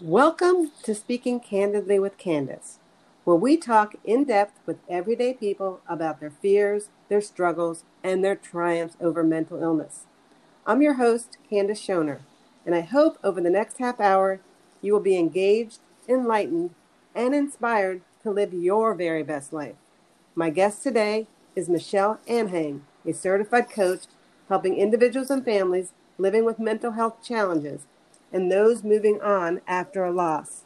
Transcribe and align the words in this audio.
Welcome 0.00 0.70
to 0.84 0.94
Speaking 0.94 1.40
Candidly 1.40 1.98
with 1.98 2.18
Candace, 2.18 2.78
where 3.24 3.34
we 3.34 3.56
talk 3.56 3.96
in 4.04 4.22
depth 4.22 4.60
with 4.64 4.78
everyday 4.88 5.34
people 5.34 5.80
about 5.88 6.20
their 6.20 6.30
fears, 6.30 6.90
their 7.08 7.20
struggles, 7.20 7.82
and 8.04 8.22
their 8.22 8.36
triumphs 8.36 8.96
over 9.00 9.24
mental 9.24 9.60
illness. 9.60 10.06
I'm 10.64 10.82
your 10.82 10.94
host, 10.94 11.38
Candace 11.50 11.84
Schoner, 11.84 12.20
and 12.64 12.76
I 12.76 12.82
hope 12.82 13.18
over 13.24 13.40
the 13.40 13.50
next 13.50 13.78
half 13.78 13.98
hour 13.98 14.38
you 14.80 14.92
will 14.92 15.00
be 15.00 15.18
engaged, 15.18 15.80
enlightened, 16.08 16.76
and 17.12 17.34
inspired 17.34 18.02
to 18.22 18.30
live 18.30 18.54
your 18.54 18.94
very 18.94 19.24
best 19.24 19.52
life. 19.52 19.74
My 20.36 20.50
guest 20.50 20.80
today 20.80 21.26
is 21.56 21.68
Michelle 21.68 22.20
Anhang, 22.28 22.82
a 23.04 23.12
certified 23.12 23.68
coach 23.68 24.02
helping 24.48 24.76
individuals 24.76 25.28
and 25.28 25.44
families 25.44 25.92
living 26.18 26.44
with 26.44 26.60
mental 26.60 26.92
health 26.92 27.20
challenges 27.20 27.86
and 28.32 28.50
those 28.50 28.84
moving 28.84 29.20
on 29.20 29.60
after 29.66 30.04
a 30.04 30.12
loss. 30.12 30.64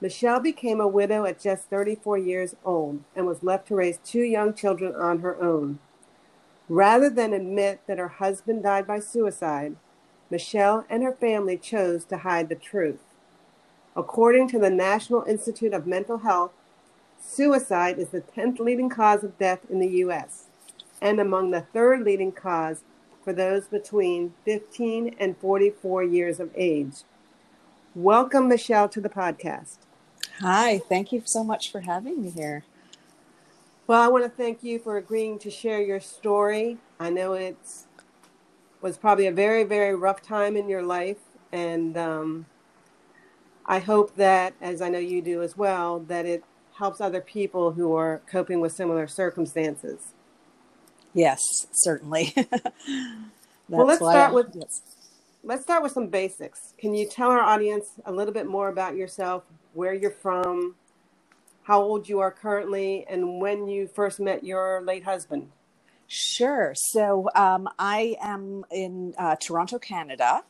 Michelle 0.00 0.40
became 0.40 0.80
a 0.80 0.86
widow 0.88 1.24
at 1.24 1.40
just 1.40 1.64
34 1.64 2.18
years 2.18 2.54
old 2.64 3.02
and 3.16 3.26
was 3.26 3.42
left 3.42 3.66
to 3.68 3.74
raise 3.74 3.98
two 3.98 4.22
young 4.22 4.54
children 4.54 4.94
on 4.94 5.20
her 5.20 5.40
own. 5.42 5.80
Rather 6.68 7.10
than 7.10 7.32
admit 7.32 7.80
that 7.86 7.98
her 7.98 8.08
husband 8.08 8.62
died 8.62 8.86
by 8.86 9.00
suicide, 9.00 9.74
Michelle 10.30 10.84
and 10.88 11.02
her 11.02 11.12
family 11.12 11.56
chose 11.56 12.04
to 12.04 12.18
hide 12.18 12.48
the 12.48 12.54
truth. 12.54 13.00
According 13.96 14.48
to 14.50 14.58
the 14.58 14.70
National 14.70 15.24
Institute 15.24 15.72
of 15.72 15.86
Mental 15.86 16.18
Health, 16.18 16.52
suicide 17.20 17.98
is 17.98 18.10
the 18.10 18.20
10th 18.20 18.60
leading 18.60 18.88
cause 18.88 19.24
of 19.24 19.38
death 19.38 19.60
in 19.68 19.80
the 19.80 19.88
U.S. 19.88 20.44
and 21.00 21.18
among 21.18 21.50
the 21.50 21.62
third 21.62 22.02
leading 22.02 22.30
cause 22.30 22.84
for 23.28 23.34
those 23.34 23.68
between 23.68 24.32
15 24.46 25.16
and 25.18 25.36
44 25.36 26.02
years 26.02 26.40
of 26.40 26.50
age. 26.56 27.02
Welcome, 27.94 28.48
Michelle, 28.48 28.88
to 28.88 29.02
the 29.02 29.10
podcast. 29.10 29.76
Hi, 30.40 30.78
thank 30.88 31.12
you 31.12 31.20
so 31.26 31.44
much 31.44 31.70
for 31.70 31.80
having 31.80 32.22
me 32.22 32.30
here. 32.30 32.64
Well, 33.86 34.00
I 34.00 34.08
want 34.08 34.24
to 34.24 34.30
thank 34.30 34.62
you 34.62 34.78
for 34.78 34.96
agreeing 34.96 35.38
to 35.40 35.50
share 35.50 35.82
your 35.82 36.00
story. 36.00 36.78
I 36.98 37.10
know 37.10 37.34
it's 37.34 37.86
was 38.80 38.96
probably 38.96 39.26
a 39.26 39.32
very, 39.32 39.62
very 39.62 39.94
rough 39.94 40.22
time 40.22 40.56
in 40.56 40.66
your 40.66 40.82
life, 40.82 41.18
and 41.52 41.98
um, 41.98 42.46
I 43.66 43.78
hope 43.78 44.16
that, 44.16 44.54
as 44.62 44.80
I 44.80 44.88
know 44.88 44.98
you 44.98 45.20
do 45.20 45.42
as 45.42 45.54
well, 45.54 45.98
that 45.98 46.24
it 46.24 46.44
helps 46.78 46.98
other 46.98 47.20
people 47.20 47.72
who 47.72 47.94
are 47.94 48.22
coping 48.26 48.60
with 48.60 48.72
similar 48.72 49.06
circumstances. 49.06 50.14
Yes, 51.14 51.66
certainly. 51.72 52.34
well, 53.68 53.86
let's 53.86 53.98
start 53.98 54.30
I, 54.30 54.32
with 54.32 54.48
yes. 54.54 54.82
let's 55.42 55.62
start 55.62 55.82
with 55.82 55.92
some 55.92 56.08
basics. 56.08 56.74
Can 56.78 56.94
you 56.94 57.06
tell 57.08 57.30
our 57.30 57.40
audience 57.40 57.86
a 58.04 58.12
little 58.12 58.34
bit 58.34 58.46
more 58.46 58.68
about 58.68 58.96
yourself, 58.96 59.44
where 59.74 59.94
you're 59.94 60.10
from, 60.10 60.74
how 61.64 61.82
old 61.82 62.08
you 62.08 62.20
are 62.20 62.30
currently, 62.30 63.06
and 63.08 63.40
when 63.40 63.68
you 63.68 63.86
first 63.86 64.20
met 64.20 64.44
your 64.44 64.82
late 64.82 65.04
husband? 65.04 65.50
Sure. 66.06 66.72
So 66.74 67.28
um, 67.34 67.68
I 67.78 68.16
am 68.22 68.64
in 68.70 69.14
uh, 69.18 69.36
Toronto, 69.36 69.78
Canada. 69.78 70.42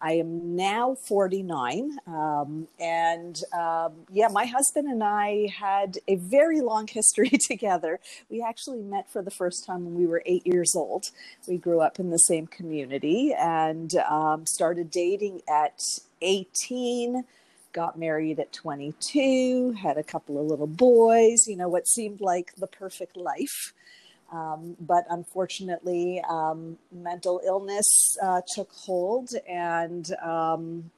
I 0.00 0.12
am 0.12 0.56
now 0.56 0.94
49. 0.94 1.98
Um, 2.06 2.68
and 2.78 3.42
um, 3.52 3.92
yeah, 4.12 4.28
my 4.28 4.46
husband 4.46 4.88
and 4.88 5.02
I 5.02 5.48
had 5.58 5.98
a 6.06 6.16
very 6.16 6.60
long 6.60 6.86
history 6.90 7.30
together. 7.30 8.00
We 8.30 8.42
actually 8.42 8.82
met 8.82 9.10
for 9.10 9.22
the 9.22 9.30
first 9.30 9.64
time 9.64 9.84
when 9.84 9.94
we 9.94 10.06
were 10.06 10.22
eight 10.26 10.46
years 10.46 10.74
old. 10.74 11.10
We 11.46 11.56
grew 11.56 11.80
up 11.80 11.98
in 11.98 12.10
the 12.10 12.18
same 12.18 12.46
community 12.46 13.34
and 13.38 13.94
um, 13.96 14.46
started 14.46 14.90
dating 14.90 15.42
at 15.48 15.80
18 16.20 17.24
got 17.72 17.98
married 17.98 18.40
at 18.40 18.52
22, 18.52 19.72
had 19.72 19.98
a 19.98 20.02
couple 20.02 20.40
of 20.40 20.46
little 20.46 20.66
boys, 20.66 21.46
you 21.46 21.56
know, 21.56 21.68
what 21.68 21.86
seemed 21.86 22.20
like 22.20 22.54
the 22.56 22.66
perfect 22.66 23.16
life. 23.16 23.72
Um, 24.30 24.76
but 24.78 25.06
unfortunately, 25.08 26.22
um, 26.28 26.78
mental 26.92 27.40
illness 27.44 28.18
uh, 28.22 28.42
took 28.46 28.70
hold, 28.72 29.30
and 29.48 30.12
um, 30.22 30.90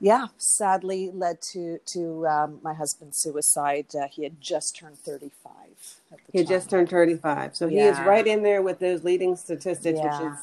yeah, 0.00 0.26
sadly 0.38 1.10
led 1.12 1.40
to 1.52 1.78
to 1.86 2.26
um, 2.28 2.60
my 2.62 2.72
husband's 2.72 3.20
suicide. 3.20 3.86
Uh, 4.00 4.06
he 4.08 4.22
had 4.22 4.40
just 4.40 4.76
turned 4.76 4.98
thirty 4.98 5.32
five. 5.42 5.96
He 6.32 6.38
had 6.38 6.46
just 6.46 6.70
turned 6.70 6.88
thirty 6.88 7.16
five, 7.16 7.56
so 7.56 7.66
yeah. 7.66 7.82
he 7.82 7.88
is 7.88 7.98
right 8.00 8.26
in 8.26 8.42
there 8.42 8.62
with 8.62 8.78
those 8.78 9.02
leading 9.02 9.34
statistics, 9.36 9.98
yeah. 9.98 10.20
which 10.20 10.32
is. 10.32 10.38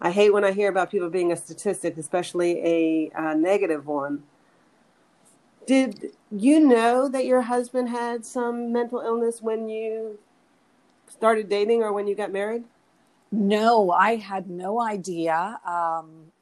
I 0.00 0.10
hate 0.10 0.32
when 0.32 0.44
I 0.44 0.50
hear 0.50 0.68
about 0.68 0.90
people 0.90 1.10
being 1.10 1.30
a 1.30 1.36
statistic, 1.36 1.96
especially 1.96 2.58
a, 2.64 3.10
a 3.14 3.36
negative 3.36 3.86
one. 3.86 4.24
Did 5.64 6.10
you 6.32 6.58
know 6.58 7.08
that 7.08 7.24
your 7.24 7.42
husband 7.42 7.88
had 7.88 8.26
some 8.26 8.72
mental 8.72 9.00
illness 9.00 9.40
when 9.40 9.68
you 9.68 10.18
started 11.12 11.48
dating 11.48 11.82
or 11.82 11.92
when 11.92 12.06
you 12.06 12.14
got 12.14 12.32
married? 12.32 12.64
No, 13.30 13.90
I 13.90 14.16
had 14.16 14.50
no 14.50 14.80
idea. 14.80 15.58
Um, 15.66 16.32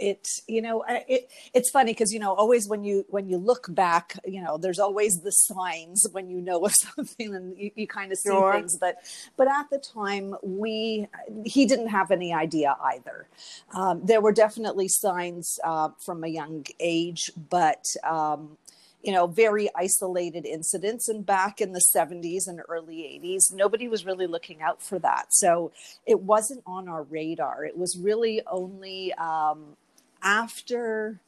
it 0.00 0.40
you 0.48 0.62
know 0.62 0.82
it 0.88 1.30
it's 1.52 1.70
funny 1.70 1.92
because 1.92 2.12
you 2.12 2.18
know 2.18 2.32
always 2.32 2.66
when 2.66 2.82
you 2.82 3.04
when 3.10 3.28
you 3.28 3.36
look 3.36 3.66
back 3.68 4.18
you 4.24 4.42
know 4.42 4.56
there's 4.56 4.78
always 4.78 5.20
the 5.20 5.30
signs 5.30 6.06
when 6.12 6.30
you 6.30 6.40
know 6.40 6.64
of 6.64 6.74
something 6.96 7.34
and 7.34 7.56
you, 7.58 7.70
you 7.74 7.86
kind 7.86 8.10
of 8.10 8.18
see 8.18 8.30
sure. 8.30 8.54
things 8.54 8.78
but 8.78 8.96
but 9.36 9.46
at 9.46 9.68
the 9.70 9.78
time 9.78 10.34
we 10.42 11.06
he 11.44 11.66
didn't 11.66 11.88
have 11.88 12.10
any 12.10 12.32
idea 12.32 12.74
either 12.84 13.26
um, 13.74 14.00
there 14.04 14.20
were 14.20 14.32
definitely 14.32 14.88
signs 14.88 15.58
uh, 15.64 15.90
from 15.98 16.24
a 16.24 16.28
young 16.28 16.64
age 16.80 17.30
but 17.50 17.84
um, 18.02 18.56
you 19.02 19.12
know, 19.12 19.26
very 19.26 19.68
isolated 19.74 20.44
incidents. 20.44 21.08
And 21.08 21.24
back 21.24 21.60
in 21.60 21.72
the 21.72 21.82
70s 21.94 22.46
and 22.46 22.60
early 22.68 23.20
80s, 23.22 23.52
nobody 23.52 23.88
was 23.88 24.04
really 24.04 24.26
looking 24.26 24.60
out 24.60 24.82
for 24.82 24.98
that. 24.98 25.28
So 25.30 25.72
it 26.06 26.20
wasn't 26.20 26.62
on 26.66 26.88
our 26.88 27.02
radar. 27.04 27.64
It 27.64 27.78
was 27.78 27.98
really 27.98 28.42
only 28.46 29.12
um, 29.14 29.76
after, 30.22 31.18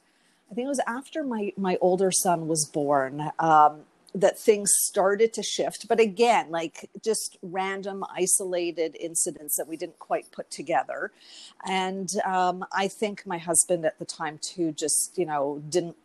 I 0.51 0.55
think 0.55 0.65
it 0.65 0.69
was 0.69 0.81
after 0.85 1.23
my, 1.23 1.53
my 1.57 1.77
older 1.81 2.11
son 2.11 2.47
was 2.47 2.65
born. 2.65 3.31
Um, 3.39 3.81
that 4.15 4.37
things 4.37 4.71
started 4.75 5.33
to 5.33 5.41
shift 5.41 5.87
but 5.87 5.99
again 5.99 6.51
like 6.51 6.87
just 7.03 7.37
random 7.41 8.03
isolated 8.15 8.95
incidents 8.99 9.55
that 9.57 9.67
we 9.67 9.75
didn't 9.75 9.97
quite 9.97 10.31
put 10.31 10.51
together 10.51 11.11
and 11.65 12.09
um, 12.23 12.63
i 12.71 12.87
think 12.87 13.25
my 13.25 13.39
husband 13.39 13.83
at 13.85 13.97
the 13.97 14.05
time 14.05 14.37
too 14.39 14.71
just 14.71 15.17
you 15.17 15.25
know 15.25 15.63
didn't 15.67 15.95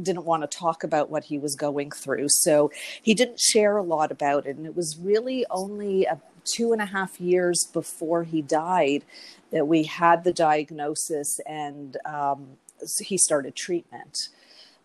didn't 0.00 0.24
want 0.24 0.42
to 0.42 0.58
talk 0.58 0.84
about 0.84 1.10
what 1.10 1.24
he 1.24 1.38
was 1.38 1.54
going 1.56 1.90
through. 1.90 2.28
So 2.28 2.70
he 3.00 3.14
didn't 3.14 3.40
share 3.40 3.76
a 3.76 3.82
lot 3.82 4.10
about 4.10 4.46
it. 4.46 4.56
And 4.56 4.66
it 4.66 4.76
was 4.76 4.98
really 4.98 5.46
only 5.50 6.04
a, 6.04 6.20
two 6.44 6.72
and 6.72 6.80
a 6.80 6.86
half 6.86 7.20
years 7.20 7.64
before 7.72 8.24
he 8.24 8.42
died 8.42 9.04
that 9.52 9.66
we 9.66 9.84
had 9.84 10.24
the 10.24 10.32
diagnosis 10.32 11.40
and 11.46 11.96
um, 12.04 12.46
he 13.00 13.16
started 13.16 13.54
treatment. 13.54 14.28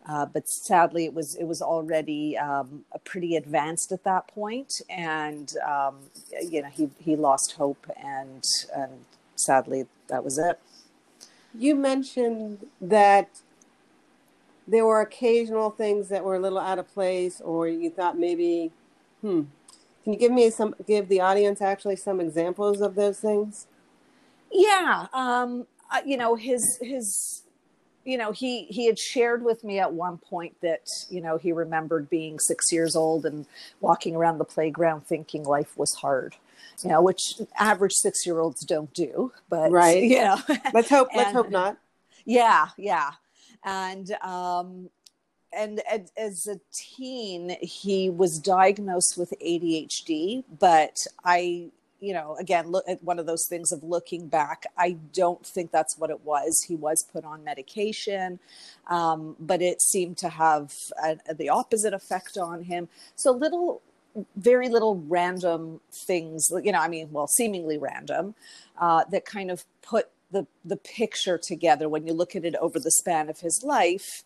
Uh, 0.07 0.25
but 0.25 0.49
sadly, 0.49 1.05
it 1.05 1.13
was 1.13 1.35
it 1.35 1.43
was 1.43 1.61
already 1.61 2.35
um, 2.35 2.83
pretty 3.03 3.35
advanced 3.35 3.91
at 3.91 4.03
that 4.03 4.27
point, 4.27 4.81
and 4.89 5.53
um, 5.67 5.95
you 6.41 6.59
know 6.59 6.69
he 6.69 6.89
he 6.97 7.15
lost 7.15 7.53
hope, 7.53 7.85
and 8.03 8.43
and 8.75 8.91
sadly 9.35 9.85
that 10.07 10.23
was 10.23 10.39
it. 10.39 10.59
You 11.53 11.75
mentioned 11.75 12.65
that 12.81 13.41
there 14.71 14.85
were 14.85 15.01
occasional 15.01 15.69
things 15.69 16.07
that 16.09 16.23
were 16.23 16.35
a 16.35 16.39
little 16.39 16.59
out 16.59 16.79
of 16.79 16.87
place, 16.93 17.41
or 17.41 17.67
you 17.67 17.89
thought 17.89 18.17
maybe, 18.17 18.71
hmm. 19.21 19.43
Can 20.03 20.13
you 20.13 20.19
give 20.19 20.31
me 20.31 20.49
some, 20.49 20.73
give 20.87 21.09
the 21.09 21.21
audience 21.21 21.61
actually 21.61 21.95
some 21.95 22.19
examples 22.19 22.81
of 22.81 22.95
those 22.95 23.19
things? 23.19 23.67
Yeah, 24.51 25.05
um, 25.13 25.67
uh, 25.91 26.01
you 26.05 26.17
know 26.17 26.35
his 26.35 26.79
his 26.81 27.43
you 28.03 28.17
know 28.17 28.31
he 28.31 28.65
he 28.65 28.85
had 28.85 28.97
shared 28.97 29.43
with 29.43 29.63
me 29.63 29.79
at 29.79 29.93
one 29.93 30.17
point 30.17 30.55
that 30.61 30.87
you 31.09 31.21
know 31.21 31.37
he 31.37 31.51
remembered 31.51 32.09
being 32.09 32.39
six 32.39 32.71
years 32.71 32.95
old 32.95 33.25
and 33.25 33.45
walking 33.79 34.15
around 34.15 34.37
the 34.37 34.45
playground 34.45 35.05
thinking 35.05 35.43
life 35.43 35.77
was 35.77 35.93
hard 35.95 36.35
you 36.81 36.89
know 36.89 37.01
which 37.01 37.35
average 37.59 37.93
six 37.93 38.25
year 38.25 38.39
olds 38.39 38.65
don't 38.65 38.93
do 38.93 39.31
but 39.49 39.71
right 39.71 40.01
you 40.03 40.17
know 40.17 40.37
let's 40.73 40.89
hope 40.89 41.09
and, 41.11 41.17
let's 41.17 41.31
hope 41.31 41.49
not 41.49 41.77
yeah 42.25 42.69
yeah 42.77 43.11
and 43.63 44.11
um, 44.21 44.89
and 45.53 45.81
as 46.17 46.47
a 46.47 46.59
teen, 46.71 47.57
he 47.61 48.09
was 48.09 48.39
diagnosed 48.39 49.17
with 49.17 49.33
ADHD. 49.45 50.43
But 50.59 51.05
I, 51.25 51.67
you 51.99 52.13
know, 52.13 52.35
again, 52.39 52.71
look 52.71 52.85
at 52.87 53.03
one 53.03 53.19
of 53.19 53.25
those 53.25 53.47
things 53.47 53.71
of 53.71 53.83
looking 53.83 54.27
back. 54.27 54.65
I 54.77 54.97
don't 55.13 55.45
think 55.45 55.71
that's 55.71 55.97
what 55.97 56.09
it 56.09 56.21
was. 56.21 56.63
He 56.63 56.75
was 56.75 57.03
put 57.03 57.25
on 57.25 57.43
medication, 57.43 58.39
um, 58.87 59.35
but 59.39 59.61
it 59.61 59.81
seemed 59.81 60.17
to 60.19 60.29
have 60.29 60.73
a, 61.03 61.17
a, 61.27 61.33
the 61.33 61.49
opposite 61.49 61.93
effect 61.93 62.37
on 62.37 62.63
him. 62.63 62.87
So 63.15 63.31
little 63.31 63.81
very 64.35 64.67
little 64.69 65.01
random 65.07 65.79
things, 65.91 66.51
you 66.63 66.71
know, 66.71 66.79
I 66.79 66.89
mean, 66.89 67.09
well, 67.11 67.27
seemingly 67.27 67.77
random, 67.77 68.35
uh, 68.77 69.05
that 69.09 69.25
kind 69.25 69.49
of 69.49 69.63
put 69.81 70.09
the 70.31 70.47
the 70.63 70.77
picture 70.77 71.37
together 71.37 71.89
when 71.89 72.05
you 72.07 72.13
look 72.13 72.35
at 72.35 72.45
it 72.45 72.55
over 72.55 72.79
the 72.79 72.91
span 72.91 73.29
of 73.29 73.39
his 73.39 73.63
life 73.63 74.23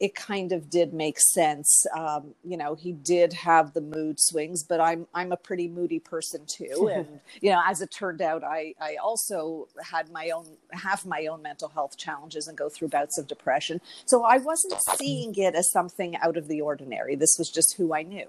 it 0.00 0.14
kind 0.14 0.52
of 0.52 0.70
did 0.70 0.92
make 0.92 1.18
sense. 1.18 1.84
Um, 1.96 2.34
you 2.44 2.56
know, 2.56 2.74
he 2.74 2.92
did 2.92 3.32
have 3.32 3.72
the 3.72 3.80
mood 3.80 4.20
swings, 4.20 4.62
but 4.62 4.80
I'm 4.80 5.06
I'm 5.12 5.32
a 5.32 5.36
pretty 5.36 5.66
moody 5.66 5.98
person 5.98 6.42
too, 6.46 6.88
and 6.94 7.20
you 7.40 7.50
know, 7.50 7.60
as 7.66 7.80
it 7.80 7.90
turned 7.90 8.22
out, 8.22 8.44
I 8.44 8.74
I 8.80 8.96
also 8.96 9.68
had 9.82 10.10
my 10.10 10.30
own 10.30 10.46
have 10.72 11.04
my 11.04 11.26
own 11.26 11.42
mental 11.42 11.68
health 11.68 11.96
challenges 11.96 12.46
and 12.46 12.56
go 12.56 12.68
through 12.68 12.88
bouts 12.88 13.18
of 13.18 13.26
depression. 13.26 13.80
So 14.06 14.24
I 14.24 14.38
wasn't 14.38 14.80
seeing 14.96 15.34
it 15.34 15.54
as 15.54 15.70
something 15.72 16.16
out 16.16 16.36
of 16.36 16.48
the 16.48 16.60
ordinary. 16.60 17.16
This 17.16 17.36
was 17.38 17.50
just 17.50 17.76
who 17.76 17.92
I 17.92 18.02
knew. 18.02 18.28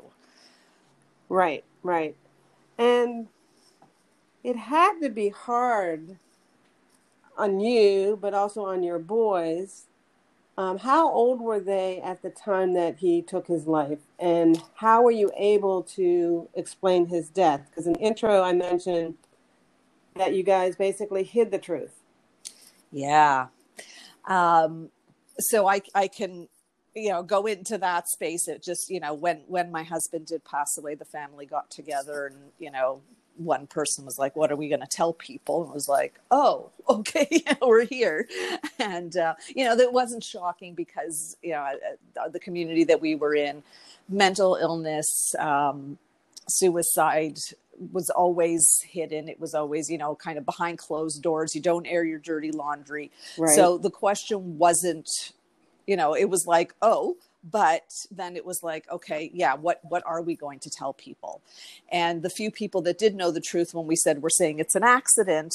Right, 1.28 1.64
right, 1.84 2.16
and 2.80 3.28
it 4.44 4.56
had 4.56 5.00
to 5.02 5.10
be 5.10 5.30
hard 5.30 6.18
on 7.40 7.60
you, 7.60 8.18
but 8.22 8.34
also 8.34 8.66
on 8.66 8.84
your 8.84 9.00
boys 9.00 9.88
um, 10.60 10.78
how 10.78 11.10
old 11.10 11.40
were 11.40 11.62
they 11.62 12.02
at 12.02 12.22
the 12.22 12.30
time 12.30 12.74
that 12.74 12.98
he 12.98 13.22
took 13.22 13.48
his 13.48 13.66
life, 13.66 14.00
and 14.20 14.62
how 14.76 15.02
were 15.02 15.10
you 15.10 15.32
able 15.38 15.84
to 15.96 16.50
explain 16.54 17.08
his 17.08 17.30
death? 17.30 17.62
Because 17.70 17.88
in 17.88 17.94
the 17.94 18.00
intro, 18.02 18.44
I 18.44 18.52
mentioned 18.52 19.16
that 20.18 20.36
you 20.36 20.44
guys 20.44 20.76
basically 20.76 21.24
hid 21.24 21.52
the 21.52 21.60
truth. 21.60 22.02
Yeah. 22.92 23.48
Um, 24.26 24.90
so 25.40 25.66
I 25.66 25.82
I 25.96 26.10
can 26.10 26.50
you 26.94 27.08
know 27.08 27.24
go 27.24 27.46
into 27.46 27.78
that 27.78 28.10
space. 28.10 28.50
It 28.50 28.62
just 28.62 28.90
you 28.90 29.00
know 29.00 29.14
when 29.14 29.44
when 29.48 29.72
my 29.72 29.84
husband 29.84 30.26
did 30.26 30.44
pass 30.44 30.78
away, 30.78 30.94
the 30.94 31.06
family 31.06 31.46
got 31.46 31.72
together 31.72 32.26
and 32.26 32.52
you 32.60 32.70
know 32.70 33.02
one 33.40 33.68
person 33.68 34.06
was 34.06 34.20
like, 34.20 34.36
"What 34.36 34.52
are 34.52 34.56
we 34.56 34.68
going 34.68 34.82
to 34.82 34.88
tell 34.88 35.14
people?" 35.14 35.64
And 35.64 35.74
was 35.74 35.88
like, 35.88 36.20
"Oh, 36.30 36.72
okay, 36.90 37.44
we're 37.62 37.86
here," 37.86 38.28
and 38.80 39.16
uh, 39.16 39.36
you 39.56 39.66
know 39.66 39.76
that 39.76 39.94
wasn't 39.94 40.24
shocking 40.24 40.76
because 40.76 41.38
you 41.42 41.52
know 41.52 41.62
uh, 41.62 42.22
uh, 42.22 42.30
the 42.30 42.40
community 42.40 42.84
that 42.84 43.02
we 43.02 43.16
were 43.16 43.36
in, 43.36 43.64
mental 44.08 44.56
illness, 44.56 45.34
um, 45.40 45.98
suicide 46.48 47.40
was 47.92 48.10
always 48.10 48.82
hidden. 48.82 49.30
It 49.30 49.40
was 49.40 49.54
always, 49.54 49.90
you 49.90 49.98
know, 49.98 50.16
kind 50.16 50.38
of 50.38 50.46
behind 50.46 50.78
closed 50.78 51.22
doors. 51.22 51.56
You 51.56 51.62
don't 51.62 51.86
air 51.86 52.04
your 52.04 52.20
dirty 52.20 52.52
laundry. 52.52 53.12
Right. 53.38 53.56
So 53.56 53.78
the 53.78 53.90
question 53.90 54.58
wasn't, 54.58 55.10
you 55.88 55.96
know, 55.96 56.14
it 56.14 56.30
was 56.30 56.46
like, 56.46 56.74
oh, 56.82 57.16
but 57.44 58.06
then 58.12 58.36
it 58.36 58.46
was 58.46 58.64
like 58.64 58.90
okay 58.92 59.32
yeah 59.34 59.54
what 59.56 59.80
what 59.84 60.04
are 60.06 60.22
we 60.22 60.36
going 60.36 60.60
to 60.60 60.70
tell 60.70 60.94
people? 60.94 61.42
And 61.92 62.22
the 62.22 62.30
few 62.30 62.52
people 62.52 62.82
that 62.84 62.98
did 62.98 63.16
know 63.16 63.32
the 63.32 63.42
truth 63.42 63.74
when 63.74 63.88
we 63.88 63.96
said 63.96 64.22
we're 64.22 64.30
saying 64.30 64.60
it's 64.60 64.76
an 64.76 64.84
accident 64.84 65.54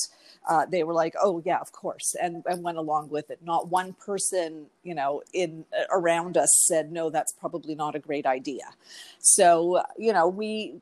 uh, 0.49 0.67
they 0.67 0.83
were 0.83 0.95
like 0.95 1.15
oh 1.21 1.43
yeah 1.45 1.59
of 1.59 1.73
course 1.73 2.15
and 2.21 2.43
and 2.47 2.63
went 2.63 2.79
along 2.79 3.11
with 3.11 3.31
it. 3.31 3.41
Not 3.43 3.69
one 3.69 3.93
person 3.95 4.67
you 4.83 4.95
know 4.95 5.23
in 5.33 5.65
around 5.91 6.37
us 6.37 6.51
said 6.67 6.93
no 6.93 7.11
that's 7.11 7.33
probably 7.33 7.75
not 7.75 7.95
a 7.95 7.99
great 7.99 8.27
idea. 8.27 8.75
So 9.19 9.83
you 9.99 10.13
know 10.13 10.29
we 10.29 10.81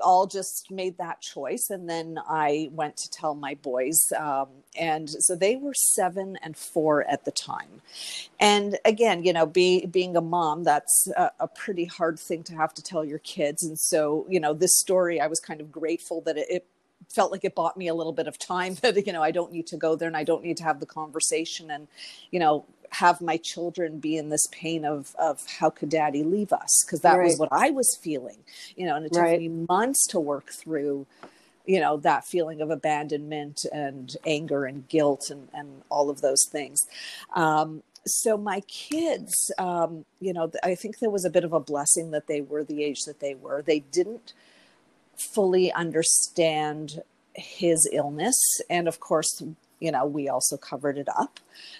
all 0.00 0.26
just 0.26 0.70
made 0.70 0.98
that 0.98 1.20
choice. 1.20 1.70
And 1.70 1.88
then 1.88 2.18
I 2.28 2.70
went 2.72 2.96
to 2.98 3.10
tell 3.10 3.34
my 3.34 3.54
boys. 3.54 4.12
Um, 4.16 4.48
and 4.78 5.08
so 5.08 5.34
they 5.34 5.56
were 5.56 5.74
seven 5.74 6.38
and 6.42 6.56
four 6.56 7.04
at 7.08 7.24
the 7.24 7.30
time. 7.30 7.82
And 8.38 8.78
again, 8.84 9.24
you 9.24 9.32
know, 9.32 9.46
be, 9.46 9.86
being 9.86 10.16
a 10.16 10.20
mom, 10.20 10.64
that's 10.64 11.08
a, 11.16 11.30
a, 11.40 11.48
pretty 11.48 11.86
hard 11.86 12.18
thing 12.18 12.42
to 12.44 12.54
have 12.54 12.74
to 12.74 12.82
tell 12.82 13.04
your 13.04 13.18
kids. 13.20 13.62
And 13.62 13.78
so, 13.78 14.26
you 14.28 14.38
know, 14.38 14.52
this 14.52 14.76
story, 14.76 15.20
I 15.20 15.26
was 15.26 15.40
kind 15.40 15.60
of 15.60 15.72
grateful 15.72 16.20
that 16.22 16.36
it, 16.36 16.46
it 16.50 16.66
felt 17.08 17.30
like 17.30 17.44
it 17.44 17.54
bought 17.54 17.76
me 17.76 17.88
a 17.88 17.94
little 17.94 18.12
bit 18.12 18.26
of 18.26 18.38
time 18.38 18.74
that 18.82 19.06
you 19.06 19.12
know 19.12 19.22
I 19.22 19.30
don't 19.30 19.52
need 19.52 19.66
to 19.68 19.76
go 19.76 19.96
there 19.96 20.08
and 20.08 20.16
I 20.16 20.24
don't 20.24 20.42
need 20.42 20.56
to 20.58 20.64
have 20.64 20.80
the 20.80 20.86
conversation 20.86 21.70
and 21.70 21.88
you 22.30 22.40
know 22.40 22.64
have 22.98 23.20
my 23.20 23.36
children 23.36 23.98
be 23.98 24.16
in 24.16 24.28
this 24.30 24.46
pain 24.50 24.84
of 24.84 25.14
of 25.18 25.44
how 25.58 25.68
could 25.68 25.88
daddy 25.88 26.22
leave 26.22 26.52
us 26.52 26.84
because 26.84 27.00
that 27.00 27.16
right. 27.16 27.26
was 27.26 27.38
what 27.38 27.48
i 27.52 27.70
was 27.70 27.98
feeling 28.02 28.38
you 28.76 28.86
know 28.86 28.96
and 28.96 29.06
it 29.06 29.12
took 29.12 29.22
right. 29.22 29.38
me 29.38 29.48
months 29.48 30.06
to 30.06 30.18
work 30.18 30.50
through 30.50 31.06
you 31.66 31.80
know 31.80 31.96
that 31.98 32.24
feeling 32.24 32.60
of 32.60 32.70
abandonment 32.70 33.66
and 33.72 34.16
anger 34.24 34.64
and 34.64 34.88
guilt 34.88 35.30
and 35.30 35.48
and 35.52 35.82
all 35.90 36.08
of 36.08 36.20
those 36.20 36.46
things 36.50 36.86
um, 37.34 37.82
so 38.06 38.36
my 38.36 38.60
kids 38.60 39.50
um, 39.58 40.04
you 40.20 40.32
know 40.32 40.50
i 40.62 40.74
think 40.74 40.98
there 40.98 41.10
was 41.10 41.24
a 41.24 41.30
bit 41.30 41.44
of 41.44 41.52
a 41.52 41.60
blessing 41.60 42.10
that 42.12 42.26
they 42.26 42.40
were 42.40 42.64
the 42.64 42.82
age 42.82 43.00
that 43.06 43.20
they 43.20 43.34
were 43.34 43.62
they 43.62 43.80
didn't 43.80 44.32
fully 45.16 45.72
understand 45.72 47.02
his 47.34 47.88
illness 47.92 48.38
and 48.70 48.88
of 48.88 49.00
course 49.00 49.42
you 49.80 49.92
know, 49.92 50.06
we 50.06 50.28
also 50.28 50.56
covered 50.56 50.96
it 50.98 51.08
up. 51.08 51.38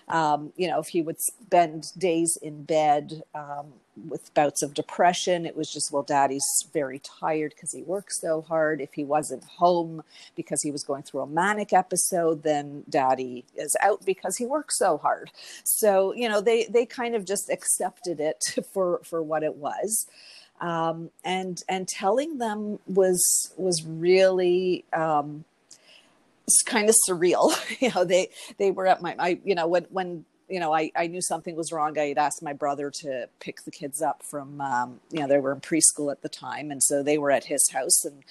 Um, 0.09 0.53
you 0.57 0.69
know, 0.69 0.81
if 0.81 0.89
he 0.89 1.03
would 1.03 1.21
spend 1.21 1.87
days 1.97 2.39
in 2.41 2.65
bed 2.65 3.23
um, 3.35 3.67
with 4.09 4.33
bouts 4.35 4.63
of 4.63 4.75
depression, 4.75 5.47
it 5.47 5.57
was 5.57 5.73
just, 5.73 5.91
well, 5.91 6.03
daddy's 6.03 6.45
very 6.73 6.99
tired 6.99 7.55
because 7.55 7.73
he 7.73 7.83
works 7.83 8.21
so 8.21 8.43
hard. 8.43 8.81
If 8.81 8.95
he 8.95 9.05
wasn't 9.05 9.45
home 9.45 10.03
because 10.35 10.63
he 10.63 10.71
was 10.71 10.85
going 10.85 11.03
through 11.03 11.23
a 11.23 11.27
manic 11.27 11.73
episode, 11.73 12.43
then 12.43 12.85
daddy 12.89 13.45
is 13.57 13.75
out 13.81 14.05
because 14.05 14.37
he 14.37 14.45
works 14.45 14.79
so 14.79 14.99
hard. 14.99 15.31
So, 15.65 16.13
you 16.15 16.29
know, 16.29 16.41
they, 16.41 16.65
they 16.65 16.85
kind 16.85 17.15
of 17.15 17.25
just 17.25 17.51
accepted 17.51 18.21
it 18.21 18.43
for, 18.73 19.01
for 19.05 19.23
what 19.23 19.43
it 19.43 19.57
was. 19.57 20.07
Um, 20.61 21.11
and, 21.23 21.63
and 21.69 21.87
telling 21.87 22.39
them 22.39 22.79
was, 22.87 23.53
was 23.59 23.85
really, 23.85 24.85
um, 24.93 25.45
it's 26.47 26.63
kind 26.63 26.89
of 26.89 26.95
surreal. 27.09 27.53
you 27.81 27.91
know, 27.95 28.05
they 28.05 28.31
they 28.59 28.71
were 28.71 28.87
at 28.87 29.03
my, 29.03 29.15
I 29.19 29.41
you 29.45 29.55
know 29.55 29.67
when 29.67 29.85
when 29.91 30.25
you 30.49 30.61
know 30.61 30.75
I 30.75 30.91
I 30.97 31.07
knew 31.07 31.23
something 31.23 31.57
was 31.57 31.73
wrong. 31.73 31.99
I 31.99 32.07
had 32.07 32.19
asked 32.19 32.43
my 32.43 32.53
brother 32.53 32.91
to 33.03 33.29
pick 33.41 33.65
the 33.65 33.71
kids 33.71 34.01
up 34.01 34.23
from 34.23 34.61
um, 34.61 35.01
you 35.11 35.21
know 35.21 35.29
they 35.29 35.39
were 35.39 35.53
in 35.53 35.61
preschool 35.61 36.11
at 36.11 36.23
the 36.23 36.29
time, 36.29 36.71
and 36.71 36.83
so 36.83 37.03
they 37.03 37.19
were 37.19 37.31
at 37.31 37.45
his 37.45 37.71
house, 37.71 38.05
and 38.05 38.23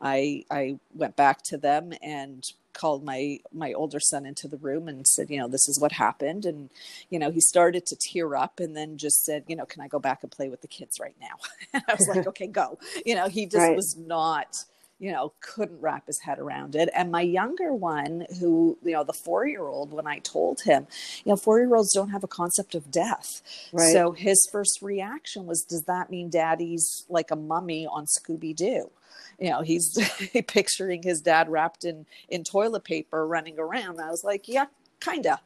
I 0.00 0.44
I 0.50 0.78
went 0.94 1.16
back 1.16 1.42
to 1.44 1.56
them 1.56 1.92
and 2.02 2.44
called 2.74 3.04
my 3.04 3.38
my 3.52 3.72
older 3.72 4.00
son 4.00 4.26
into 4.26 4.48
the 4.48 4.56
room 4.56 4.88
and 4.88 5.06
said 5.06 5.30
you 5.30 5.38
know 5.38 5.48
this 5.48 5.68
is 5.68 5.80
what 5.80 5.92
happened 5.92 6.44
and 6.44 6.68
you 7.08 7.20
know 7.20 7.30
he 7.30 7.40
started 7.40 7.86
to 7.86 7.96
tear 7.96 8.34
up 8.34 8.58
and 8.58 8.76
then 8.76 8.98
just 8.98 9.24
said 9.24 9.44
you 9.46 9.54
know 9.54 9.64
can 9.64 9.80
i 9.80 9.86
go 9.86 10.00
back 10.00 10.22
and 10.22 10.32
play 10.32 10.48
with 10.48 10.60
the 10.60 10.66
kids 10.66 10.98
right 11.00 11.14
now 11.20 11.36
and 11.72 11.84
i 11.88 11.94
was 11.94 12.08
like 12.08 12.26
okay 12.26 12.48
go 12.48 12.76
you 13.06 13.14
know 13.14 13.28
he 13.28 13.46
just 13.46 13.56
right. 13.56 13.76
was 13.76 13.96
not 13.96 14.64
you 14.98 15.10
know, 15.10 15.32
couldn't 15.40 15.80
wrap 15.80 16.06
his 16.06 16.20
head 16.20 16.38
around 16.38 16.76
it. 16.76 16.88
And 16.94 17.10
my 17.10 17.20
younger 17.20 17.72
one, 17.72 18.26
who, 18.40 18.78
you 18.82 18.92
know, 18.92 19.04
the 19.04 19.12
four 19.12 19.46
year 19.46 19.66
old, 19.66 19.92
when 19.92 20.06
I 20.06 20.18
told 20.20 20.60
him, 20.62 20.86
you 21.24 21.30
know, 21.30 21.36
four 21.36 21.58
year 21.58 21.74
olds 21.74 21.92
don't 21.92 22.10
have 22.10 22.24
a 22.24 22.28
concept 22.28 22.74
of 22.74 22.90
death. 22.90 23.42
Right. 23.72 23.92
So 23.92 24.12
his 24.12 24.48
first 24.52 24.80
reaction 24.82 25.46
was, 25.46 25.62
Does 25.62 25.82
that 25.84 26.10
mean 26.10 26.30
daddy's 26.30 27.04
like 27.08 27.30
a 27.30 27.36
mummy 27.36 27.86
on 27.86 28.06
Scooby 28.06 28.54
Doo? 28.54 28.90
You 29.38 29.50
know, 29.50 29.62
he's 29.62 29.98
picturing 30.46 31.02
his 31.02 31.20
dad 31.20 31.48
wrapped 31.48 31.84
in, 31.84 32.06
in 32.28 32.44
toilet 32.44 32.84
paper 32.84 33.26
running 33.26 33.58
around. 33.58 34.00
I 34.00 34.10
was 34.10 34.22
like, 34.22 34.48
Yeah, 34.48 34.66
kind 35.00 35.26
of 35.26 35.38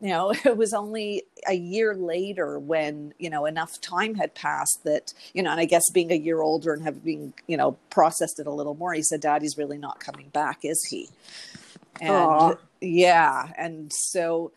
you 0.00 0.08
know 0.08 0.30
it 0.44 0.56
was 0.56 0.72
only 0.72 1.24
a 1.46 1.54
year 1.54 1.94
later 1.94 2.58
when 2.58 3.12
you 3.18 3.30
know 3.30 3.46
enough 3.46 3.80
time 3.80 4.14
had 4.14 4.34
passed 4.34 4.80
that 4.84 5.12
you 5.32 5.42
know 5.42 5.50
and 5.50 5.60
i 5.60 5.64
guess 5.64 5.90
being 5.90 6.10
a 6.12 6.16
year 6.16 6.40
older 6.40 6.72
and 6.72 6.82
having 6.82 7.32
you 7.46 7.56
know 7.56 7.76
processed 7.90 8.38
it 8.38 8.46
a 8.46 8.52
little 8.52 8.74
more 8.74 8.92
he 8.92 9.02
said 9.02 9.20
daddy's 9.20 9.56
really 9.58 9.78
not 9.78 10.00
coming 10.00 10.28
back 10.28 10.60
is 10.64 10.84
he 10.90 11.08
and 12.00 12.10
Aww. 12.10 12.58
yeah 12.80 13.50
and 13.56 13.92
so 13.92 14.52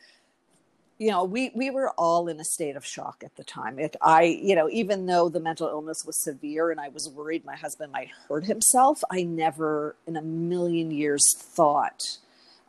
you 1.00 1.10
know 1.10 1.24
we 1.24 1.51
we 1.55 1.71
were 1.71 1.89
all 1.98 2.27
in 2.27 2.39
a 2.39 2.43
state 2.43 2.75
of 2.75 2.86
shock 2.86 3.24
at 3.25 3.36
the 3.36 3.43
time 3.43 3.79
it, 3.79 3.95
i 4.01 4.24
you 4.24 4.55
know 4.55 4.69
even 4.69 5.07
though 5.07 5.29
the 5.29 5.39
mental 5.39 5.67
illness 5.67 6.03
was 6.05 6.21
severe 6.24 6.69
and 6.69 6.79
i 6.79 6.89
was 6.89 7.10
worried 7.10 7.43
my 7.43 7.55
husband 7.55 7.91
might 7.91 8.10
hurt 8.29 8.45
himself 8.45 9.01
i 9.10 9.24
never 9.24 9.95
in 10.05 10.15
a 10.15 10.21
million 10.21 10.91
years 10.91 11.24
thought 11.36 12.17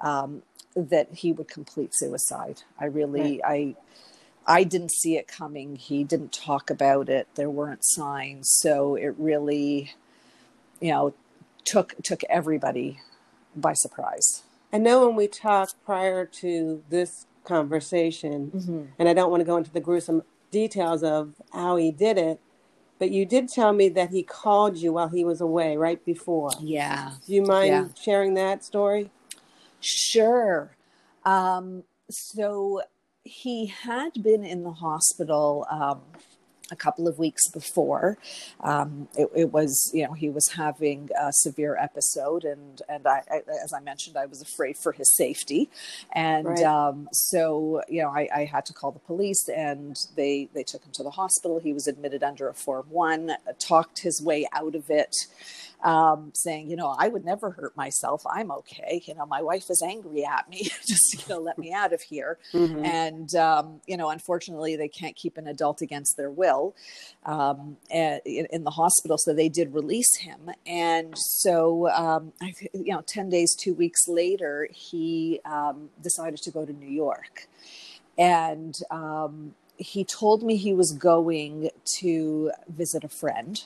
um, 0.02 0.43
that 0.75 1.09
he 1.14 1.33
would 1.33 1.49
complete 1.49 1.95
suicide. 1.95 2.62
I 2.79 2.87
really, 2.87 3.41
right. 3.43 3.76
I, 4.47 4.55
I 4.61 4.64
didn't 4.64 4.93
see 4.93 5.17
it 5.17 5.29
coming. 5.29 5.76
He 5.76 6.05
didn't 6.05 6.33
talk 6.33 6.71
about 6.71 7.09
it. 7.09 7.29
There 7.35 7.50
weren't 7.50 7.85
signs, 7.85 8.50
so 8.61 8.95
it 8.95 9.14
really, 9.19 9.93
you 10.81 10.91
know, 10.91 11.14
took 11.64 11.95
took 12.02 12.23
everybody 12.29 13.00
by 13.55 13.73
surprise. 13.75 14.43
I 14.73 14.79
know 14.79 15.07
when 15.07 15.17
we 15.17 15.29
talked 15.29 15.75
prior 15.85 16.25
to 16.26 16.83
this 16.88 17.26
conversation, 17.45 18.50
mm-hmm. 18.55 18.83
and 18.99 19.09
I 19.09 19.12
don't 19.12 19.31
want 19.31 19.43
to 19.43 19.45
go 19.45 19.57
into 19.57 19.71
the 19.71 19.81
gruesome 19.81 20.23
details 20.50 21.02
of 21.02 21.35
how 21.52 21.76
he 21.76 21.91
did 21.91 22.19
it, 22.19 22.41
but 22.99 23.11
you 23.11 23.26
did 23.26 23.49
tell 23.49 23.73
me 23.73 23.88
that 23.91 24.11
he 24.11 24.23
called 24.23 24.76
you 24.76 24.93
while 24.93 25.09
he 25.09 25.25
was 25.25 25.41
away 25.41 25.76
right 25.76 26.05
before. 26.05 26.50
Yeah. 26.61 27.12
Do 27.26 27.35
you 27.35 27.43
mind 27.43 27.69
yeah. 27.69 27.88
sharing 28.00 28.35
that 28.35 28.64
story? 28.64 29.11
Sure. 29.83 30.77
Um, 31.25 31.85
so 32.11 32.83
he 33.25 33.67
had 33.67 34.23
been 34.23 34.45
in 34.45 34.65
the 34.65 34.73
hospital 34.73 35.67
um, 35.71 36.01
a 36.71 36.77
couple 36.77 37.07
of 37.07 37.19
weeks 37.19 37.49
before. 37.49 38.19
Um, 38.61 39.09
it, 39.17 39.29
it, 39.35 39.53
was, 39.53 39.91
you 39.93 40.05
know, 40.07 40.15
he 40.15 40.31
was 40.31 40.49
having 40.49 41.11
a 41.21 41.33
severe 41.33 41.77
episode, 41.77 42.45
and 42.45 42.81
and 42.89 43.07
I, 43.07 43.23
I 43.31 43.43
as 43.62 43.73
I 43.73 43.81
mentioned, 43.81 44.17
I 44.17 44.27
was 44.27 44.41
afraid 44.41 44.77
for 44.77 44.93
his 44.93 45.15
safety, 45.15 45.69
and 46.12 46.47
right. 46.47 46.62
um, 46.62 47.09
so 47.12 47.83
you 47.89 48.03
know, 48.03 48.09
I, 48.09 48.29
I, 48.35 48.45
had 48.47 48.65
to 48.67 48.73
call 48.73 48.91
the 48.91 49.01
police, 49.01 49.49
and 49.49 49.97
they 50.17 50.49
they 50.55 50.62
took 50.65 50.85
him 50.85 50.93
to 50.93 51.03
the 51.03 51.11
hospital. 51.11 51.61
He 51.61 51.73
was 51.73 51.87
admitted 51.87 52.23
under 52.23 52.49
a 52.49 52.55
form 52.55 52.87
one, 52.89 53.33
talked 53.59 54.01
his 54.01 54.23
way 54.23 54.49
out 54.53 54.75
of 54.75 54.91
it 54.91 55.15
um, 55.83 56.31
saying, 56.35 56.71
you 56.71 56.77
know, 56.77 56.95
I 56.99 57.09
would 57.09 57.25
never 57.25 57.51
hurt 57.51 57.77
myself. 57.77 58.23
I'm 58.31 58.51
okay. 58.53 59.03
You 59.05 59.15
know, 59.15 59.27
my 59.27 59.43
wife 59.43 59.69
is 59.69 59.83
angry 59.85 60.25
at 60.25 60.49
me. 60.49 60.62
Just, 60.87 61.15
you 61.15 61.35
know, 61.35 61.41
let 61.41 61.59
me 61.59 61.73
out 61.75 61.93
of 61.93 62.01
here. 62.03 62.39
Mm-hmm. 62.53 62.85
And, 62.85 63.35
um, 63.35 63.81
you 63.87 63.97
know, 63.97 64.11
unfortunately, 64.11 64.77
they 64.77 64.89
can't 64.89 65.17
keep 65.17 65.37
an 65.37 65.47
adult 65.47 65.83
against 65.83 66.17
their 66.17 66.31
will 66.31 66.75
um, 67.27 67.77
in, 67.91 68.47
in, 68.51 68.65
the 68.65 68.71
hospital. 68.71 69.17
So 69.19 69.35
they 69.35 69.49
did 69.49 69.75
release 69.75 70.17
him. 70.21 70.51
And 70.67 71.15
so, 71.17 71.89
um, 71.91 72.33
I, 72.41 72.55
you 72.73 72.93
know, 72.93 73.03
10 73.07 73.29
days, 73.29 73.55
two 73.55 73.75
weeks 73.75 74.07
later, 74.07 74.69
he 74.71 75.41
um, 75.45 75.91
decided 76.01 76.41
to 76.43 76.51
go 76.51 76.65
to 76.65 76.73
New 76.73 76.91
York. 76.91 77.49
And 78.17 78.75
um, 78.91 79.55
he 79.77 80.05
told 80.05 80.43
me 80.43 80.57
he 80.57 80.75
was 80.75 80.93
going 80.93 81.71
to 81.99 82.53
visit 82.69 83.05
a 83.05 83.09
friend 83.09 83.62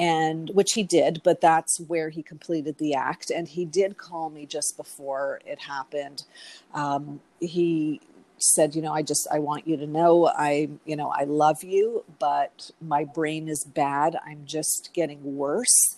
and 0.00 0.50
which 0.54 0.72
he 0.72 0.82
did 0.82 1.20
but 1.22 1.42
that's 1.42 1.78
where 1.86 2.08
he 2.08 2.22
completed 2.22 2.78
the 2.78 2.94
act. 2.94 3.30
And 3.30 3.46
he 3.46 3.66
did 3.66 3.98
call 3.98 4.30
me 4.30 4.46
just 4.46 4.76
before 4.76 5.40
it 5.44 5.60
happened. 5.60 6.24
Um, 6.72 7.20
he 7.38 8.00
said 8.42 8.74
you 8.74 8.80
know 8.80 8.94
i 8.94 9.02
just 9.02 9.28
i 9.30 9.38
want 9.38 9.68
you 9.68 9.76
to 9.76 9.86
know 9.86 10.26
i 10.28 10.66
you 10.86 10.96
know 10.96 11.12
i 11.14 11.24
love 11.24 11.62
you 11.62 12.02
but 12.18 12.70
my 12.80 13.04
brain 13.04 13.48
is 13.48 13.64
bad. 13.64 14.16
I'm 14.24 14.46
just 14.46 14.90
getting 14.94 15.36
worse 15.36 15.94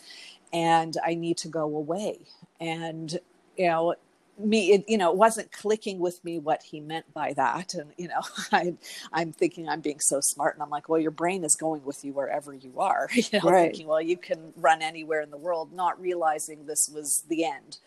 and 0.52 0.96
i 1.06 1.14
need 1.14 1.36
to 1.38 1.48
go 1.48 1.62
away. 1.62 2.18
And 2.60 3.16
you 3.56 3.68
know 3.68 3.94
me 4.38 4.72
it, 4.72 4.84
you 4.88 4.96
know 4.96 5.10
it 5.10 5.16
wasn't 5.16 5.50
clicking 5.52 5.98
with 5.98 6.24
me 6.24 6.38
what 6.38 6.62
he 6.62 6.80
meant 6.80 7.12
by 7.12 7.32
that. 7.34 7.74
And 7.74 7.92
you 7.96 8.08
know 8.08 8.20
I, 8.52 8.74
i'm 9.12 9.32
thinking 9.32 9.68
i'm 9.68 9.80
being 9.80 10.00
so 10.00 10.20
smart 10.20 10.54
and 10.54 10.62
i'm 10.62 10.70
like 10.70 10.88
well 10.88 11.00
your 11.00 11.10
brain 11.10 11.44
is 11.44 11.54
going 11.54 11.84
with 11.84 12.04
you 12.04 12.12
wherever 12.12 12.54
you 12.54 12.80
are 12.80 13.08
you 13.14 13.22
know 13.32 13.50
right. 13.50 13.70
thinking 13.70 13.86
well 13.86 14.00
you 14.00 14.16
can 14.16 14.52
run 14.56 14.82
anywhere 14.82 15.20
in 15.20 15.30
the 15.30 15.36
world 15.36 15.72
not 15.72 16.00
realizing 16.00 16.66
this 16.66 16.90
was 16.92 17.24
the 17.28 17.44
end. 17.44 17.78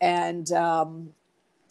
And 0.00 0.50
um, 0.52 1.14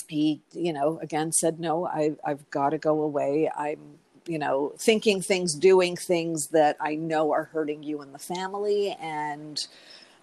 he 0.08 0.42
you 0.54 0.74
know 0.74 1.00
again 1.00 1.32
said 1.32 1.60
no 1.60 1.86
I, 1.88 2.16
i've 2.24 2.50
got 2.50 2.70
to 2.70 2.78
go 2.78 3.02
away. 3.02 3.50
I'm 3.56 4.00
you 4.28 4.40
know 4.40 4.74
thinking 4.80 5.22
things 5.22 5.54
doing 5.54 5.96
things 5.96 6.48
that 6.48 6.78
i 6.80 6.96
know 6.96 7.32
are 7.32 7.46
hurting 7.46 7.84
you 7.84 8.02
and 8.02 8.14
the 8.14 8.20
family 8.20 8.96
and 9.00 9.68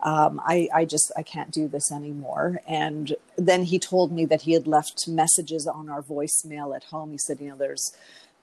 um, 0.02 0.40
I, 0.44 0.68
I 0.75 0.85
just 0.85 1.12
I 1.16 1.23
can't 1.23 1.50
do 1.50 1.68
this 1.68 1.92
anymore. 1.92 2.61
And 2.66 3.14
then 3.37 3.64
he 3.64 3.78
told 3.78 4.12
me 4.12 4.25
that 4.26 4.42
he 4.42 4.52
had 4.52 4.66
left 4.66 5.06
messages 5.06 5.66
on 5.66 5.88
our 5.88 6.02
voicemail 6.02 6.75
at 6.75 6.85
home. 6.85 7.12
He 7.12 7.18
said, 7.18 7.40
you 7.40 7.50
know, 7.50 7.56
there's 7.56 7.92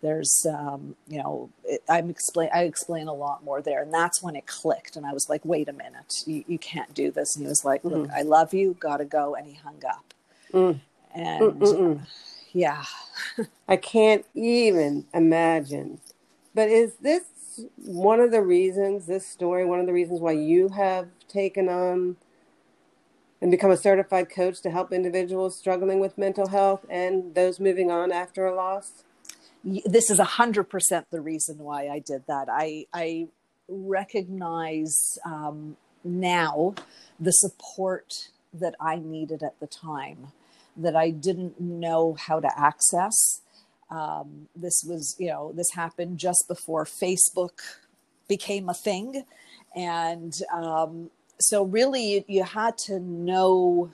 there's 0.01 0.45
um, 0.49 0.95
you 1.09 1.21
know 1.21 1.49
it, 1.65 1.83
i'm 1.89 2.09
explain 2.09 2.49
i 2.53 2.63
explain 2.63 3.07
a 3.07 3.13
lot 3.13 3.43
more 3.43 3.61
there. 3.61 3.81
And 3.81 3.93
that's 3.93 4.23
when 4.23 4.35
it 4.35 4.47
clicked. 4.47 4.95
And 4.95 5.05
i 5.05 5.11
was 5.11 5.29
like 5.29 5.43
wait 5.43 5.67
a 5.67 5.73
minute 5.73 6.23
you, 6.25 6.43
you 6.47 6.57
can't 6.57 6.93
do 6.93 7.11
this. 7.11 7.35
And 7.35 7.45
he 7.45 7.49
was 7.49 7.65
like 7.65 7.83
look 7.83 8.07
mm. 8.07 8.13
i 8.13 8.21
love 8.21 8.53
you. 8.53 8.77
Gotta 8.79 9.05
go. 9.05 9.35
And 9.35 9.47
he 9.47 9.55
hung 9.55 9.81
up. 9.87 10.13
Mm. 10.53 10.79
and 11.13 11.63
uh, 11.63 12.03
yeah. 12.53 12.85
I 13.67 13.75
can't 13.75 14.25
even 14.33 15.05
imagine. 15.13 15.99
But 16.55 16.69
is 16.69 16.93
this 16.95 17.23
one 17.77 18.19
of 18.19 18.31
the 18.31 18.41
reasons 18.41 19.05
this 19.05 19.25
story 19.25 19.65
one 19.65 19.79
of 19.79 19.85
the 19.85 19.93
reasons 19.93 20.19
why 20.19 20.31
you 20.31 20.69
have 20.69 21.07
taken 21.27 21.69
on 21.69 22.15
and 23.41 23.51
become 23.51 23.71
a 23.71 23.77
certified 23.77 24.29
coach 24.29 24.61
to 24.61 24.69
help 24.69 24.91
individuals 24.91 25.57
struggling 25.57 25.99
with 25.99 26.17
mental 26.17 26.47
health 26.47 26.85
and 26.89 27.35
those 27.35 27.59
moving 27.59 27.89
on 27.89 28.11
after 28.11 28.45
a 28.45 28.53
loss? 28.55 29.03
This 29.63 30.09
is 30.09 30.19
a 30.19 30.25
hundred 30.25 30.65
percent 30.65 31.07
the 31.11 31.21
reason 31.21 31.59
why 31.59 31.87
I 31.87 31.99
did 31.99 32.23
that. 32.27 32.47
I 32.49 32.85
I 32.93 33.27
recognize 33.67 35.19
um, 35.25 35.77
now 36.03 36.75
the 37.19 37.31
support 37.31 38.29
that 38.53 38.75
I 38.79 38.95
needed 38.97 39.43
at 39.43 39.59
the 39.59 39.67
time 39.67 40.29
that 40.75 40.95
I 40.95 41.09
didn't 41.09 41.59
know 41.59 42.15
how 42.17 42.39
to 42.39 42.49
access. 42.57 43.41
Um, 43.89 44.47
this 44.55 44.83
was, 44.87 45.15
you 45.17 45.27
know, 45.27 45.51
this 45.53 45.71
happened 45.73 46.19
just 46.19 46.45
before 46.47 46.85
Facebook 46.85 47.59
became 48.27 48.69
a 48.69 48.73
thing, 48.73 49.23
and 49.75 50.33
um, 50.53 51.09
so 51.39 51.63
really 51.63 52.13
you, 52.13 52.23
you 52.27 52.43
had 52.43 52.77
to 52.77 52.99
know 52.99 53.91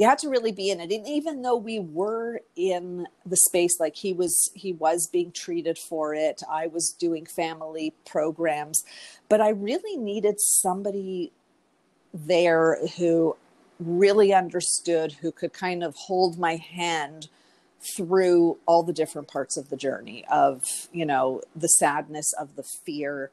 you 0.00 0.06
had 0.06 0.18
to 0.18 0.30
really 0.30 0.52
be 0.52 0.70
in 0.70 0.80
it. 0.80 0.90
And 0.90 1.06
even 1.06 1.42
though 1.42 1.56
we 1.56 1.78
were 1.78 2.40
in 2.56 3.06
the 3.26 3.36
space 3.36 3.78
like 3.78 3.96
he 3.96 4.14
was 4.14 4.50
he 4.54 4.72
was 4.72 5.06
being 5.12 5.30
treated 5.30 5.76
for 5.76 6.14
it. 6.14 6.42
I 6.50 6.68
was 6.68 6.96
doing 6.98 7.26
family 7.26 7.92
programs. 8.06 8.82
But 9.28 9.42
i 9.42 9.50
really 9.50 9.98
needed 9.98 10.40
somebody 10.40 11.32
there 12.14 12.78
who 12.96 13.36
really 13.78 14.32
understood 14.32 15.12
who 15.12 15.32
could 15.32 15.52
kind 15.52 15.84
of 15.84 15.94
hold 15.96 16.38
my 16.38 16.56
hand 16.56 17.28
through 17.96 18.58
all 18.66 18.82
the 18.82 18.92
different 18.92 19.28
parts 19.28 19.56
of 19.56 19.70
the 19.70 19.76
journey 19.76 20.24
of 20.30 20.64
you 20.92 21.06
know 21.06 21.40
the 21.56 21.68
sadness 21.68 22.32
of 22.38 22.56
the 22.56 22.62
fear 22.62 23.30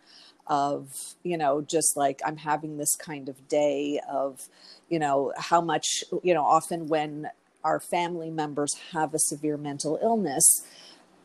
of 0.47 1.15
you 1.23 1.37
know 1.37 1.61
just 1.61 1.97
like 1.97 2.21
i'm 2.25 2.37
having 2.37 2.77
this 2.77 2.95
kind 2.95 3.27
of 3.27 3.47
day 3.49 3.99
of 4.09 4.47
you 4.89 4.97
know 4.99 5.33
how 5.37 5.59
much 5.59 6.03
you 6.23 6.33
know 6.33 6.45
often 6.45 6.87
when 6.87 7.29
our 7.63 7.79
family 7.79 8.29
members 8.29 8.73
have 8.93 9.13
a 9.13 9.19
severe 9.19 9.57
mental 9.57 9.99
illness 10.01 10.65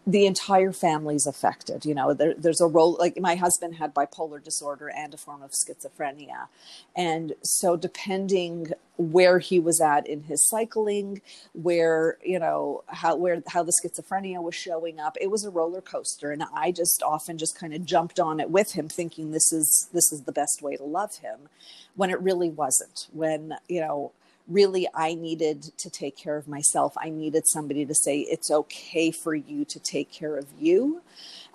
the 0.06 0.26
entire 0.26 0.72
family's 0.72 1.26
affected. 1.26 1.84
You 1.84 1.94
know, 1.94 2.12
there, 2.12 2.34
there's 2.34 2.60
a 2.60 2.66
role 2.66 2.96
like 2.98 3.20
my 3.20 3.36
husband 3.36 3.76
had 3.76 3.94
bipolar 3.94 4.42
disorder 4.42 4.90
and 4.90 5.14
a 5.14 5.16
form 5.16 5.42
of 5.42 5.52
schizophrenia. 5.52 6.48
And 6.96 7.34
so, 7.42 7.76
depending 7.76 8.72
where 8.96 9.38
he 9.38 9.60
was 9.60 9.80
at 9.80 10.06
in 10.06 10.24
his 10.24 10.46
cycling, 10.48 11.22
where, 11.54 12.18
you 12.24 12.38
know, 12.38 12.82
how, 12.88 13.16
where, 13.16 13.42
how 13.48 13.62
the 13.62 13.72
schizophrenia 13.82 14.42
was 14.42 14.54
showing 14.54 14.98
up, 14.98 15.16
it 15.20 15.30
was 15.30 15.44
a 15.44 15.50
roller 15.50 15.80
coaster. 15.80 16.32
And 16.32 16.44
I 16.54 16.72
just 16.72 17.02
often 17.02 17.38
just 17.38 17.58
kind 17.58 17.72
of 17.72 17.86
jumped 17.86 18.18
on 18.18 18.40
it 18.40 18.50
with 18.50 18.72
him, 18.72 18.88
thinking 18.88 19.30
this 19.30 19.52
is, 19.52 19.88
this 19.92 20.12
is 20.12 20.22
the 20.22 20.32
best 20.32 20.62
way 20.62 20.76
to 20.76 20.84
love 20.84 21.18
him 21.18 21.48
when 21.94 22.10
it 22.10 22.20
really 22.20 22.50
wasn't. 22.50 23.08
When, 23.12 23.54
you 23.68 23.80
know, 23.80 24.12
really 24.48 24.88
I 24.94 25.14
needed 25.14 25.62
to 25.78 25.90
take 25.90 26.16
care 26.16 26.36
of 26.36 26.48
myself. 26.48 26.94
I 26.96 27.10
needed 27.10 27.46
somebody 27.46 27.86
to 27.86 27.94
say, 27.94 28.20
it's 28.20 28.50
okay 28.50 29.10
for 29.10 29.34
you 29.34 29.64
to 29.66 29.78
take 29.78 30.10
care 30.10 30.36
of 30.36 30.46
you. 30.58 31.02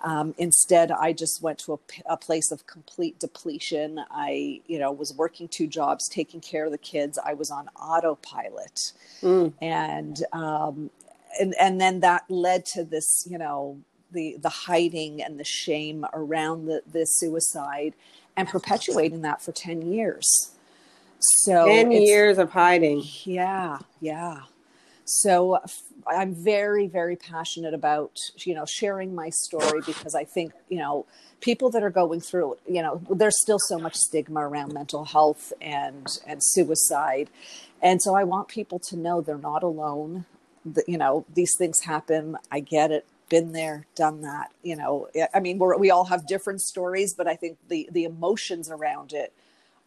Um, 0.02 0.34
instead, 0.38 0.92
I 0.92 1.12
just 1.12 1.42
went 1.42 1.58
to 1.60 1.74
a, 1.74 1.78
a, 2.12 2.16
place 2.16 2.52
of 2.52 2.66
complete 2.66 3.18
depletion. 3.18 4.00
I, 4.10 4.60
you 4.66 4.78
know, 4.78 4.92
was 4.92 5.12
working 5.12 5.48
two 5.48 5.66
jobs, 5.66 6.08
taking 6.08 6.40
care 6.40 6.66
of 6.66 6.70
the 6.70 6.78
kids. 6.78 7.18
I 7.18 7.34
was 7.34 7.50
on 7.50 7.68
autopilot, 7.76 8.92
mm. 9.20 9.52
and 9.60 10.22
um, 10.32 10.90
and 11.40 11.52
and 11.60 11.80
then 11.80 11.98
that 12.00 12.30
led 12.30 12.64
to 12.66 12.84
this, 12.84 13.26
you 13.28 13.38
know, 13.38 13.80
the 14.12 14.36
the 14.40 14.48
hiding 14.48 15.20
and 15.20 15.38
the 15.38 15.44
shame 15.44 16.06
around 16.12 16.66
the 16.66 16.82
the 16.90 17.04
suicide, 17.04 17.94
and 18.36 18.46
perpetuating 18.46 19.22
that 19.22 19.42
for 19.42 19.50
ten 19.50 19.82
years. 19.82 20.52
So 21.20 21.66
10 21.66 21.90
years 21.92 22.38
of 22.38 22.50
hiding. 22.50 23.02
Yeah, 23.24 23.78
yeah. 24.00 24.42
So 25.04 25.58
I'm 26.06 26.34
very, 26.34 26.86
very 26.86 27.16
passionate 27.16 27.74
about, 27.74 28.18
you 28.38 28.54
know, 28.54 28.66
sharing 28.66 29.14
my 29.14 29.30
story 29.30 29.80
because 29.86 30.14
I 30.14 30.24
think, 30.24 30.52
you 30.68 30.78
know, 30.78 31.06
people 31.40 31.70
that 31.70 31.82
are 31.82 31.90
going 31.90 32.20
through, 32.20 32.56
you 32.68 32.82
know, 32.82 33.00
there's 33.10 33.40
still 33.40 33.58
so 33.58 33.78
much 33.78 33.96
stigma 33.96 34.40
around 34.46 34.74
mental 34.74 35.04
health 35.06 35.52
and, 35.60 36.06
and 36.26 36.40
suicide. 36.42 37.30
And 37.80 38.02
so 38.02 38.14
I 38.14 38.24
want 38.24 38.48
people 38.48 38.78
to 38.90 38.96
know 38.96 39.20
they're 39.20 39.38
not 39.38 39.62
alone. 39.62 40.26
That, 40.66 40.88
you 40.88 40.98
know, 40.98 41.24
these 41.34 41.54
things 41.56 41.80
happen. 41.84 42.36
I 42.50 42.60
get 42.60 42.90
it 42.90 43.06
been 43.28 43.52
there, 43.52 43.86
done 43.94 44.22
that. 44.22 44.52
You 44.62 44.76
know, 44.76 45.08
I 45.34 45.40
mean, 45.40 45.58
we 45.58 45.76
we 45.76 45.90
all 45.90 46.06
have 46.06 46.26
different 46.26 46.60
stories, 46.60 47.14
but 47.14 47.26
I 47.26 47.36
think 47.36 47.58
the 47.68 47.88
the 47.90 48.04
emotions 48.04 48.70
around 48.70 49.12
it 49.12 49.32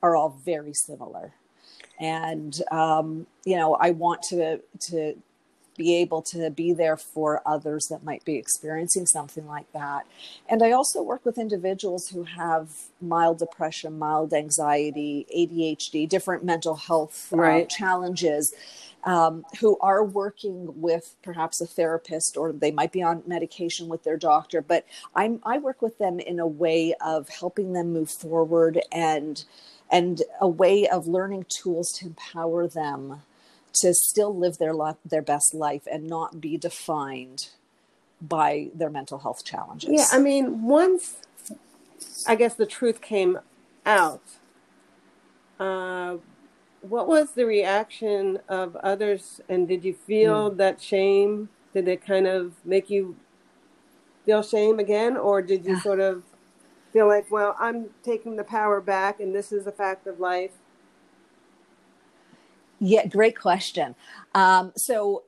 are 0.02 0.16
all 0.16 0.30
very 0.44 0.74
similar. 0.74 1.34
And 2.00 2.60
um, 2.72 3.28
you 3.46 3.58
know, 3.58 3.76
I 3.76 3.92
want 3.92 4.24
to 4.24 4.60
to 4.88 5.16
be 5.78 5.96
able 5.96 6.22
to 6.22 6.50
be 6.50 6.74
there 6.74 6.98
for 6.98 7.42
others 7.46 7.88
that 7.90 8.04
might 8.04 8.24
be 8.26 8.36
experiencing 8.36 9.06
something 9.06 9.48
like 9.48 9.72
that. 9.72 10.06
And 10.50 10.62
I 10.62 10.72
also 10.72 11.02
work 11.02 11.26
with 11.26 11.38
individuals 11.38 12.10
who 12.10 12.24
have 12.24 12.70
mild 13.02 13.40
depression, 13.40 13.98
mild 13.98 14.34
anxiety, 14.34 15.26
ADHD, 15.36 16.08
different 16.10 16.44
mental 16.44 16.76
health 16.76 17.34
uh, 17.34 17.64
challenges. 17.66 18.54
um, 19.04 19.46
who 19.60 19.78
are 19.80 20.04
working 20.04 20.80
with 20.80 21.16
perhaps 21.24 21.62
a 21.62 21.66
therapist 21.66 22.38
or 22.38 22.52
they 22.52 22.72
might 22.72 22.92
be 22.92 23.02
on 23.02 23.24
medication 23.26 23.88
with 23.88 24.04
their 24.04 24.18
doctor. 24.18 24.62
But 24.62 24.86
I'm, 25.16 25.40
I 25.44 25.58
work 25.58 25.82
with 25.82 25.98
them 25.98 26.20
in 26.20 26.40
a 26.40 26.48
way 26.48 26.94
of 27.04 27.30
helping 27.30 27.74
them 27.74 27.94
move 27.94 28.10
forward 28.10 28.82
and 28.92 29.44
and 29.92 30.24
a 30.40 30.48
way 30.48 30.88
of 30.88 31.06
learning 31.06 31.46
tools 31.50 31.92
to 31.92 32.06
empower 32.06 32.68
them 32.68 33.22
to 33.74 33.94
still 33.94 34.36
live 34.36 34.58
their 34.58 34.74
life, 34.74 34.96
their 35.06 35.22
best 35.22 35.54
life 35.54 35.84
and 35.92 36.08
not 36.08 36.42
be 36.42 36.58
defined 36.58 37.50
by 38.22 38.70
their 38.74 38.90
mental 38.90 39.20
health 39.20 39.44
challenges. 39.44 39.90
Yeah, 39.92 40.06
I 40.12 40.20
mean, 40.20 40.64
once 40.64 41.18
I 42.28 42.36
guess 42.36 42.56
the 42.56 42.66
truth 42.66 43.02
came 43.02 43.40
out, 43.86 44.22
uh, 45.60 46.18
what 46.82 47.08
was 47.08 47.32
the 47.32 47.46
reaction 47.46 48.40
of 48.48 48.76
others? 48.78 49.42
And 49.50 49.68
did 49.68 49.84
you 49.84 49.94
feel 49.94 50.52
mm. 50.52 50.58
that 50.58 50.82
shame? 50.82 51.50
Did 51.74 51.88
it 51.88 52.06
kind 52.06 52.28
of 52.28 52.54
make 52.66 52.90
you 52.90 53.16
feel 54.26 54.44
shame 54.44 54.80
again, 54.80 55.18
or 55.18 55.42
did 55.42 55.66
you 55.66 55.80
sort 55.80 56.00
of 56.00 56.24
feel 56.92 57.08
like, 57.08 57.30
well, 57.32 57.56
I'm 57.60 57.90
taking 58.04 58.36
the 58.36 58.44
power 58.44 58.82
back, 58.82 59.20
and 59.20 59.34
this 59.34 59.52
is 59.52 59.68
a 59.68 59.72
fact 59.72 60.08
of 60.08 60.20
life? 60.20 60.52
Yeah, 62.80 63.06
great 63.06 63.40
question. 63.40 63.96
Um, 64.34 64.74
so 64.76 65.24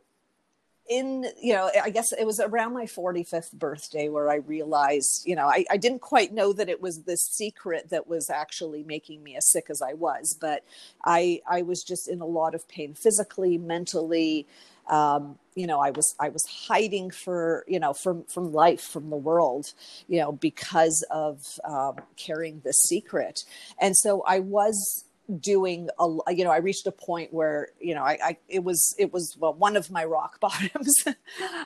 in 0.89 1.25
you 1.41 1.53
know 1.53 1.69
i 1.81 1.89
guess 1.89 2.11
it 2.11 2.25
was 2.25 2.39
around 2.41 2.73
my 2.73 2.83
45th 2.83 3.53
birthday 3.53 4.09
where 4.09 4.29
i 4.29 4.35
realized 4.35 5.23
you 5.25 5.35
know 5.35 5.47
I, 5.47 5.65
I, 5.71 5.77
didn't 5.77 6.01
quite 6.01 6.33
know 6.33 6.51
that 6.51 6.67
it 6.67 6.81
was 6.81 7.03
this 7.03 7.21
secret 7.21 7.89
that 7.89 8.07
was 8.07 8.29
actually 8.29 8.83
making 8.83 9.23
me 9.23 9.37
as 9.37 9.49
sick 9.49 9.67
as 9.69 9.81
i 9.81 9.93
was 9.93 10.37
but 10.39 10.65
i 11.05 11.39
i 11.49 11.61
was 11.61 11.83
just 11.83 12.09
in 12.09 12.19
a 12.19 12.25
lot 12.25 12.53
of 12.53 12.67
pain 12.67 12.93
physically 12.93 13.57
mentally. 13.57 14.45
Um, 14.89 15.39
you 15.55 15.65
know 15.65 15.79
i 15.79 15.91
was 15.91 16.13
i 16.19 16.27
was 16.27 16.43
hiding 16.67 17.09
for 17.09 17.63
you 17.69 17.79
know 17.79 17.93
from 17.93 18.25
from 18.25 18.51
life 18.51 18.81
from 18.81 19.09
the 19.09 19.15
world 19.15 19.71
you 20.09 20.19
know 20.19 20.33
because 20.33 21.05
of 21.09 21.57
um, 21.63 21.95
carrying 22.17 22.59
this 22.65 22.75
secret. 22.83 23.45
And 23.79 23.95
so 23.95 24.23
i 24.27 24.39
was 24.39 25.05
doing 25.39 25.89
a 25.99 26.33
you 26.33 26.43
know 26.43 26.51
i 26.51 26.57
reached 26.57 26.85
a 26.85 26.91
point 26.91 27.33
where 27.33 27.69
you 27.79 27.95
know 27.95 28.03
i, 28.03 28.17
I 28.21 28.37
it 28.49 28.63
was 28.63 28.93
it 28.97 29.13
was 29.13 29.37
well, 29.39 29.53
one 29.53 29.77
of 29.77 29.89
my 29.89 30.03
rock 30.03 30.39
bottoms 30.41 30.93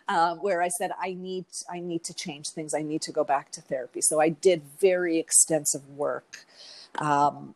um, 0.07 0.37
where 0.39 0.61
i 0.61 0.67
said 0.67 0.91
i 1.01 1.13
need 1.13 1.45
i 1.69 1.79
need 1.79 2.03
to 2.03 2.13
change 2.13 2.49
things. 2.49 2.73
I 2.73 2.81
need 2.81 3.01
to 3.03 3.11
go 3.11 3.23
back 3.23 3.51
to 3.53 3.61
therapy. 3.61 4.01
So 4.01 4.21
i 4.21 4.29
did 4.29 4.61
very 4.79 5.17
extensive 5.17 5.87
work 5.89 6.45
um, 6.99 7.55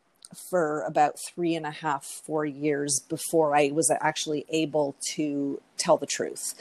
for 0.50 0.82
about 0.84 1.18
three 1.20 1.56
and 1.56 1.66
a 1.66 1.72
half 1.72 2.04
four 2.04 2.46
years 2.46 3.00
before 3.08 3.56
i 3.56 3.70
was 3.72 3.92
actually 4.02 4.46
able 4.50 4.96
to 5.14 5.62
tell 5.78 5.98
the 5.98 6.08
truth. 6.08 6.54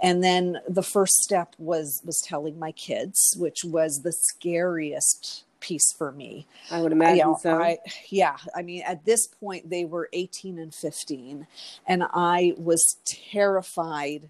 And 0.00 0.22
then 0.22 0.58
the 0.68 0.82
first 0.82 1.14
step 1.14 1.54
was 1.58 2.00
was 2.04 2.22
telling 2.24 2.58
my 2.58 2.70
kids 2.70 3.34
which 3.36 3.64
was 3.64 4.02
the 4.04 4.12
scariest 4.12 5.44
piece 5.64 5.92
for 5.96 6.12
me. 6.12 6.46
I 6.70 6.82
would 6.82 6.92
imagine 6.92 7.16
you 7.16 7.24
know, 7.24 7.38
so. 7.40 7.62
I, 7.62 7.78
yeah, 8.10 8.36
I 8.54 8.62
mean, 8.62 8.82
at 8.86 9.04
this 9.04 9.26
point, 9.26 9.70
they 9.70 9.84
were 9.84 10.10
18 10.12 10.58
and 10.58 10.74
15, 10.74 11.46
and 11.86 12.04
I 12.12 12.54
was 12.58 12.96
terrified 13.32 14.28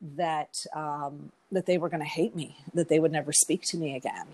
that 0.00 0.54
um, 0.74 1.32
that 1.50 1.66
they 1.66 1.78
were 1.78 1.88
going 1.88 2.02
to 2.02 2.08
hate 2.08 2.36
me, 2.36 2.56
that 2.74 2.88
they 2.88 3.00
would 3.00 3.12
never 3.12 3.32
speak 3.32 3.62
to 3.66 3.76
me 3.76 3.96
again. 3.96 4.26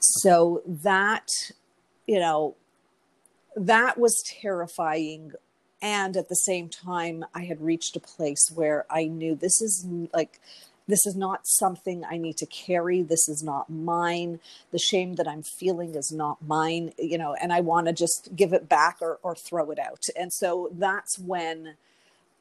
So 0.00 0.62
that, 0.66 1.28
you 2.06 2.18
know, 2.18 2.56
that 3.56 3.98
was 3.98 4.22
terrifying 4.40 5.32
and 5.82 6.16
at 6.16 6.28
the 6.28 6.36
same 6.36 6.68
time 6.70 7.24
i 7.34 7.44
had 7.44 7.60
reached 7.60 7.96
a 7.96 8.00
place 8.00 8.50
where 8.54 8.86
i 8.88 9.04
knew 9.04 9.34
this 9.34 9.60
is 9.60 9.86
like 10.12 10.40
this 10.88 11.06
is 11.06 11.16
not 11.16 11.46
something 11.46 12.04
I 12.04 12.16
need 12.16 12.36
to 12.38 12.46
carry. 12.46 13.02
This 13.02 13.28
is 13.28 13.42
not 13.42 13.68
mine. 13.68 14.40
The 14.70 14.78
shame 14.78 15.16
that 15.16 15.26
I'm 15.26 15.42
feeling 15.42 15.94
is 15.94 16.12
not 16.12 16.38
mine, 16.46 16.92
you 16.98 17.18
know, 17.18 17.34
and 17.34 17.52
I 17.52 17.60
want 17.60 17.86
to 17.88 17.92
just 17.92 18.36
give 18.36 18.52
it 18.52 18.68
back 18.68 18.98
or, 19.00 19.18
or 19.22 19.34
throw 19.34 19.70
it 19.70 19.78
out. 19.78 20.04
And 20.16 20.32
so 20.32 20.70
that's 20.72 21.18
when 21.18 21.74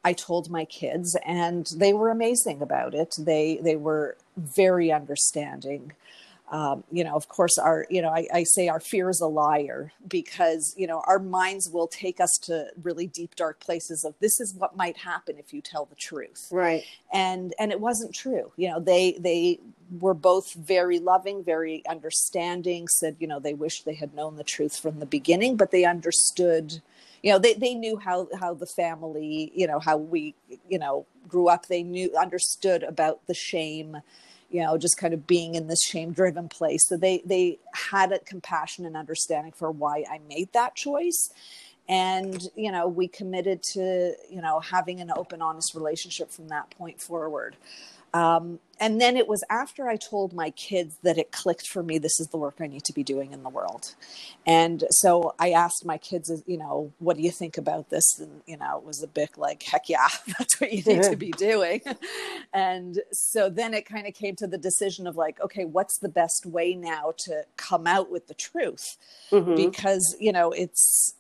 I 0.04 0.14
told 0.14 0.52
my 0.52 0.66
kids 0.66 1.18
and 1.26 1.66
they 1.76 1.92
were 1.92 2.12
amazing 2.12 2.62
about 2.62 2.94
it. 2.94 3.16
They, 3.18 3.60
they 3.62 3.76
were 3.76 4.16
very 4.38 4.92
understanding 4.92 5.94
um, 6.50 6.84
you 6.92 7.04
know, 7.04 7.16
of 7.16 7.28
course, 7.28 7.58
our, 7.58 7.88
you 7.90 8.02
know, 8.02 8.10
I, 8.10 8.28
I, 8.32 8.44
say 8.44 8.68
our 8.68 8.80
fear 8.80 9.10
is 9.10 9.20
a 9.20 9.26
liar 9.26 9.92
because, 10.08 10.76
you 10.78 10.86
know, 10.86 11.02
our 11.08 11.18
minds 11.18 11.70
will 11.72 11.88
take 11.88 12.20
us 12.20 12.38
to 12.44 12.68
really 12.84 13.08
deep, 13.08 13.36
dark 13.36 13.60
places 13.60 14.06
of 14.06 14.14
this 14.20 14.40
is 14.40 14.54
what 14.54 14.76
might 14.76 14.98
happen 14.98 15.38
if 15.40 15.54
you 15.54 15.62
tell 15.62 15.86
the 15.86 15.96
truth. 15.96 16.48
Right. 16.52 16.84
And, 17.12 17.56
and 17.58 17.72
it 17.72 17.80
wasn't 17.80 18.14
true. 18.14 18.52
You 18.58 18.70
know, 18.70 18.80
they, 18.80 19.14
they 19.20 19.60
were 20.00 20.14
both 20.14 20.54
very 20.54 21.00
loving, 21.00 21.44
very 21.44 21.84
understanding, 21.88 22.88
said, 22.90 23.16
you 23.20 23.26
know, 23.26 23.40
they 23.40 23.56
wish 23.56 23.82
they 23.82 23.96
had 23.96 24.14
known 24.14 24.36
the 24.36 24.44
truth 24.44 24.78
from 24.78 25.00
the 25.00 25.08
beginning, 25.08 25.58
but 25.58 25.72
they 25.72 25.84
understood, 25.84 26.80
you 27.24 27.32
know, 27.32 27.40
they, 27.40 27.56
they 27.56 27.74
knew 27.74 27.98
how, 27.98 28.28
how 28.40 28.54
the 28.54 28.68
family, 28.68 29.52
you 29.56 29.66
know, 29.66 29.80
how 29.80 29.98
we, 29.98 30.36
you 30.70 30.78
know, 30.78 31.08
grew 31.28 31.48
up. 31.48 31.66
They 31.66 31.82
knew, 31.82 32.16
understood 32.16 32.84
about 32.84 33.26
the 33.26 33.34
shame, 33.34 33.98
you 34.50 34.62
know 34.62 34.78
just 34.78 34.98
kind 34.98 35.14
of 35.14 35.28
being 35.28 35.56
in 35.56 35.68
this 35.68 35.84
shame 35.84 36.12
driven 36.12 36.50
place. 36.50 36.88
So 36.88 36.98
they 36.98 37.22
they 37.26 37.60
had 37.74 38.12
a 38.12 38.20
compassion 38.20 38.86
and 38.86 38.96
understanding 38.96 39.52
for 39.52 39.72
why 39.72 40.04
i 40.10 40.20
made 40.30 40.52
that 40.54 40.76
choice. 40.76 41.30
And 41.88 42.42
you 42.56 42.72
know 42.72 42.88
we 42.88 43.08
committed 43.08 43.62
to 43.74 44.14
you 44.30 44.42
know 44.42 44.60
having 44.60 45.02
an 45.02 45.12
open 45.16 45.42
honest 45.42 45.76
relationship 45.76 46.32
from 46.32 46.48
that 46.50 46.70
point 46.72 47.02
forward 47.02 47.56
um, 48.16 48.60
and 48.80 49.02
then 49.02 49.18
it 49.18 49.28
was 49.28 49.44
after 49.50 49.90
I 49.90 49.98
told 49.98 50.32
my 50.32 50.50
kids 50.52 50.98
that 51.04 51.18
it 51.18 51.34
clicked 51.34 51.68
for 51.68 51.84
me, 51.84 51.98
this 51.98 52.18
is 52.20 52.28
the 52.28 52.38
work 52.38 52.56
I 52.62 52.68
need 52.68 52.86
to 52.86 52.94
be 52.94 53.04
doing 53.04 53.34
in 53.34 53.44
the 53.44 53.50
world. 53.50 53.94
And 54.46 54.86
so 54.90 55.36
I 55.38 55.52
asked 55.52 55.86
my 55.86 55.98
kids, 55.98 56.32
you 56.46 56.58
know, 56.58 56.94
what 57.00 57.18
do 57.18 57.24
you 57.24 57.32
think 57.32 57.58
about 57.58 57.90
this? 57.90 58.18
And, 58.18 58.42
you 58.46 58.56
know, 58.56 58.78
it 58.78 58.86
was 58.86 59.04
a 59.04 59.08
bit 59.08 59.38
like, 59.38 59.64
heck 59.64 59.90
yeah, 59.90 60.08
that's 60.40 60.62
what 60.62 60.72
you 60.72 60.82
need 60.84 61.04
to 61.04 61.16
be 61.18 61.32
doing. 61.32 61.82
and 62.54 63.02
so 63.12 63.50
then 63.50 63.74
it 63.74 63.86
kind 63.86 64.08
of 64.08 64.14
came 64.14 64.38
to 64.38 64.48
the 64.48 64.58
decision 64.58 65.08
of 65.08 65.18
like, 65.18 65.42
okay, 65.42 65.66
what's 65.66 66.00
the 66.00 66.10
best 66.10 66.46
way 66.46 66.74
now 66.74 67.14
to 67.26 67.44
come 67.58 67.86
out 67.86 68.10
with 68.10 68.28
the 68.28 68.34
truth? 68.34 68.98
Mm-hmm. 69.30 69.56
Because, 69.56 70.16
you 70.22 70.32
know, 70.32 70.52
it's, 70.52 71.16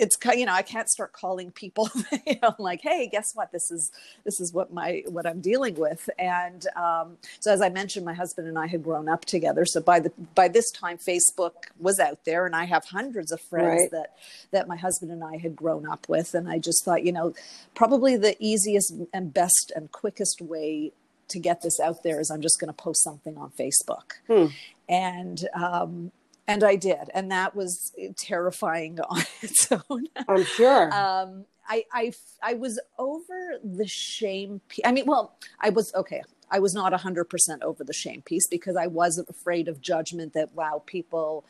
it's 0.00 0.16
you 0.36 0.46
know 0.46 0.52
i 0.54 0.62
can't 0.62 0.88
start 0.88 1.12
calling 1.12 1.50
people 1.50 1.88
you 2.26 2.36
know 2.42 2.54
like 2.58 2.80
hey 2.82 3.08
guess 3.10 3.32
what? 3.34 3.52
This 3.52 3.70
is 3.70 3.92
this 4.24 4.40
is 4.40 4.52
what 4.52 4.72
my 4.72 5.02
what 5.08 5.26
i'm 5.26 5.40
dealing 5.40 5.74
with. 5.74 6.08
And 6.18 6.66
um, 6.76 7.18
so 7.40 7.52
as 7.52 7.60
i 7.60 7.68
mentioned 7.68 8.04
my 8.04 8.14
husband 8.14 8.48
and 8.48 8.58
i 8.58 8.66
had 8.66 8.82
grown 8.82 9.08
up 9.08 9.24
together. 9.24 9.64
So 9.66 9.80
by 9.80 10.00
the 10.00 10.12
by 10.34 10.48
this 10.48 10.70
time 10.70 10.98
facebook 10.98 11.52
was 11.78 11.98
out 11.98 12.24
there 12.24 12.46
and 12.46 12.56
i 12.56 12.64
have 12.64 12.84
hundreds 12.84 13.30
of 13.32 13.40
friends 13.42 13.82
right. 13.82 13.90
that 13.90 14.16
that 14.50 14.68
my 14.68 14.76
husband 14.76 15.10
and 15.12 15.22
i 15.22 15.36
had 15.36 15.54
grown 15.54 15.86
up 15.86 16.08
with. 16.08 16.34
And 16.34 16.48
i 16.48 16.58
just 16.58 16.84
thought 16.84 17.04
you 17.04 17.12
know 17.12 17.34
probably 17.74 18.16
the 18.16 18.36
easiest 18.40 18.94
and 19.12 19.32
best 19.32 19.72
and 19.76 19.92
quickest 19.92 20.40
way 20.40 20.92
to 21.28 21.38
get 21.38 21.62
this 21.62 21.78
out 21.78 22.02
there 22.02 22.20
is 22.20 22.30
i'm 22.30 22.40
just 22.40 22.58
going 22.58 22.68
to 22.68 22.74
post 22.74 23.02
something 23.02 23.36
on 23.36 23.50
facebook. 23.50 24.12
Hmm. 24.26 24.46
and 24.88 25.48
um, 25.54 26.12
and 26.46 26.64
I 26.64 26.76
did, 26.76 27.10
and 27.14 27.30
that 27.30 27.54
was 27.54 27.92
terrifying 28.18 28.98
on 29.08 29.22
its 29.42 29.70
own. 29.70 30.06
I'm 30.28 30.44
sure. 30.44 30.92
Um, 30.92 31.44
I, 31.68 31.84
I 31.92 32.12
I 32.42 32.54
was 32.54 32.80
over 32.98 33.58
the 33.62 33.86
shame. 33.86 34.60
I 34.84 34.92
mean, 34.92 35.06
well, 35.06 35.36
I 35.60 35.70
was 35.70 35.94
okay. 35.94 36.22
I 36.50 36.58
was 36.58 36.74
not 36.74 36.92
100% 36.92 37.62
over 37.62 37.84
the 37.84 37.92
shame 37.92 38.22
piece 38.22 38.48
because 38.48 38.74
I 38.74 38.88
wasn't 38.88 39.28
afraid 39.28 39.68
of 39.68 39.80
judgment 39.80 40.32
that 40.32 40.52
wow, 40.52 40.82
people 40.84 41.44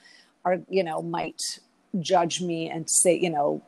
are, 0.44 0.58
you 0.68 0.84
know, 0.84 1.00
might 1.00 1.40
judge 1.98 2.40
me 2.40 2.68
and 2.68 2.86
say, 2.88 3.18
you 3.18 3.30
know, 3.30 3.62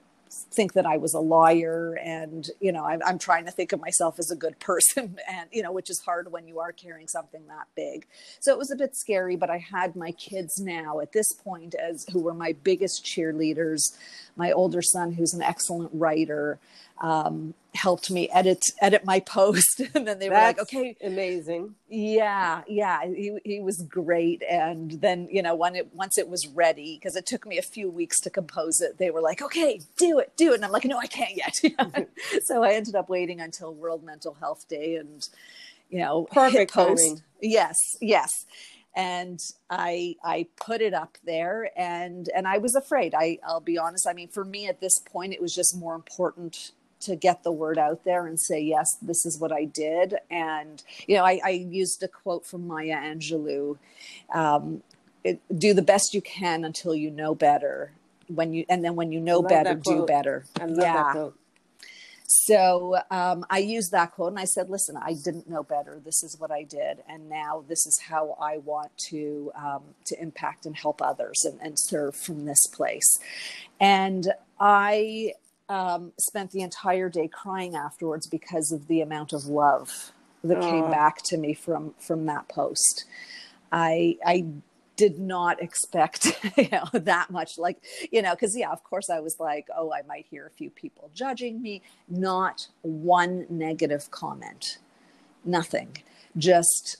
think 0.51 0.73
that 0.75 0.87
I 0.87 0.97
was 0.97 1.15
a 1.15 1.21
lawyer 1.21 1.99
and 2.03 2.49
you 2.61 2.73
know 2.73 2.85
I'm, 2.85 3.01
I'm, 3.05 3.19
trying 3.19 3.45
to 3.45 3.51
think 3.51 3.73
of 3.73 3.81
myself 3.81 4.19
as 4.19 4.31
a 4.31 4.37
good 4.37 4.59
person 4.59 5.19
and 5.29 5.49
you 5.53 5.63
know 5.63 5.73
which 5.73 5.91
is 5.91 6.01
hard 6.01 6.33
when 6.33 6.47
you 6.47 6.61
are 6.61 6.73
carrying 6.73 7.09
something 7.09 7.47
that 7.49 7.69
big. 7.77 8.07
So 8.41 8.53
it 8.53 8.59
was 8.59 8.71
a 8.71 8.77
bit 8.77 8.97
scary 8.97 9.37
but 9.37 9.51
I 9.51 9.59
had 9.59 9.95
my 9.97 10.13
kids 10.13 10.59
now 10.59 11.01
at 11.01 11.13
this 11.13 11.33
point 11.33 11.75
as 11.75 12.07
who 12.13 12.21
were 12.21 12.35
my 12.35 12.55
biggest 12.65 13.05
cheerleaders 13.05 13.97
my 14.37 14.53
older 14.53 14.83
son 14.83 15.13
who's 15.13 15.35
an 15.35 15.43
excellent 15.43 15.91
writer 15.93 16.59
um, 17.01 17.55
helped 17.75 18.11
me 18.11 18.29
edit 18.31 18.63
edit 18.81 19.05
my 19.05 19.19
post. 19.21 19.81
And 19.95 20.07
then 20.07 20.19
they 20.19 20.29
were 20.29 20.37
like 20.37 20.61
okay. 20.61 20.97
amazing. 21.03 21.75
Yeah 21.89 22.63
yeah 22.69 23.05
he, 23.05 23.39
he 23.45 23.61
was 23.61 23.83
great. 23.83 24.43
And 24.49 24.93
then 24.93 25.29
you 25.31 25.43
know 25.43 25.55
when 25.55 25.75
it 25.75 25.93
once 25.95 26.17
it 26.19 26.29
was 26.29 26.47
ready 26.49 26.97
because 26.97 27.17
it 27.17 27.27
took 27.27 27.47
me 27.47 27.59
a 27.59 27.63
few 27.63 27.91
weeks 27.91 28.21
to 28.21 28.31
compose 28.31 28.81
it 28.81 28.99
they 28.99 29.11
were 29.11 29.21
like 29.21 29.43
okay 29.43 29.81
do 29.97 30.19
it 30.19 30.33
do 30.37 30.53
it. 30.53 30.57
And 30.57 30.65
i'm 30.65 30.73
like 30.73 30.85
no 30.85 30.99
i 30.99 31.07
can't 31.07 31.37
yet. 31.37 31.55
So 32.45 32.63
i 32.63 32.73
ended 32.73 32.95
up 32.95 33.09
waiting 33.09 33.41
until 33.41 33.75
world 33.75 34.05
mental 34.05 34.35
health 34.35 34.69
day 34.69 34.97
and 34.97 35.27
you 35.91 35.99
know 35.99 36.25
perfect 36.31 36.73
post. 36.73 37.23
Yes 37.41 37.77
yes 38.01 38.31
and 38.95 39.41
i 39.71 40.15
i 40.25 40.47
put 40.57 40.81
it 40.81 40.95
up 40.95 41.17
there 41.25 41.71
and 41.77 42.29
and 42.35 42.47
i 42.47 42.59
was 42.59 42.75
afraid. 42.75 43.15
I 43.15 43.39
i'll 43.47 43.61
be 43.61 43.79
honest. 43.79 44.07
I 44.09 44.13
mean 44.13 44.29
for 44.29 44.45
me 44.45 44.67
at 44.67 44.81
this 44.81 44.99
point 44.99 45.33
it 45.33 45.41
was 45.41 45.55
just 45.55 45.77
more 45.77 45.95
important 45.95 46.73
to 47.01 47.17
get 47.17 47.43
the 47.43 47.51
word 47.51 47.79
out 47.79 48.05
there 48.05 48.27
and 48.27 48.39
say 48.39 48.61
yes 48.61 48.87
this 49.03 49.27
is 49.27 49.39
what 49.39 49.53
i 49.53 49.65
did. 49.65 50.17
And 50.31 50.83
you 51.07 51.17
know 51.17 51.25
i, 51.25 51.41
I 51.45 51.51
used 51.51 52.03
a 52.03 52.09
quote 52.09 52.47
from 52.47 52.67
maya 52.67 52.97
angelou 52.97 53.79
um, 54.35 54.83
it, 55.25 55.41
do 55.57 55.73
the 55.73 55.83
best 55.83 56.15
you 56.15 56.21
can 56.21 56.65
until 56.65 56.95
you 56.95 57.11
know 57.11 57.35
better. 57.35 57.93
When 58.29 58.53
you 58.53 58.65
and 58.69 58.85
then 58.85 58.97
when 58.97 59.13
you 59.13 59.21
know 59.21 59.43
better 59.43 59.75
do 59.75 60.07
better. 60.07 60.45
Yeah 60.59 61.31
so 62.35 62.97
um, 63.11 63.45
I 63.51 63.59
used 63.59 63.93
that 63.93 64.13
quote 64.13 64.31
and 64.31 64.39
I 64.39 64.45
said, 64.45 64.71
listen, 64.71 64.97
I 64.97 65.15
didn't 65.15 65.51
know 65.51 65.63
better. 65.63 66.01
This 66.03 66.23
is 66.23 66.39
what 66.39 66.51
I 66.51 66.63
did. 66.63 67.03
And 67.09 67.29
now 67.29 67.65
this 67.69 67.87
is 67.87 68.01
how 68.09 68.37
I 68.41 68.59
want 68.59 68.97
to, 69.11 69.53
um, 69.55 69.83
to 70.07 70.21
impact 70.21 70.65
and 70.65 70.75
help 70.75 71.03
others 71.03 71.45
and, 71.45 71.61
and 71.61 71.79
serve 71.79 72.17
from 72.17 72.47
this 72.47 72.67
place. 72.67 73.19
And 73.81 74.33
I 74.59 75.35
um, 75.69 76.13
spent 76.19 76.53
the 76.53 76.63
entire 76.63 77.09
day 77.09 77.29
crying 77.29 77.77
afterwards 77.77 78.27
because 78.27 78.73
of 78.73 78.89
the 78.89 79.03
amount 79.03 79.33
of 79.33 79.47
love 79.47 80.13
that 80.43 80.61
came 80.61 80.91
back 80.91 81.23
to 81.23 81.37
me 81.37 81.55
from, 81.55 81.95
from 81.99 82.27
that 82.27 82.49
post. 82.49 83.05
I, 83.71 84.17
I 84.25 84.47
did 85.03 85.19
not 85.19 85.61
expect 85.61 86.39
you 86.57 86.69
know 86.71 86.87
that 86.93 87.31
much. 87.31 87.59
Like 87.59 87.83
you 88.13 88.23
know 88.23 88.35
because 88.35 88.57
yeah 88.57 88.71
of 88.71 88.85
course 88.85 89.11
i 89.11 89.19
was 89.19 89.37
like 89.41 89.67
oh 89.77 89.93
i 89.93 90.03
might 90.03 90.27
hear 90.31 90.47
a 90.47 90.51
few 90.51 90.71
people 90.71 91.11
judging 91.13 91.61
me. 91.61 91.83
Not 92.09 92.69
one 92.83 93.47
negative 93.51 94.11
comment. 94.11 94.79
Nothing. 95.45 95.97
Just 96.37 96.99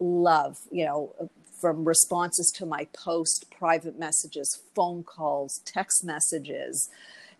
love 0.00 0.58
you 0.70 0.84
know 0.84 1.14
from 1.60 1.84
responses 1.84 2.52
to 2.56 2.66
my 2.66 2.86
post 2.92 3.46
private 3.50 3.98
messages 3.98 4.60
phone 4.74 5.02
calls 5.02 5.62
text 5.64 6.04
messages 6.04 6.90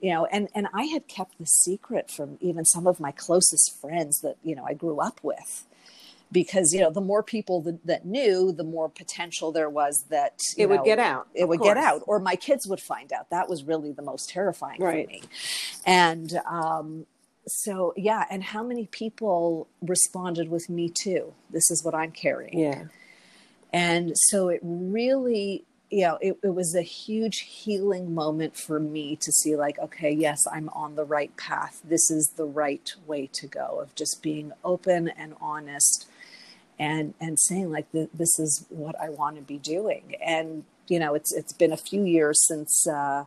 you 0.00 0.10
know 0.10 0.24
and 0.26 0.48
and 0.54 0.66
i 0.72 0.84
had 0.84 1.06
kept 1.06 1.36
the 1.38 1.44
secret 1.44 2.10
from 2.10 2.38
even 2.40 2.64
some 2.64 2.86
of 2.86 2.98
my 2.98 3.12
closest 3.12 3.78
friends 3.78 4.20
that 4.20 4.36
you 4.42 4.56
know 4.56 4.64
i 4.64 4.72
grew 4.72 5.00
up 5.00 5.20
with 5.22 5.66
because 6.32 6.72
you 6.72 6.80
know 6.80 6.90
the 6.90 7.00
more 7.00 7.22
people 7.22 7.60
that, 7.62 7.86
that 7.86 8.04
knew 8.04 8.52
the 8.52 8.64
more 8.64 8.88
potential 8.88 9.52
there 9.52 9.70
was 9.70 10.04
that 10.10 10.38
it 10.56 10.68
would 10.68 10.84
get 10.84 10.98
out 10.98 11.28
it 11.34 11.48
would 11.48 11.58
course. 11.58 11.74
get 11.74 11.76
out 11.76 12.02
or 12.06 12.18
my 12.18 12.36
kids 12.36 12.66
would 12.66 12.80
find 12.80 13.12
out. 13.12 13.30
That 13.30 13.48
was 13.48 13.64
really 13.64 13.92
the 13.92 14.02
most 14.02 14.28
terrifying 14.28 14.82
right. 14.82 15.06
for 15.06 15.12
me. 15.12 15.22
And 15.84 16.32
um, 16.50 17.06
so 17.46 17.94
yeah 17.96 18.24
and 18.28 18.42
how 18.42 18.62
many 18.62 18.86
people 18.86 19.68
responded 19.80 20.48
with 20.48 20.68
me 20.68 20.90
too 20.90 21.32
this 21.50 21.70
is 21.70 21.84
what 21.84 21.94
i'm 21.94 22.10
carrying. 22.10 22.58
Yeah. 22.58 22.84
And 23.72 24.14
so 24.16 24.48
it 24.48 24.60
really 24.62 25.64
you 25.90 26.02
know 26.02 26.18
it, 26.20 26.38
it 26.42 26.54
was 26.54 26.74
a 26.74 26.82
huge 26.82 27.38
healing 27.46 28.14
moment 28.14 28.56
for 28.56 28.80
me 28.80 29.14
to 29.16 29.30
see 29.30 29.54
like 29.54 29.78
okay 29.78 30.10
yes 30.10 30.40
i'm 30.52 30.68
on 30.70 30.96
the 30.96 31.04
right 31.04 31.36
path. 31.36 31.80
This 31.84 32.10
is 32.10 32.32
the 32.36 32.46
right 32.46 32.92
way 33.06 33.28
to 33.34 33.46
go 33.46 33.80
of 33.80 33.94
just 33.94 34.22
being 34.22 34.52
open 34.64 35.08
and 35.08 35.34
honest 35.40 36.08
and 36.78 37.14
and 37.20 37.38
saying 37.38 37.70
like 37.70 37.86
this 37.92 38.38
is 38.38 38.66
what 38.68 39.00
I 39.00 39.08
want 39.08 39.36
to 39.36 39.42
be 39.42 39.58
doing. 39.58 40.14
And 40.24 40.64
you 40.88 40.98
know, 40.98 41.14
it's 41.14 41.32
it's 41.32 41.52
been 41.52 41.72
a 41.72 41.76
few 41.76 42.04
years 42.04 42.46
since 42.46 42.86
uh, 42.86 43.24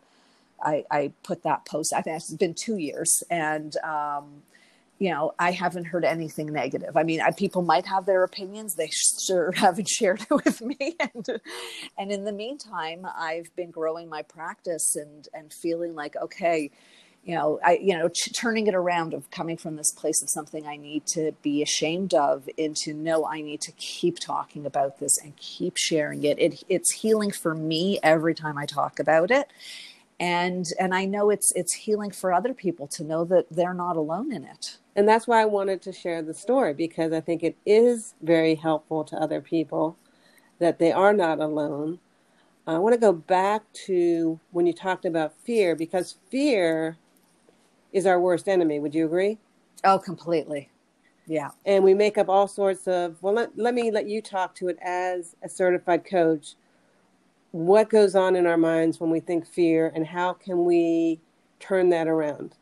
I, 0.63 0.85
I 0.91 1.11
put 1.23 1.43
that 1.43 1.65
post. 1.65 1.93
I 1.93 2.01
think 2.01 2.17
it's 2.17 2.33
been 2.33 2.53
two 2.53 2.77
years, 2.77 3.23
and 3.29 3.75
um, 3.77 4.43
you 4.97 5.11
know, 5.11 5.33
I 5.39 5.51
haven't 5.51 5.85
heard 5.85 6.05
anything 6.05 6.51
negative. 6.51 6.95
I 6.97 7.03
mean, 7.03 7.21
I, 7.21 7.31
people 7.31 7.61
might 7.61 7.85
have 7.85 8.05
their 8.05 8.23
opinions; 8.23 8.75
they 8.75 8.89
sure 9.25 9.51
haven't 9.55 9.89
shared 9.89 10.21
it 10.21 10.45
with 10.45 10.61
me. 10.61 10.95
And 10.99 11.41
and 11.97 12.11
in 12.11 12.23
the 12.25 12.31
meantime, 12.31 13.05
I've 13.17 13.53
been 13.55 13.71
growing 13.71 14.09
my 14.09 14.21
practice 14.21 14.95
and 14.95 15.27
and 15.33 15.51
feeling 15.51 15.95
like 15.95 16.15
okay 16.15 16.71
you 17.23 17.35
know 17.35 17.59
i 17.63 17.77
you 17.81 17.97
know 17.97 18.07
t- 18.07 18.31
turning 18.31 18.67
it 18.67 18.75
around 18.75 19.13
of 19.13 19.29
coming 19.31 19.57
from 19.57 19.75
this 19.75 19.91
place 19.91 20.21
of 20.21 20.29
something 20.29 20.65
i 20.65 20.75
need 20.75 21.05
to 21.05 21.31
be 21.41 21.61
ashamed 21.61 22.13
of 22.13 22.49
into 22.57 22.93
no 22.93 23.25
i 23.25 23.41
need 23.41 23.61
to 23.61 23.71
keep 23.73 24.19
talking 24.19 24.65
about 24.65 24.99
this 24.99 25.17
and 25.23 25.35
keep 25.35 25.75
sharing 25.77 26.23
it. 26.23 26.39
it 26.39 26.63
it's 26.69 26.93
healing 26.93 27.31
for 27.31 27.53
me 27.53 27.99
every 28.03 28.33
time 28.33 28.57
i 28.57 28.65
talk 28.65 28.99
about 28.99 29.31
it. 29.31 29.51
And 30.19 30.65
and 30.79 30.93
i 30.93 31.05
know 31.05 31.29
it's 31.29 31.51
it's 31.55 31.73
healing 31.73 32.11
for 32.11 32.33
other 32.33 32.53
people 32.53 32.87
to 32.87 33.03
know 33.03 33.23
that 33.25 33.45
they're 33.49 33.73
not 33.73 33.95
alone 33.95 34.31
in 34.33 34.43
it. 34.43 34.77
And 34.95 35.07
that's 35.07 35.27
why 35.27 35.41
i 35.41 35.45
wanted 35.45 35.81
to 35.83 35.93
share 35.93 36.21
the 36.21 36.33
story 36.33 36.73
because 36.73 37.13
i 37.13 37.21
think 37.21 37.43
it 37.43 37.55
is 37.65 38.15
very 38.21 38.55
helpful 38.55 39.03
to 39.05 39.15
other 39.17 39.41
people 39.41 39.97
that 40.59 40.77
they 40.77 40.91
are 40.91 41.13
not 41.13 41.39
alone. 41.39 41.99
I 42.67 42.77
want 42.77 42.93
to 42.93 42.99
go 42.99 43.13
back 43.13 43.63
to 43.87 44.39
when 44.51 44.67
you 44.67 44.73
talked 44.73 45.05
about 45.05 45.33
fear 45.43 45.75
because 45.75 46.17
fear 46.29 46.97
is 47.91 48.05
our 48.05 48.19
worst 48.19 48.47
enemy. 48.47 48.79
Would 48.79 48.95
you 48.95 49.05
agree? 49.05 49.37
Oh, 49.83 49.97
completely. 49.97 50.69
Yeah. 51.27 51.49
And 51.65 51.83
we 51.83 51.93
make 51.93 52.17
up 52.17 52.27
all 52.27 52.47
sorts 52.47 52.87
of, 52.87 53.21
well, 53.21 53.33
let, 53.33 53.57
let 53.57 53.73
me 53.73 53.91
let 53.91 54.07
you 54.07 54.21
talk 54.21 54.55
to 54.55 54.67
it 54.67 54.77
as 54.81 55.35
a 55.43 55.49
certified 55.49 56.03
coach. 56.03 56.55
What 57.51 57.89
goes 57.89 58.15
on 58.15 58.35
in 58.35 58.45
our 58.45 58.57
minds 58.57 58.99
when 58.99 59.09
we 59.09 59.19
think 59.19 59.45
fear, 59.45 59.91
and 59.95 60.05
how 60.05 60.33
can 60.33 60.65
we 60.65 61.19
turn 61.59 61.89
that 61.89 62.07
around? 62.07 62.55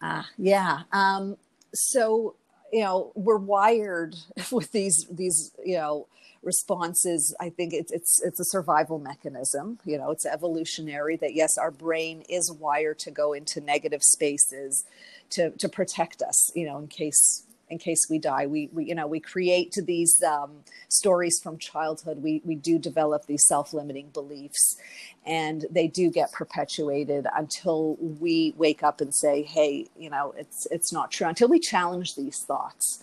Uh, 0.00 0.22
yeah. 0.36 0.80
Um, 0.92 1.36
so, 1.74 2.34
you 2.72 2.82
know, 2.82 3.12
we're 3.14 3.36
wired 3.38 4.14
with 4.52 4.72
these, 4.72 5.06
these, 5.10 5.52
you 5.64 5.76
know, 5.76 6.06
responses 6.42 7.34
i 7.40 7.48
think 7.48 7.72
it's 7.72 7.92
it's 7.92 8.20
it's 8.22 8.40
a 8.40 8.44
survival 8.44 8.98
mechanism 8.98 9.78
you 9.84 9.96
know 9.96 10.10
it's 10.10 10.26
evolutionary 10.26 11.16
that 11.16 11.34
yes 11.34 11.56
our 11.56 11.70
brain 11.70 12.22
is 12.28 12.50
wired 12.50 12.98
to 12.98 13.10
go 13.10 13.32
into 13.32 13.60
negative 13.60 14.02
spaces 14.02 14.84
to 15.30 15.50
to 15.52 15.68
protect 15.68 16.20
us 16.22 16.50
you 16.54 16.66
know 16.66 16.78
in 16.78 16.88
case 16.88 17.44
in 17.72 17.78
case 17.78 18.06
we 18.10 18.18
die. 18.18 18.46
We, 18.46 18.68
we 18.72 18.84
you 18.84 18.94
know 18.94 19.06
we 19.06 19.18
create 19.18 19.74
these 19.86 20.22
um, 20.22 20.50
stories 20.88 21.40
from 21.42 21.58
childhood. 21.58 22.22
We 22.22 22.42
we 22.44 22.54
do 22.54 22.78
develop 22.78 23.26
these 23.26 23.46
self-limiting 23.46 24.10
beliefs 24.10 24.76
and 25.24 25.64
they 25.70 25.88
do 25.88 26.10
get 26.10 26.32
perpetuated 26.32 27.26
until 27.34 27.96
we 27.96 28.54
wake 28.58 28.82
up 28.82 29.00
and 29.00 29.14
say 29.14 29.42
hey 29.42 29.86
you 29.96 30.10
know 30.10 30.34
it's 30.36 30.66
it's 30.70 30.92
not 30.92 31.10
true. 31.10 31.26
Until 31.26 31.48
we 31.48 31.58
challenge 31.58 32.14
these 32.14 32.40
thoughts 32.40 33.02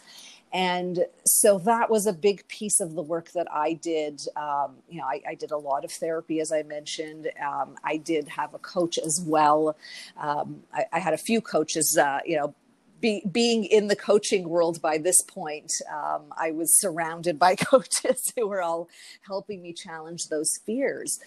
and 0.51 1.05
so 1.25 1.59
that 1.59 1.89
was 1.89 2.07
a 2.07 2.13
big 2.13 2.47
piece 2.47 2.79
of 2.79 2.95
the 2.95 3.01
work 3.01 3.31
that 3.33 3.47
I 3.51 3.73
did. 3.73 4.21
Um, 4.35 4.77
you 4.89 4.99
know, 4.99 5.05
I, 5.05 5.21
I, 5.29 5.35
did 5.35 5.51
a 5.51 5.57
lot 5.57 5.85
of 5.85 5.91
therapy, 5.91 6.39
as 6.39 6.51
I 6.51 6.63
mentioned. 6.63 7.29
Um, 7.45 7.75
I 7.83 7.97
did 7.97 8.27
have 8.29 8.53
a 8.55 8.59
coach 8.59 8.97
as 8.97 9.21
well. 9.25 9.77
Um, 10.17 10.63
I, 10.73 10.85
I, 10.91 10.99
had 10.99 11.13
a 11.13 11.17
few 11.17 11.41
coaches, 11.41 11.97
uh, 11.99 12.19
you 12.25 12.37
know. 12.37 12.55
Be, 13.01 13.23
being 13.31 13.63
in 13.63 13.87
the 13.87 13.95
coaching 13.95 14.49
world 14.49 14.81
by 14.81 14.97
this 14.97 15.21
point, 15.21 15.71
um, 15.89 16.33
I 16.37 16.51
was 16.51 16.77
surrounded 16.81 17.39
by 17.39 17.55
coaches 17.55 18.33
who 18.35 18.45
were 18.45 18.61
all 18.61 18.89
helping 19.25 19.61
me 19.61 19.71
challenge 19.71 20.27
those 20.27 20.59
fears 20.65 21.17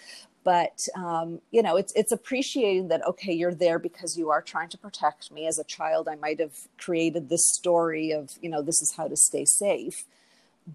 but 0.44 0.86
um, 0.96 1.40
you 1.50 1.62
know 1.62 1.76
it's 1.76 1.92
it's 1.94 2.12
appreciating 2.12 2.88
that 2.88 3.06
okay 3.06 3.32
you're 3.32 3.54
there 3.54 3.78
because 3.78 4.16
you 4.16 4.30
are 4.30 4.42
trying 4.42 4.68
to 4.68 4.78
protect 4.78 5.30
me. 5.30 5.46
As 5.46 5.58
a 5.58 5.64
child 5.64 6.08
i 6.08 6.14
might 6.14 6.40
have 6.40 6.56
created 6.78 7.28
this 7.28 7.46
story 7.46 8.10
of 8.12 8.30
you 8.40 8.48
know 8.48 8.62
this 8.62 8.80
is 8.82 8.94
how 8.96 9.08
to 9.08 9.16
stay 9.16 9.44
safe 9.44 10.04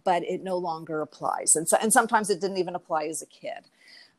but 0.04 0.24
it 0.24 0.44
no 0.44 0.58
longer 0.58 1.02
applies. 1.02 1.56
And 1.56 1.68
so 1.68 1.78
and 1.82 1.92
sometimes 1.92 2.30
it 2.30 2.42
didn't 2.42 2.58
even 2.58 2.76
apply 2.76 3.06
as 3.06 3.22
a 3.22 3.26
kid. 3.26 3.70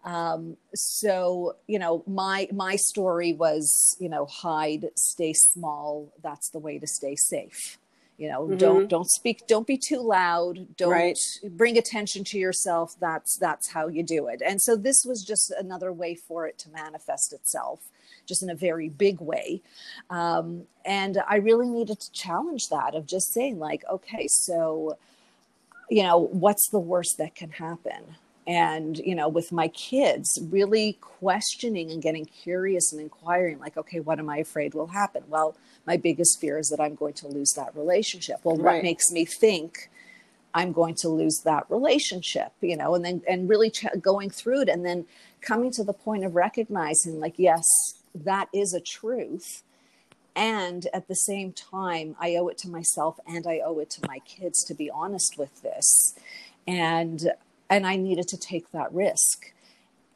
Um, 0.04 0.56
so 0.74 1.56
you 1.66 1.78
know 1.78 2.04
my 2.06 2.48
my 2.52 2.76
story 2.76 3.32
was 3.32 3.96
you 3.98 4.08
know 4.08 4.26
hide 4.26 4.90
stay 4.96 5.32
small. 5.32 6.12
That's 6.22 6.50
the 6.50 6.58
way 6.58 6.78
to 6.78 6.86
stay 6.86 7.16
safe 7.16 7.78
you 8.18 8.28
know 8.28 8.42
mm-hmm. 8.42 8.56
don't 8.56 8.88
don't 8.88 9.08
speak 9.08 9.46
don't 9.46 9.66
be 9.66 9.78
too 9.78 10.00
loud. 10.00 10.76
Don't 10.76 10.90
right. 10.90 11.18
bring 11.50 11.78
attention 11.78 12.24
to 12.24 12.38
yourself. 12.38 12.94
That's 13.00 13.36
that's 13.38 13.68
how 13.68 13.88
you 13.88 14.02
do 14.02 14.26
it. 14.28 14.42
And 14.44 14.60
so 14.60 14.76
this 14.76 15.04
was 15.06 15.24
just 15.24 15.50
another 15.52 15.92
way 15.92 16.14
for 16.14 16.46
it 16.46 16.58
to 16.58 16.70
manifest 16.70 17.32
itself 17.32 17.80
just 18.26 18.42
in 18.42 18.50
a 18.50 18.54
very 18.54 18.90
big 18.90 19.20
way. 19.20 19.62
Um, 20.10 20.66
and 20.88 21.18
i 21.28 21.36
really 21.36 21.68
needed 21.68 22.00
to 22.00 22.10
challenge 22.12 22.68
that 22.70 22.94
of 22.94 23.06
just 23.06 23.32
saying 23.32 23.58
like 23.58 23.84
okay 23.90 24.26
so 24.26 24.96
you 25.90 26.02
know 26.02 26.18
what's 26.18 26.68
the 26.70 26.78
worst 26.78 27.18
that 27.18 27.34
can 27.34 27.50
happen 27.50 28.16
and 28.48 28.96
you 28.98 29.14
know 29.14 29.28
with 29.28 29.52
my 29.52 29.68
kids 29.68 30.40
really 30.50 30.94
questioning 31.00 31.90
and 31.90 32.02
getting 32.02 32.24
curious 32.24 32.90
and 32.92 33.00
inquiring 33.00 33.60
like 33.60 33.76
okay 33.76 34.00
what 34.00 34.18
am 34.18 34.28
i 34.28 34.38
afraid 34.38 34.74
will 34.74 34.88
happen? 34.88 35.22
Well 35.28 35.56
my 35.86 35.96
biggest 35.96 36.40
fear 36.40 36.58
is 36.58 36.68
that 36.70 36.80
i'm 36.80 36.96
going 36.96 37.14
to 37.14 37.28
lose 37.28 37.52
that 37.54 37.76
relationship. 37.76 38.38
Well 38.42 38.56
right. 38.56 38.76
what 38.76 38.82
makes 38.82 39.12
me 39.12 39.24
think 39.24 39.90
i'm 40.54 40.72
going 40.72 40.94
to 40.94 41.10
lose 41.10 41.42
that 41.44 41.64
relationship 41.68 42.52
you 42.62 42.74
know 42.74 42.94
and 42.94 43.04
then 43.04 43.22
and 43.28 43.50
really 43.50 43.70
ch- 43.70 43.84
going 44.00 44.30
through 44.30 44.62
it 44.62 44.68
and 44.70 44.84
then 44.84 45.04
coming 45.42 45.70
to 45.70 45.84
the 45.84 45.92
point 45.92 46.24
of 46.24 46.34
recognizing 46.34 47.20
like 47.20 47.34
yes 47.36 47.66
that 48.24 48.48
is 48.52 48.72
a 48.72 48.80
truth. 48.80 49.62
And 50.34 50.86
at 50.94 51.08
the 51.08 51.14
same 51.14 51.52
time 51.52 52.16
i 52.20 52.36
owe 52.36 52.48
it 52.48 52.58
to 52.58 52.68
myself 52.68 53.18
and 53.26 53.46
i 53.46 53.58
owe 53.58 53.78
it 53.80 53.90
to 53.90 54.06
my 54.06 54.20
kids 54.20 54.64
to 54.64 54.74
be 54.74 54.90
honest 54.90 55.36
with 55.36 55.62
this. 55.62 56.14
And 56.66 57.32
and 57.70 57.86
I 57.86 57.96
needed 57.96 58.28
to 58.28 58.36
take 58.36 58.70
that 58.72 58.92
risk. 58.92 59.52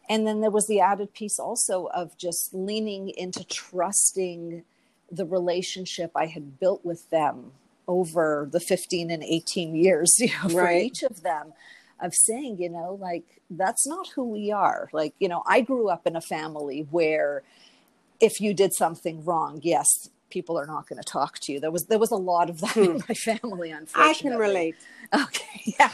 And 0.09 0.27
then 0.27 0.41
there 0.41 0.51
was 0.51 0.67
the 0.67 0.81
added 0.81 1.15
piece 1.15 1.39
also 1.39 1.87
of 1.95 2.17
just 2.19 2.53
leaning 2.53 3.11
into 3.11 3.45
trusting 3.45 4.65
the 5.11 5.27
relationship 5.27 6.11
I 6.15 6.27
had 6.27 6.59
built 6.59 6.85
with 6.85 7.09
them 7.11 7.53
over 7.87 8.49
the 8.51 8.61
15 8.61 9.11
and 9.11 9.23
18 9.23 9.75
years 9.75 10.13
you 10.19 10.29
know, 10.29 10.49
for 10.49 10.63
Right. 10.63 10.85
each 10.85 11.03
of 11.03 11.23
them 11.23 11.53
of 12.01 12.15
saying, 12.15 12.61
you 12.61 12.69
know, 12.69 12.99
like 13.01 13.25
that's 13.51 13.87
not 13.87 14.09
who 14.15 14.25
we 14.25 14.51
are. 14.51 14.89
Like, 14.93 15.15
you 15.21 15.29
know, 15.29 15.43
I 15.47 15.61
grew 15.61 15.89
up 15.89 16.07
in 16.07 16.17
a 16.17 16.21
family 16.21 16.87
where 16.91 17.43
if 18.21 18.41
you 18.41 18.55
did 18.55 18.73
something 18.75 19.25
wrong, 19.25 19.61
yes, 19.63 20.09
people 20.33 20.59
are 20.59 20.67
not 20.67 20.89
going 20.89 21.01
to 21.01 21.05
talk 21.05 21.39
to 21.41 21.53
you. 21.53 21.61
There 21.61 21.71
was 21.71 21.85
there 21.87 21.99
was 21.99 22.11
a 22.11 22.17
lot 22.17 22.49
of 22.49 22.61
that 22.63 22.77
in 22.77 23.03
my 23.09 23.15
family, 23.15 23.71
unfortunately. 23.71 24.11
I 24.11 24.15
can 24.15 24.37
relate. 24.37 24.77
Okay, 25.15 25.63
yeah. 25.79 25.93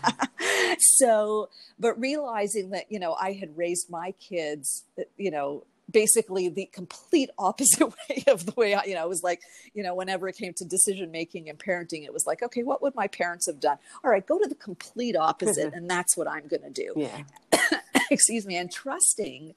So, 0.79 1.51
but 1.79 1.99
realizing 1.99 2.71
that, 2.71 2.91
you 2.91 3.01
know, 3.01 3.15
I 3.15 3.33
had 3.33 3.57
raised 3.57 3.91
my 3.91 4.13
kids, 4.13 4.85
uh, 4.99 5.03
you 5.17 5.31
know, 5.31 5.65
basically 5.91 6.49
the 6.49 6.67
complete 6.73 7.31
opposite 7.39 7.89
way 8.09 8.25
of 8.29 8.47
the 8.47 8.53
way 8.57 8.75
I, 8.75 8.85
you 8.85 8.95
know, 8.95 9.05
it 9.05 9.09
was 9.09 9.23
like, 9.23 9.41
you 9.75 9.83
know, 9.83 9.95
whenever 9.95 10.29
it 10.29 10.37
came 10.37 10.53
to 10.57 10.65
decision 10.65 11.11
making 11.11 11.49
and 11.49 11.59
parenting, 11.59 12.05
it 12.05 12.13
was 12.13 12.25
like, 12.27 12.43
okay, 12.43 12.63
what 12.63 12.81
would 12.83 12.95
my 12.95 13.09
parents 13.09 13.47
have 13.47 13.61
done? 13.61 13.79
All 14.05 14.11
right, 14.11 14.27
go 14.27 14.39
to 14.39 14.49
the 14.49 14.55
complete 14.55 15.17
opposite, 15.17 15.73
and 15.75 15.91
that's 15.91 16.17
what 16.17 16.29
I'm 16.29 16.47
going 16.47 16.63
to 16.63 16.71
do. 16.71 16.93
Yeah. 16.97 17.23
Excuse 18.11 18.47
me, 18.47 18.57
and 18.57 18.71
trusting 18.71 19.55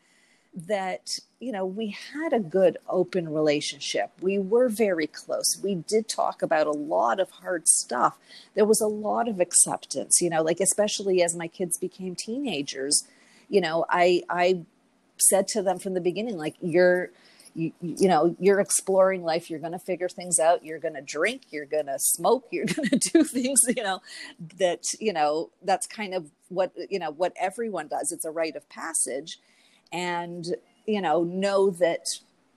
that 0.53 1.19
you 1.39 1.51
know 1.51 1.65
we 1.65 1.95
had 2.13 2.33
a 2.33 2.39
good 2.39 2.77
open 2.89 3.33
relationship. 3.33 4.11
We 4.21 4.37
were 4.37 4.69
very 4.69 5.07
close. 5.07 5.57
We 5.61 5.75
did 5.75 6.07
talk 6.07 6.41
about 6.41 6.67
a 6.67 6.71
lot 6.71 7.19
of 7.19 7.29
hard 7.31 7.67
stuff. 7.67 8.17
There 8.53 8.65
was 8.65 8.81
a 8.81 8.87
lot 8.87 9.27
of 9.27 9.39
acceptance 9.39 10.19
you 10.21 10.29
know 10.29 10.41
like 10.41 10.59
especially 10.59 11.23
as 11.23 11.35
my 11.35 11.47
kids 11.47 11.77
became 11.77 12.15
teenagers 12.15 13.03
you 13.49 13.61
know 13.61 13.85
i 13.89 14.23
i 14.29 14.61
said 15.17 15.47
to 15.47 15.61
them 15.61 15.79
from 15.79 15.93
the 15.93 16.01
beginning 16.01 16.37
like 16.37 16.55
you're 16.61 17.11
you, 17.53 17.73
you 17.81 18.07
know 18.07 18.35
you're 18.39 18.59
exploring 18.59 19.23
life. 19.23 19.49
You're 19.49 19.59
going 19.59 19.73
to 19.73 19.79
figure 19.79 20.07
things 20.07 20.39
out. 20.39 20.63
You're 20.63 20.79
going 20.79 20.93
to 20.93 21.01
drink. 21.01 21.43
You're 21.49 21.65
going 21.65 21.87
to 21.87 21.99
smoke. 21.99 22.47
You're 22.49 22.65
going 22.75 22.89
to 22.89 22.97
do 22.97 23.23
things 23.23 23.61
you 23.67 23.83
know 23.83 24.01
that 24.57 24.85
you 24.99 25.13
know 25.13 25.49
that's 25.61 25.85
kind 25.87 26.13
of 26.13 26.31
what 26.49 26.71
you 26.89 26.99
know 26.99 27.11
what 27.11 27.33
everyone 27.39 27.87
does. 27.87 28.11
It's 28.11 28.25
a 28.25 28.31
rite 28.31 28.55
of 28.55 28.67
passage 28.69 29.39
and 29.91 30.55
you 30.85 31.01
know 31.01 31.23
know 31.23 31.69
that 31.69 32.05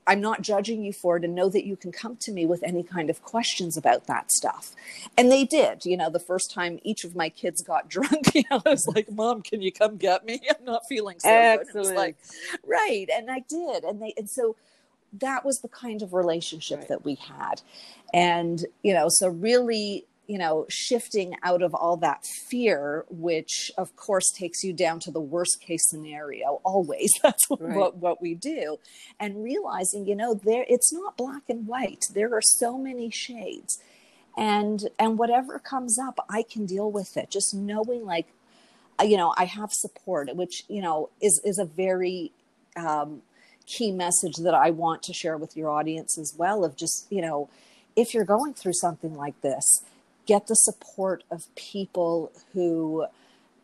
i'm 0.06 0.20
not 0.20 0.42
judging 0.42 0.82
you 0.84 0.92
for 0.92 1.16
it 1.16 1.24
and 1.24 1.34
know 1.34 1.48
that 1.48 1.64
you 1.64 1.76
can 1.76 1.90
come 1.92 2.16
to 2.16 2.30
me 2.32 2.44
with 2.46 2.62
any 2.62 2.82
kind 2.82 3.08
of 3.10 3.22
questions 3.22 3.76
about 3.76 4.06
that 4.06 4.30
stuff. 4.30 4.74
And 5.16 5.30
they 5.32 5.44
did 5.44 5.84
you 5.86 5.96
know 5.96 6.10
the 6.10 6.18
first 6.20 6.50
time 6.52 6.78
each 6.82 7.04
of 7.04 7.14
my 7.16 7.28
kids 7.28 7.62
got 7.62 7.88
drunk 7.94 8.34
you 8.34 8.42
know 8.50 8.60
i 8.66 8.70
was 8.70 8.86
like 8.88 9.10
mom 9.10 9.42
can 9.42 9.62
you 9.62 9.72
come 9.72 9.96
get 9.96 10.24
me? 10.24 10.40
I'm 10.50 10.64
not 10.64 10.82
feeling 10.88 11.18
so 11.20 11.28
good. 11.58 11.68
It 11.68 11.74
was 11.74 11.90
like 11.92 12.16
right. 12.66 13.06
And 13.12 13.30
i 13.30 13.40
did. 13.48 13.84
And 13.84 14.00
they 14.02 14.12
and 14.16 14.28
so 14.28 14.56
that 15.20 15.44
was 15.44 15.60
the 15.60 15.68
kind 15.68 16.02
of 16.02 16.12
relationship 16.12 16.80
Right. 16.80 16.88
that 16.88 17.04
we 17.04 17.14
had. 17.14 17.62
And 18.12 18.64
you 18.82 18.92
know 18.94 19.06
so 19.08 19.28
really 19.28 20.04
you 20.26 20.38
know 20.38 20.64
shifting 20.68 21.36
out 21.42 21.62
of 21.62 21.74
all 21.74 21.96
that 21.98 22.24
fear 22.48 23.04
which 23.10 23.70
of 23.76 23.94
course 23.96 24.30
takes 24.30 24.62
you 24.64 24.72
down 24.72 24.98
to 25.00 25.10
the 25.10 25.20
worst 25.20 25.60
case 25.60 25.88
scenario 25.88 26.60
always. 26.64 27.10
That's 27.22 27.48
what, 27.48 27.60
Right. 27.60 27.76
what 27.76 27.96
what 27.98 28.22
we 28.22 28.34
do. 28.34 28.78
And 29.20 29.42
realizing 29.44 30.06
you 30.06 30.16
know 30.16 30.34
there 30.34 30.64
it's 30.68 30.92
not 30.92 31.16
black 31.16 31.42
and 31.48 31.66
white. 31.66 32.04
There 32.12 32.32
are 32.34 32.42
so 32.42 32.78
many 32.78 33.10
shades. 33.10 33.78
And 34.36 34.80
and 34.98 35.18
whatever 35.18 35.58
comes 35.58 35.98
up 35.98 36.18
i 36.28 36.42
can 36.42 36.66
deal 36.66 36.90
with 36.90 37.16
it. 37.16 37.30
Just 37.30 37.54
knowing 37.54 38.04
like 38.04 38.26
uh, 39.00 39.04
you 39.04 39.16
know 39.16 39.34
i 39.36 39.44
have 39.44 39.70
support 39.72 40.34
which 40.34 40.64
you 40.68 40.80
know 40.82 41.10
is 41.20 41.40
is 41.44 41.58
a 41.58 41.64
very 41.64 42.32
um, 42.76 43.22
key 43.66 43.90
message 43.92 44.36
that 44.36 44.54
i 44.54 44.70
want 44.70 45.02
to 45.02 45.12
share 45.12 45.36
with 45.36 45.56
your 45.56 45.70
audience 45.70 46.18
as 46.18 46.34
well 46.36 46.64
of 46.64 46.76
just 46.76 47.06
you 47.10 47.22
know 47.22 47.48
if 47.96 48.12
you're 48.12 48.24
going 48.24 48.52
through 48.54 48.72
something 48.74 49.14
like 49.16 49.40
this 49.40 49.64
get 50.26 50.46
the 50.46 50.54
support 50.54 51.24
of 51.30 51.54
people 51.54 52.32
who 52.52 53.06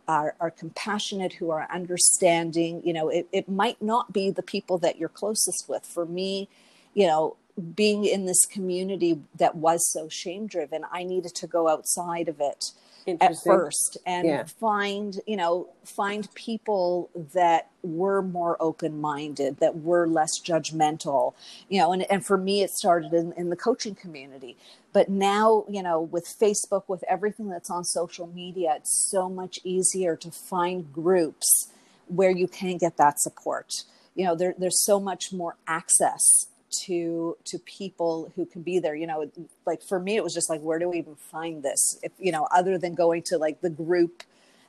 are, 0.08 0.34
are 0.40 0.50
compassionate 0.50 1.34
who 1.34 1.50
are 1.50 1.68
understanding. 1.70 2.82
You 2.84 2.92
know 2.92 3.08
it, 3.08 3.28
it 3.32 3.48
might 3.48 3.80
not 3.80 4.12
be 4.12 4.30
the 4.30 4.42
people 4.42 4.78
that 4.78 4.98
you're 4.98 5.08
closest 5.08 5.68
with. 5.68 5.84
For 5.84 6.06
me 6.06 6.48
you 6.94 7.06
know 7.06 7.36
being 7.74 8.04
in 8.04 8.26
this 8.26 8.46
community 8.46 9.20
that 9.36 9.54
was 9.54 9.90
so 9.92 10.08
shame 10.08 10.46
driven 10.46 10.82
i 10.92 11.02
needed 11.02 11.34
to 11.34 11.46
go 11.46 11.68
outside 11.68 12.28
of 12.28 12.40
it 12.40 12.72
at 13.06 13.36
first 13.42 13.96
and 14.06 14.26
Yeah. 14.26 14.44
find 14.44 15.20
you 15.26 15.36
know 15.36 15.68
find 15.84 16.32
people 16.34 17.10
that 17.34 17.68
were 17.82 18.22
more 18.22 18.56
open 18.60 19.00
minded 19.00 19.58
that 19.58 19.76
were 19.76 20.06
less 20.06 20.38
judgmental 20.40 21.34
you 21.68 21.78
know 21.78 21.92
and, 21.92 22.02
and 22.10 22.24
for 22.24 22.36
me 22.36 22.62
it 22.62 22.70
started 22.70 23.12
in, 23.12 23.32
in 23.32 23.50
the 23.50 23.56
coaching 23.56 23.94
community. 23.94 24.56
But 24.92 25.08
now 25.08 25.64
you 25.68 25.82
know 25.82 26.00
with 26.00 26.26
facebook 26.26 26.84
with 26.88 27.04
everything 27.08 27.48
that's 27.48 27.70
on 27.70 27.84
social 27.84 28.26
media 28.26 28.74
it's 28.76 29.08
so 29.10 29.28
much 29.28 29.60
easier 29.64 30.16
to 30.16 30.30
find 30.30 30.92
groups 30.92 31.68
where 32.06 32.30
you 32.30 32.48
can 32.48 32.76
get 32.76 32.96
that 32.96 33.20
support. 33.20 33.84
You 34.14 34.24
know 34.26 34.34
there, 34.34 34.54
there's 34.58 34.84
so 34.84 35.00
much 35.00 35.32
more 35.32 35.56
access 35.66 36.46
to 36.70 37.36
to 37.44 37.58
people 37.60 38.32
who 38.36 38.46
can 38.46 38.62
be 38.62 38.78
there 38.78 38.94
you 38.94 39.06
know 39.06 39.30
like 39.66 39.82
for 39.82 39.98
me 39.98 40.16
it 40.16 40.24
was 40.24 40.32
just 40.34 40.48
like 40.48 40.60
where 40.60 40.78
do 40.78 40.88
we 40.88 40.98
even 40.98 41.16
find 41.16 41.62
this 41.62 41.98
if 42.02 42.12
you 42.18 42.32
know 42.32 42.46
other 42.52 42.78
than 42.78 42.94
going 42.94 43.22
to 43.22 43.36
like 43.38 43.60
the 43.60 43.70
group 43.70 44.22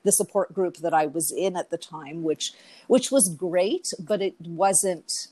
the 0.04 0.12
support 0.12 0.54
group 0.54 0.78
that 0.78 0.94
I 0.94 1.06
was 1.06 1.32
in 1.32 1.56
at 1.56 1.70
the 1.70 1.78
time 1.78 2.24
which 2.24 2.54
which 2.88 3.12
was 3.12 3.30
great 3.30 3.88
but 4.00 4.22
it 4.22 4.36
wasn't 4.42 5.28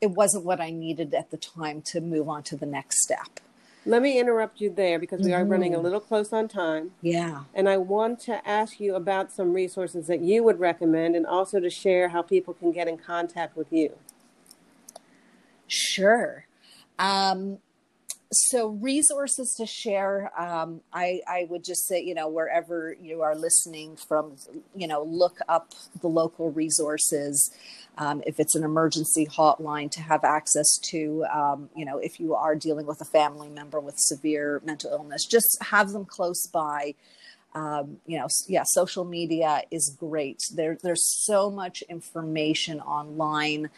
it 0.00 0.10
wasn't 0.10 0.44
what 0.44 0.60
I 0.60 0.70
needed 0.70 1.14
at 1.14 1.30
the 1.30 1.36
time 1.36 1.80
to 1.82 2.00
move 2.00 2.28
on 2.28 2.42
to 2.44 2.56
the 2.56 2.66
next 2.66 3.02
step 3.02 3.40
Let 3.86 4.02
me 4.02 4.18
interrupt 4.20 4.60
you 4.60 4.70
there 4.70 4.98
because 4.98 5.20
we 5.20 5.32
are 5.32 5.44
running 5.44 5.74
a 5.74 5.78
Mhm. 5.78 5.82
little 5.82 6.00
close 6.00 6.32
on 6.32 6.48
time. 6.48 6.92
yeah 7.00 7.44
And 7.54 7.68
I 7.68 7.76
want 7.78 8.20
to 8.20 8.46
ask 8.48 8.78
you 8.80 8.94
about 8.94 9.30
some 9.32 9.52
resources 9.52 10.06
that 10.06 10.20
you 10.20 10.42
would 10.44 10.58
recommend 10.60 11.14
and 11.16 11.26
also 11.26 11.60
to 11.60 11.68
share 11.70 12.08
how 12.10 12.22
people 12.22 12.54
can 12.54 12.72
get 12.72 12.88
in 12.88 12.96
contact 12.96 13.56
with 13.56 13.70
you. 13.72 13.90
Sure. 15.72 16.46
Um, 16.98 17.58
so 18.30 18.68
resources 18.68 19.54
to 19.58 19.66
share. 19.66 20.30
Um, 20.38 20.80
I, 20.92 21.20
I 21.26 21.46
would 21.48 21.64
just 21.64 21.86
say, 21.86 22.02
you 22.02 22.14
know, 22.14 22.28
wherever 22.28 22.94
you 23.00 23.22
are 23.22 23.34
listening 23.34 23.96
from, 23.96 24.36
you 24.74 24.86
know, 24.86 25.02
look 25.02 25.38
up 25.48 25.72
the 26.00 26.08
local 26.08 26.50
resources. 26.50 27.50
Um, 27.98 28.22
if 28.26 28.38
it's 28.38 28.54
an 28.54 28.64
emergency 28.64 29.26
hotline 29.26 29.90
to 29.92 30.00
have 30.00 30.24
access 30.24 30.78
to, 30.90 31.24
um, 31.32 31.70
you 31.74 31.84
know, 31.84 31.98
if 31.98 32.20
you 32.20 32.34
are 32.34 32.54
dealing 32.54 32.86
with 32.86 33.00
a 33.00 33.06
family 33.06 33.48
member 33.48 33.80
with 33.80 33.94
severe 33.98 34.62
mental 34.64 34.90
illness, 34.90 35.26
just 35.26 35.56
have 35.62 35.90
them 35.90 36.04
close 36.04 36.46
by. 36.46 36.94
Um, 37.54 37.98
you 38.06 38.18
know, 38.18 38.28
yeah, 38.48 38.62
social 38.64 39.04
media 39.04 39.62
is 39.70 39.94
great. 39.98 40.40
There, 40.54 40.78
there's 40.82 41.24
so 41.26 41.50
much 41.50 41.82
information 41.82 42.80
online 42.80 43.68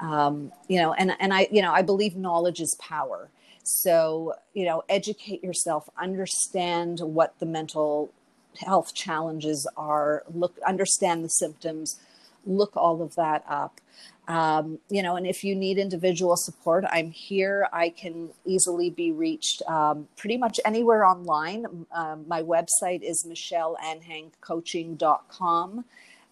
um, 0.00 0.52
you 0.68 0.80
know 0.80 0.92
and 0.94 1.12
and 1.20 1.32
i 1.32 1.46
you 1.50 1.62
know 1.62 1.72
i 1.72 1.82
believe 1.82 2.16
knowledge 2.16 2.60
is 2.60 2.76
power. 2.80 3.28
So 3.64 4.34
you 4.54 4.64
know 4.64 4.82
educate 4.88 5.44
yourself 5.44 5.88
understand 5.96 7.00
what 7.00 7.38
the 7.38 7.46
mental 7.46 8.12
health 8.60 8.92
challenges 8.94 9.68
are 9.76 10.24
look 10.32 10.58
understand 10.66 11.24
the 11.24 11.28
symptoms 11.28 12.00
look 12.44 12.76
all 12.76 13.02
of 13.02 13.14
that 13.14 13.44
up. 13.48 13.80
Um, 14.28 14.78
you 14.88 15.02
know 15.02 15.16
and 15.16 15.26
if 15.26 15.42
you 15.44 15.54
need 15.54 15.78
individual 15.78 16.36
support 16.36 16.84
i'm 16.90 17.10
here. 17.10 17.68
I 17.72 17.90
can 17.90 18.30
easily 18.44 18.90
be 18.90 19.12
reached 19.12 19.62
um, 19.68 20.08
pretty 20.16 20.36
much 20.36 20.58
anywhere 20.64 21.04
online. 21.04 21.86
Um, 21.92 22.24
my 22.28 22.42
website 22.42 23.02
is 23.02 23.24
michelleanhangcoaching.com 23.28 25.84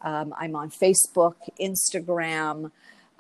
um, 0.03 0.35
i'm 0.39 0.57
on 0.57 0.71
facebook 0.71 1.35
instagram 1.61 2.71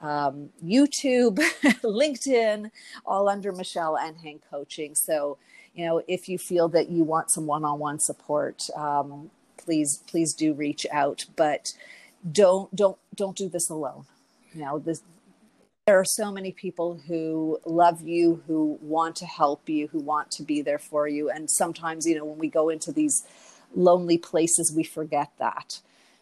um, 0.00 0.50
YouTube, 0.64 1.36
LinkedIn, 1.82 2.70
all 3.04 3.28
under 3.28 3.52
Michelle 3.52 3.96
Anhang 3.96 4.40
Coaching. 4.50 4.94
So, 4.94 5.38
you 5.74 5.86
know, 5.86 6.02
if 6.08 6.28
you 6.28 6.38
feel 6.38 6.68
that 6.68 6.90
you 6.90 7.04
want 7.04 7.30
some 7.30 7.46
one-on-one 7.46 8.00
support, 8.00 8.64
um, 8.76 9.30
please, 9.56 10.02
please 10.06 10.34
do 10.34 10.54
reach 10.54 10.86
out. 10.90 11.26
But 11.36 11.72
don't, 12.30 12.74
don't, 12.74 12.98
don't 13.14 13.36
do 13.36 13.48
this 13.48 13.70
alone. 13.70 14.06
You 14.52 14.64
know, 14.64 14.78
this. 14.78 15.02
There 15.86 15.98
are 15.98 16.04
so 16.04 16.30
many 16.30 16.52
people 16.52 17.00
who 17.08 17.58
love 17.64 18.02
you, 18.02 18.42
who 18.46 18.78
want 18.80 19.16
to 19.16 19.26
help 19.26 19.68
you, 19.68 19.88
who 19.88 19.98
want 19.98 20.30
to 20.32 20.42
be 20.44 20.62
there 20.62 20.78
for 20.78 21.08
you. 21.08 21.30
And 21.30 21.50
sometimes, 21.50 22.06
you 22.06 22.16
know, 22.16 22.24
when 22.24 22.38
we 22.38 22.48
go 22.48 22.68
into 22.68 22.92
these 22.92 23.24
lonely 23.74 24.18
places, 24.18 24.72
we 24.72 24.84
forget 24.84 25.30
that. 25.38 25.80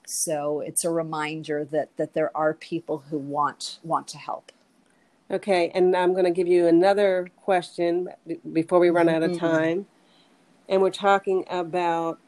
So 0.08 0.60
it's 0.60 0.84
a 0.84 0.90
reminder 0.90 1.66
that 1.66 1.94
that 1.98 2.14
there 2.14 2.34
are 2.34 2.54
people 2.54 3.04
who 3.10 3.18
want 3.18 3.78
want 3.82 4.08
to 4.08 4.18
help. 4.18 4.52
Okay, 5.30 5.70
and 5.74 5.94
I'm 5.94 6.12
going 6.12 6.24
to 6.24 6.30
give 6.30 6.48
you 6.48 6.66
another 6.66 7.30
question 7.36 8.08
before 8.50 8.78
we 8.78 8.88
run 8.88 9.10
out 9.10 9.22
of 9.22 9.32
Mhm. 9.32 9.38
time. 9.38 9.86
And 10.66 10.80
we're 10.80 10.90
talking 10.90 11.44
about 11.50 12.18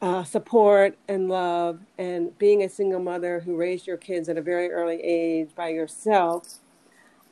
uh, 0.00 0.24
support 0.24 0.96
and 1.08 1.28
love 1.28 1.80
and 1.98 2.36
being 2.38 2.62
a 2.62 2.68
single 2.68 3.00
mother 3.00 3.40
who 3.40 3.56
raised 3.56 3.86
your 3.86 3.96
kids 3.98 4.28
at 4.28 4.38
a 4.38 4.42
very 4.42 4.70
early 4.70 5.02
age 5.02 5.50
by 5.54 5.68
yourself. 5.68 6.60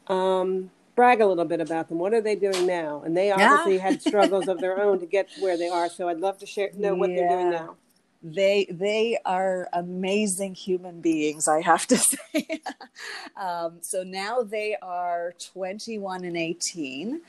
Um, 0.09 0.71
brag 0.95 1.23
a 1.23 1.27
little 1.27 1.45
bit 1.47 1.61
about 1.61 1.89
them. 1.89 1.99
What 1.99 2.13
are 2.15 2.21
they 2.21 2.37
doing 2.37 2.67
now? 2.67 3.03
And 3.03 3.17
they 3.17 3.31
obviously 3.33 3.77
yeah. 3.77 3.83
had 3.83 4.03
struggles 4.09 4.49
of 4.49 4.61
their 4.61 4.79
own 4.81 4.99
to 5.01 5.07
get 5.07 5.29
where 5.41 5.57
they 5.57 5.69
are. 5.69 5.89
So 5.89 6.09
I'd 6.09 6.21
love 6.21 6.39
to 6.39 6.47
share 6.47 6.71
know 6.75 6.95
what 6.95 7.11
yeah. 7.11 7.17
they're 7.17 7.29
doing 7.29 7.51
now. 7.51 7.77
They 8.27 8.67
they 8.71 9.19
are 9.27 9.69
amazing 9.75 10.55
human 10.55 11.03
beings, 11.03 11.47
I 11.47 11.61
have 11.61 11.87
to 11.89 11.97
say. 11.99 12.63
um, 13.37 13.79
so 13.83 14.03
now 14.03 14.43
they 14.43 14.77
are 14.81 15.35
21 15.53 16.25
and 16.25 16.37
18. 16.37 17.21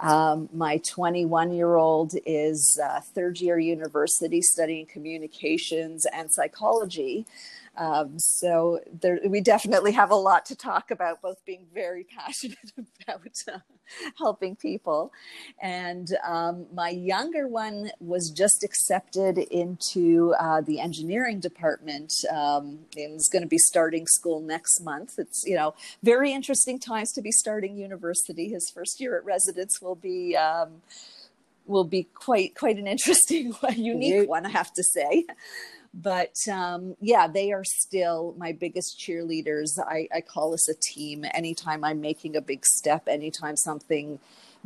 Um, 0.00 0.48
my 0.54 0.80
21 0.88 1.52
year 1.52 1.74
old 1.74 2.14
is 2.24 2.80
uh, 2.82 3.00
third 3.00 3.40
year 3.40 3.58
university 3.58 4.40
studying 4.40 4.86
communications 4.86 6.06
and 6.06 6.32
psychology. 6.32 7.26
Um, 7.78 8.18
so 8.18 8.80
there, 9.00 9.20
we 9.26 9.40
definitely 9.40 9.92
have 9.92 10.10
a 10.10 10.16
lot 10.16 10.44
to 10.46 10.56
talk 10.56 10.90
about, 10.90 11.22
both 11.22 11.44
being 11.44 11.66
very 11.72 12.04
passionate 12.18 12.72
about 12.76 13.32
uh, 13.50 13.58
helping 14.18 14.56
people. 14.56 15.12
And 15.62 16.08
um, 16.26 16.66
my 16.74 16.90
younger 16.90 17.46
one 17.46 17.90
was 18.00 18.30
just 18.30 18.64
accepted 18.64 19.38
into 19.38 20.34
uh, 20.40 20.60
the 20.60 20.80
engineering 20.80 21.38
department 21.38 22.12
um, 22.30 22.80
and 22.96 23.16
is 23.16 23.28
going 23.32 23.42
to 23.42 23.48
be 23.48 23.58
starting 23.58 24.06
school 24.08 24.40
next 24.40 24.80
month. 24.80 25.14
It's, 25.18 25.44
you 25.46 25.54
know, 25.54 25.74
very 26.02 26.32
interesting 26.32 26.80
times 26.80 27.12
to 27.12 27.22
be 27.22 27.30
starting 27.30 27.76
university. 27.76 28.48
His 28.48 28.70
first 28.74 29.00
year 29.00 29.16
at 29.16 29.24
residence 29.24 29.80
will 29.80 29.94
be 29.94 30.36
um, 30.36 30.82
will 31.66 31.84
be 31.84 32.08
quite 32.14 32.54
quite 32.54 32.78
an 32.78 32.86
interesting 32.86 33.52
unique 33.76 34.28
one 34.28 34.46
i 34.46 34.48
have 34.48 34.72
to 34.72 34.82
say 34.82 35.26
but 35.94 36.34
um, 36.52 36.94
yeah, 37.00 37.26
they 37.26 37.52
are 37.52 37.64
still 37.64 38.34
my 38.38 38.52
biggest 38.52 39.00
cheerleaders. 39.00 39.78
I, 39.78 40.08
I 40.14 40.20
call 40.20 40.54
us 40.54 40.68
a 40.68 40.74
team. 40.74 41.24
Anytime 41.34 41.84
I'm 41.84 42.00
making 42.00 42.36
a 42.36 42.40
big 42.40 42.64
step, 42.64 43.08
anytime 43.08 43.56
something 43.56 44.18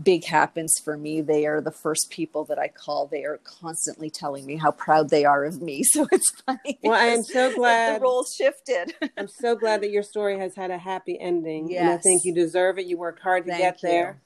big 0.03 0.25
happens 0.25 0.75
for 0.83 0.97
me, 0.97 1.21
they 1.21 1.47
are 1.47 1.61
the 1.61 1.71
first 1.71 2.09
people 2.11 2.45
that 2.47 2.59
I 2.59 2.69
call. 2.69 3.07
They 3.07 3.25
are 3.25 3.39
constantly 3.45 4.11
telling 4.11 4.47
me 4.47 4.57
how 4.57 4.73
proud 4.73 5.11
they 5.11 5.25
are 5.25 5.45
of 5.45 5.61
me. 5.61 5.83
So 5.93 6.09
it's 6.11 6.31
funny. 6.47 6.79
Well, 6.83 6.95
I 6.95 7.07
am 7.07 7.23
so 7.23 7.55
glad 7.55 7.97
the 7.97 8.01
roles 8.01 8.35
shifted. 8.35 8.95
I'm 9.19 9.29
so 9.29 9.55
glad 9.55 9.83
that 9.83 9.91
your 9.91 10.03
story 10.03 10.39
has 10.39 10.57
had 10.57 10.71
a 10.71 10.79
happy 10.79 11.21
ending. 11.21 11.71
Yes. 11.71 11.83
And 11.83 11.91
I 11.91 11.97
think 11.99 12.25
you 12.25 12.35
deserve 12.35 12.79
it. 12.79 12.87
You 12.87 12.97
worked 12.97 13.21
hard 13.21 13.45
to 13.45 13.51
thank 13.51 13.63
get 13.63 13.83
you. 13.83 13.89
there. 13.91 14.23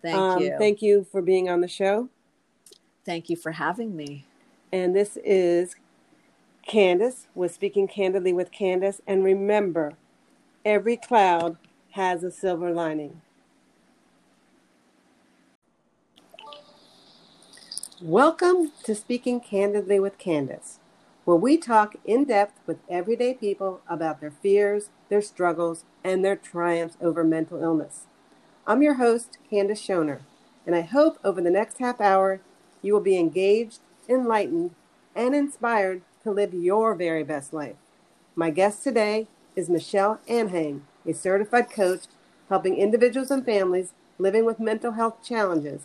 Thank 0.00 0.16
um, 0.16 0.42
you. 0.42 0.56
Thank 0.58 0.80
you 0.80 1.06
for 1.12 1.20
being 1.20 1.50
on 1.50 1.60
the 1.60 1.68
show. 1.68 2.08
Thank 3.04 3.28
you 3.28 3.36
for 3.36 3.52
having 3.52 3.94
me. 3.94 4.24
And 4.72 4.96
this 4.96 5.18
is 5.22 5.74
Candace 6.66 7.26
was 7.34 7.52
speaking 7.52 7.88
candidly 7.88 8.32
with 8.32 8.52
Candace, 8.52 9.00
and 9.06 9.24
remember, 9.24 9.94
every 10.64 10.96
cloud 10.96 11.56
has 11.90 12.22
a 12.22 12.30
silver 12.30 12.70
lining. 12.70 13.20
Welcome 18.00 18.72
to 18.84 18.94
Speaking 18.94 19.40
Candidly 19.40 19.98
with 19.98 20.18
Candace, 20.18 20.78
where 21.24 21.36
we 21.36 21.56
talk 21.56 21.96
in 22.04 22.24
depth 22.24 22.60
with 22.66 22.78
everyday 22.88 23.34
people 23.34 23.80
about 23.88 24.20
their 24.20 24.30
fears, 24.30 24.88
their 25.08 25.20
struggles, 25.20 25.84
and 26.04 26.24
their 26.24 26.36
triumphs 26.36 26.96
over 27.02 27.24
mental 27.24 27.60
illness. 27.60 28.06
I'm 28.68 28.82
your 28.82 28.94
host, 28.94 29.36
Candace 29.50 29.84
Schoner, 29.84 30.20
and 30.64 30.76
I 30.76 30.82
hope 30.82 31.18
over 31.24 31.40
the 31.42 31.50
next 31.50 31.78
half 31.78 32.00
hour 32.00 32.40
you 32.80 32.94
will 32.94 33.00
be 33.00 33.18
engaged, 33.18 33.80
enlightened, 34.08 34.74
and 35.14 35.34
inspired 35.34 36.02
to 36.22 36.30
live 36.30 36.54
your 36.54 36.94
very 36.94 37.24
best 37.24 37.52
life. 37.52 37.76
My 38.34 38.50
guest 38.50 38.82
today 38.82 39.26
is 39.56 39.68
Michelle 39.68 40.20
Anhang, 40.28 40.82
a 41.06 41.12
certified 41.12 41.70
coach 41.70 42.04
helping 42.48 42.76
individuals 42.76 43.30
and 43.30 43.44
families 43.44 43.92
living 44.18 44.44
with 44.44 44.60
mental 44.60 44.92
health 44.92 45.16
challenges 45.24 45.82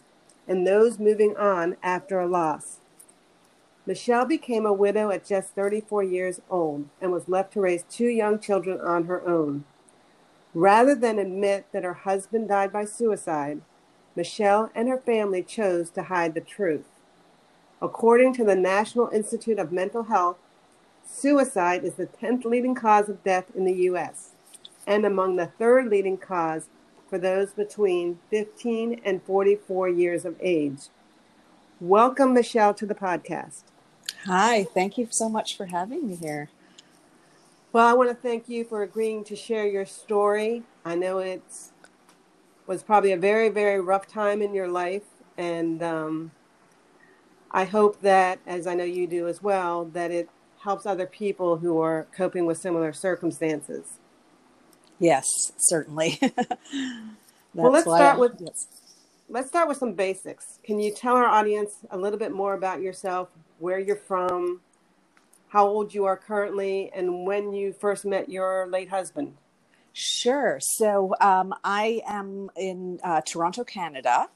and 0.48 0.66
those 0.66 1.00
moving 1.00 1.36
on 1.36 1.76
after 1.84 2.20
a 2.20 2.28
loss. 2.28 2.80
Michelle 3.86 4.26
became 4.26 4.66
a 4.66 4.74
widow 4.74 5.10
at 5.12 5.26
just 5.26 5.56
34 5.56 6.04
years 6.04 6.42
old 6.50 6.88
and 7.02 7.12
was 7.12 7.30
left 7.30 7.54
to 7.54 7.62
raise 7.62 7.84
two 7.84 8.08
young 8.08 8.38
children 8.38 8.80
on 8.82 9.06
her 9.06 9.26
own. 9.28 9.64
Rather 10.54 10.94
than 10.94 11.20
admit 11.20 11.66
that 11.72 11.84
her 11.84 11.94
husband 11.94 12.50
died 12.50 12.72
by 12.72 12.84
suicide, 12.84 13.62
Michelle 14.16 14.72
and 14.76 14.90
her 14.90 14.98
family 14.98 15.42
chose 15.42 15.90
to 15.92 16.04
hide 16.04 16.34
the 16.34 16.42
truth. 16.42 16.86
According 17.82 18.34
to 18.34 18.44
the 18.44 18.56
National 18.56 19.08
Institute 19.10 19.60
of 19.60 19.72
Mental 19.72 20.04
Health, 20.04 20.38
suicide 21.06 21.84
is 21.84 21.94
the 21.94 22.08
10th 22.08 22.44
leading 22.44 22.74
cause 22.74 23.08
of 23.08 23.24
death 23.24 23.46
in 23.56 23.66
the 23.66 23.84
U.S. 23.84 24.32
and 24.88 25.06
among 25.06 25.36
the 25.36 25.46
third 25.46 25.88
leading 25.88 26.18
cause 26.18 26.70
for 27.08 27.20
those 27.20 27.52
between 27.52 28.18
15 28.32 29.02
and 29.06 29.22
44 29.22 29.90
years 29.90 30.26
of 30.26 30.36
age. 30.42 30.90
Welcome, 31.80 32.34
Michelle, 32.34 32.74
to 32.74 32.86
the 32.88 32.96
podcast. 32.96 33.62
Hi, 34.26 34.64
thank 34.64 34.98
you 34.98 35.08
so 35.12 35.30
much 35.30 35.56
for 35.56 35.68
having 35.68 36.08
me 36.08 36.16
here. 36.16 36.50
Well, 37.72 37.86
I 37.86 37.94
want 37.94 38.10
to 38.10 38.16
thank 38.16 38.50
you 38.50 38.64
for 38.64 38.82
agreeing 38.82 39.24
to 39.26 39.36
share 39.36 39.68
your 39.68 39.86
story. 39.86 40.64
I 40.84 40.96
know 40.96 41.20
it 41.20 41.44
was 42.66 42.82
probably 42.82 43.12
a 43.12 43.18
very, 43.18 43.50
very 43.50 43.80
rough 43.80 44.08
time 44.08 44.42
in 44.42 44.56
your 44.56 44.68
life, 44.68 45.04
and 45.38 45.84
um, 45.84 46.32
I 47.52 47.66
hope 47.66 48.02
that, 48.02 48.40
as 48.46 48.68
I 48.68 48.74
know 48.74 48.84
you 48.84 49.08
do 49.08 49.28
as 49.28 49.42
well, 49.42 49.86
that 49.86 50.12
it 50.12 50.30
helps 50.64 50.86
other 50.86 51.06
people 51.06 51.58
who 51.58 51.80
are 51.80 52.08
coping 52.16 52.46
with 52.46 52.58
similar 52.58 52.92
circumstances. 52.94 54.00
Yes, 55.00 55.26
certainly. 55.58 56.20
well, 57.54 57.72
let's 57.72 57.86
start 57.86 58.16
I, 58.16 58.18
with 58.18 58.34
yes. 58.40 58.68
let's 59.30 59.48
start 59.48 59.68
with 59.68 59.78
some 59.78 59.94
basics. 59.94 60.60
Can 60.64 60.80
you 60.80 60.94
tell 60.94 61.16
our 61.16 61.28
audience 61.28 61.86
a 61.92 61.98
little 61.98 62.20
bit 62.20 62.32
more 62.32 62.54
about 62.54 62.82
yourself, 62.82 63.30
where 63.60 63.80
you're 63.80 63.96
from, 63.96 64.62
how 65.50 65.68
old 65.68 65.94
you 65.94 66.06
are 66.06 66.18
currently, 66.18 66.92
and 66.94 67.26
when 67.26 67.54
you 67.54 67.74
first 67.74 68.06
met 68.06 68.30
your 68.30 68.68
late 68.68 68.90
husband? 68.90 69.36
Sure. 69.94 70.60
So 70.62 71.16
um, 71.22 71.54
I 71.64 72.02
am 72.08 72.52
in 72.56 73.00
uh, 73.04 73.22
Toronto, 73.22 73.64
Canada. 73.64 74.30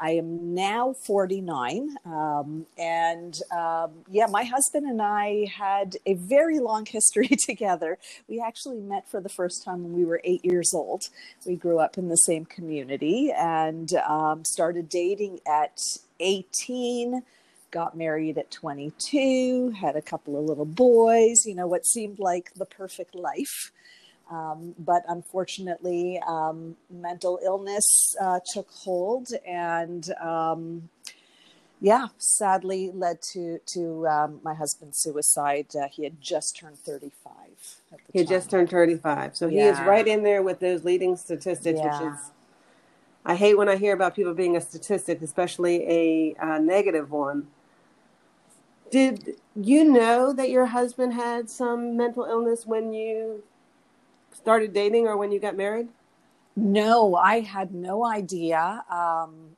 I 0.00 0.12
am 0.12 0.54
now 0.54 0.94
49. 0.94 1.96
Um, 2.06 2.66
and 2.78 3.38
um, 3.54 3.90
yeah, 4.10 4.26
my 4.26 4.44
husband 4.44 4.86
and 4.86 5.02
I 5.02 5.46
had 5.54 5.96
a 6.06 6.14
very 6.14 6.58
long 6.58 6.86
history 6.86 7.28
together. 7.46 7.98
We 8.26 8.40
actually 8.40 8.80
met 8.80 9.08
for 9.08 9.20
the 9.20 9.28
first 9.28 9.62
time 9.64 9.84
when 9.84 9.92
we 9.92 10.04
were 10.04 10.20
eight 10.24 10.44
years 10.44 10.72
old. 10.74 11.04
We 11.46 11.54
grew 11.54 11.78
up 11.78 11.98
in 11.98 12.08
the 12.08 12.16
same 12.16 12.46
community 12.46 13.30
and 13.36 13.92
um, 14.08 14.44
started 14.44 14.88
dating 14.88 15.40
at 15.46 15.78
18 16.18 17.22
got 17.70 17.96
married 17.96 18.36
at 18.36 18.50
22, 18.50 19.70
had 19.80 19.96
a 19.96 20.02
couple 20.02 20.36
of 20.36 20.44
little 20.44 20.64
boys, 20.64 21.46
you 21.46 21.54
know, 21.54 21.66
what 21.66 21.86
seemed 21.86 22.18
like 22.18 22.52
the 22.54 22.64
perfect 22.64 23.14
life. 23.14 23.70
Um, 24.30 24.74
but 24.78 25.02
unfortunately, 25.08 26.20
um, 26.26 26.76
mental 26.88 27.40
illness 27.42 28.14
uh, 28.20 28.38
took 28.52 28.70
hold, 28.70 29.32
and 29.44 30.08
um, 30.22 30.88
yeah, 31.80 32.08
sadly 32.18 32.92
led 32.94 33.22
to 33.32 33.58
to 33.66 34.06
um, 34.06 34.40
my 34.44 34.54
husband's 34.54 35.02
suicide. 35.02 35.66
Uh, 35.74 35.88
he 35.90 36.04
had 36.04 36.20
just 36.20 36.56
turned 36.56 36.78
thirty 36.78 37.10
five. 37.24 38.00
He 38.12 38.20
had 38.20 38.28
just 38.28 38.50
turned 38.50 38.70
thirty 38.70 38.96
five, 38.96 39.36
so 39.36 39.48
yeah. 39.48 39.62
he 39.62 39.68
is 39.68 39.80
right 39.80 40.06
in 40.06 40.22
there 40.22 40.42
with 40.42 40.60
those 40.60 40.84
leading 40.84 41.16
statistics, 41.16 41.80
yeah. 41.82 42.00
which 42.00 42.12
is. 42.12 42.30
I 43.22 43.34
hate 43.34 43.58
when 43.58 43.68
I 43.68 43.76
hear 43.76 43.92
about 43.92 44.16
people 44.16 44.32
being 44.32 44.56
a 44.56 44.60
statistic, 44.60 45.20
especially 45.20 45.84
a 45.86 46.36
uh, 46.40 46.58
negative 46.58 47.10
one. 47.10 47.48
Did 48.90 49.36
you 49.54 49.84
know 49.84 50.32
that 50.32 50.50
your 50.50 50.66
husband 50.66 51.14
had 51.14 51.50
some 51.50 51.96
mental 51.96 52.24
illness 52.24 52.64
when 52.64 52.92
you 52.92 53.42
started 54.40 54.72
dating 54.72 55.06
or 55.06 55.16
when 55.16 55.32
you 55.32 55.40
got 55.40 55.56
married? 55.56 55.88
No, 56.56 57.14
I 57.14 57.40
had 57.40 57.72
no 57.72 58.04
idea. 58.04 58.84
Um, 58.90 59.56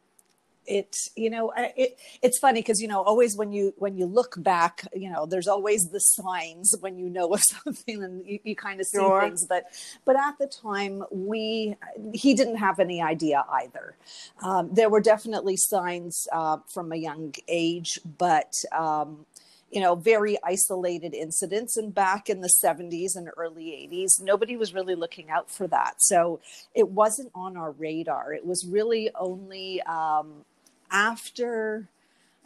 it 0.66 0.96
you 1.16 1.28
know 1.28 1.52
it 1.56 1.98
it's 2.22 2.38
funny 2.38 2.60
because 2.60 2.80
you 2.80 2.86
know 2.86 3.02
always 3.02 3.36
when 3.36 3.52
you 3.52 3.74
when 3.78 3.96
you 3.96 4.06
look 4.06 4.40
back 4.42 4.86
you 4.94 5.10
know 5.10 5.26
there's 5.26 5.48
always 5.48 5.88
the 5.90 5.98
signs 5.98 6.74
when 6.80 6.98
you 6.98 7.08
know 7.08 7.32
of 7.34 7.42
something 7.42 8.02
and 8.02 8.24
you, 8.24 8.38
you 8.44 8.54
kind 8.54 8.80
of 8.80 8.86
see 8.86 8.98
sure. 8.98 9.20
things 9.20 9.44
but 9.46 9.64
but 10.04 10.16
at 10.16 10.38
the 10.38 10.46
time 10.46 11.02
we 11.10 11.74
he 12.14 12.34
didn't 12.34 12.56
have 12.56 12.78
any 12.78 13.02
idea 13.02 13.44
either 13.50 13.94
um, 14.42 14.70
there 14.72 14.88
were 14.88 15.00
definitely 15.00 15.56
signs 15.56 16.26
uh, 16.32 16.58
from 16.72 16.92
a 16.92 16.96
young 16.96 17.34
age 17.48 17.98
but 18.18 18.52
um, 18.70 19.26
you 19.72 19.80
know, 19.80 19.94
very 19.94 20.36
isolated 20.44 21.14
incidents. 21.14 21.78
And 21.78 21.94
back 21.94 22.28
in 22.28 22.42
the 22.42 22.52
70s 22.62 23.16
and 23.16 23.30
early 23.38 23.88
80s, 23.90 24.22
nobody 24.22 24.54
was 24.54 24.74
really 24.74 24.94
looking 24.94 25.30
out 25.30 25.50
for 25.50 25.66
that. 25.68 25.94
So 25.98 26.40
it 26.74 26.90
wasn't 26.90 27.30
on 27.34 27.56
our 27.56 27.70
radar. 27.72 28.34
It 28.34 28.44
was 28.44 28.66
really 28.66 29.10
only 29.14 29.80
um, 29.82 30.44
after, 30.90 31.88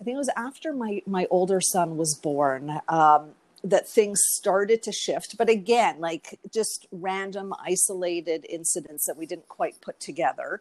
I 0.00 0.04
think 0.04 0.14
it 0.14 0.18
was 0.18 0.30
after 0.36 0.72
my, 0.72 1.02
my 1.04 1.26
older 1.28 1.60
son 1.60 1.96
was 1.96 2.14
born. 2.14 2.80
Um, 2.88 3.32
that 3.64 3.88
things 3.88 4.20
started 4.24 4.80
to 4.84 4.92
shift. 4.92 5.36
But 5.36 5.48
again, 5.48 5.98
like 5.98 6.38
just 6.54 6.86
random, 6.92 7.52
isolated 7.58 8.46
incidents 8.48 9.06
that 9.06 9.16
we 9.16 9.26
didn't 9.26 9.48
quite 9.48 9.80
put 9.80 9.98
together. 9.98 10.60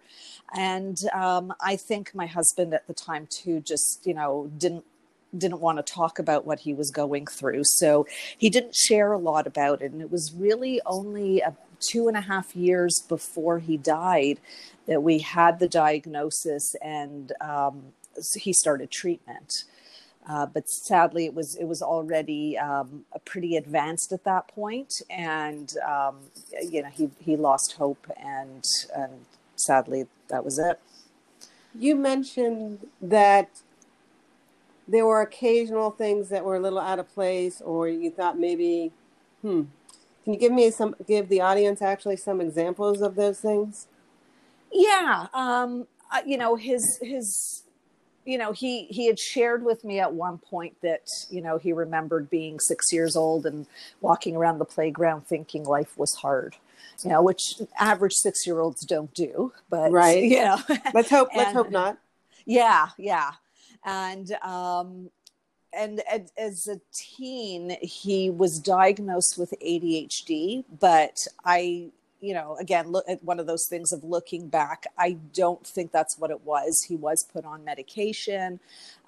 And 0.55 0.97
um, 1.13 1.53
I 1.61 1.75
think 1.75 2.15
my 2.15 2.25
husband 2.25 2.73
at 2.73 2.87
the 2.87 2.95
time 2.95 3.27
too 3.29 3.59
just 3.59 4.07
you 4.07 4.15
know 4.15 4.49
didn't 4.57 4.85
didn't 5.37 5.59
want 5.59 5.77
to 5.77 5.93
talk 5.93 6.19
about 6.19 6.45
what 6.45 6.59
he 6.59 6.73
was 6.73 6.91
going 6.91 7.25
through. 7.27 7.63
So 7.63 8.07
he 8.37 8.49
didn't 8.49 8.75
share 8.75 9.11
a 9.11 9.17
lot 9.17 9.47
about 9.47 9.81
it. 9.81 9.91
And 9.91 10.01
it 10.01 10.11
was 10.11 10.33
really 10.33 10.81
only 10.85 11.41
two 11.79 12.07
and 12.07 12.17
a 12.17 12.21
half 12.21 12.55
years 12.55 13.03
before 13.07 13.59
he 13.59 13.77
died 13.77 14.39
that 14.87 15.01
we 15.01 15.19
had 15.19 15.59
the 15.59 15.67
diagnosis 15.67 16.75
and 16.81 17.31
um, 17.41 17.83
he 18.35 18.53
started 18.53 18.91
treatment. 18.91 19.65
Uh, 20.27 20.45
but 20.45 20.67
sadly, 20.67 21.25
it 21.25 21.35
was 21.35 21.55
it 21.55 21.65
was 21.65 21.83
already 21.83 22.57
um, 22.57 23.05
pretty 23.25 23.55
advanced 23.55 24.11
at 24.11 24.23
that 24.23 24.47
point, 24.47 24.91
and 25.07 25.73
um, 25.87 26.17
you 26.67 26.81
know 26.81 26.89
he 26.89 27.11
he 27.19 27.37
lost 27.37 27.73
hope, 27.73 28.07
and 28.17 28.63
and 28.95 29.11
sadly 29.55 30.07
that 30.29 30.43
was 30.43 30.57
it. 30.57 30.79
You 31.75 31.95
mentioned 31.95 32.87
that 33.01 33.49
there 34.87 35.05
were 35.05 35.21
occasional 35.21 35.91
things 35.91 36.29
that 36.29 36.45
were 36.45 36.55
a 36.55 36.59
little 36.59 36.79
out 36.79 36.99
of 36.99 37.13
place, 37.13 37.61
or 37.61 37.87
you 37.87 38.11
thought 38.11 38.39
maybe, 38.39 38.91
hmm. 39.41 39.63
Can 40.23 40.33
you 40.33 40.39
give 40.39 40.51
me 40.51 40.71
some 40.71 40.95
give 41.07 41.29
the 41.29 41.41
audience 41.41 41.83
actually 41.83 42.17
some 42.17 42.41
examples 42.41 43.01
of 43.01 43.13
those 43.13 43.39
things? 43.39 43.85
Yeah, 44.71 45.27
um, 45.35 45.85
you 46.25 46.35
know 46.35 46.55
his 46.55 46.97
his 47.01 47.63
you 48.25 48.37
know 48.37 48.51
he 48.51 48.85
he 48.85 49.05
had 49.05 49.19
shared 49.19 49.63
with 49.63 49.83
me 49.83 49.99
at 49.99 50.13
one 50.13 50.39
point 50.39 50.75
that 50.81 51.07
you 51.29 51.41
know 51.41 51.57
he 51.57 51.71
remembered 51.73 52.29
being 52.29 52.59
six 52.59 52.91
years 52.91 53.15
old 53.15 53.45
and 53.45 53.67
walking 54.01 54.35
around 54.35 54.57
the 54.57 54.65
playground 54.65 55.27
thinking 55.27 55.63
life 55.63 55.97
was 55.97 56.15
hard 56.15 56.55
you 57.03 57.09
know 57.09 57.21
which 57.21 57.61
average 57.79 58.13
six 58.13 58.45
year 58.47 58.59
olds 58.59 58.83
don't 58.85 59.13
do 59.13 59.53
but 59.69 59.91
right 59.91 60.23
you 60.31 60.39
know 60.39 60.57
let's 60.93 61.09
hope 61.09 61.29
let's 61.35 61.53
hope 61.53 61.69
not 61.69 61.97
yeah 62.45 62.89
yeah 62.97 63.33
and 63.85 64.33
um 64.43 65.09
and 65.73 66.01
as 66.37 66.67
a 66.67 66.79
teen 66.93 67.77
he 67.81 68.29
was 68.29 68.59
diagnosed 68.59 69.37
with 69.37 69.53
adhd 69.61 70.63
but 70.79 71.25
i 71.45 71.89
you 72.25 72.33
know, 72.33 72.57
again, 72.59 72.91
look 72.91 73.05
at 73.07 73.23
one 73.23 73.39
of 73.39 73.45
those 73.45 73.67
things 73.69 73.93
of 73.93 74.03
looking 74.03 74.47
back. 74.47 74.87
I 74.97 75.17
don't 75.33 75.65
think 75.65 75.91
that's 75.91 76.17
what 76.17 76.31
it 76.31 76.41
was. 76.43 76.83
He 76.87 76.95
was 76.95 77.23
put 77.23 77.45
on 77.45 77.63
medication, 77.63 78.59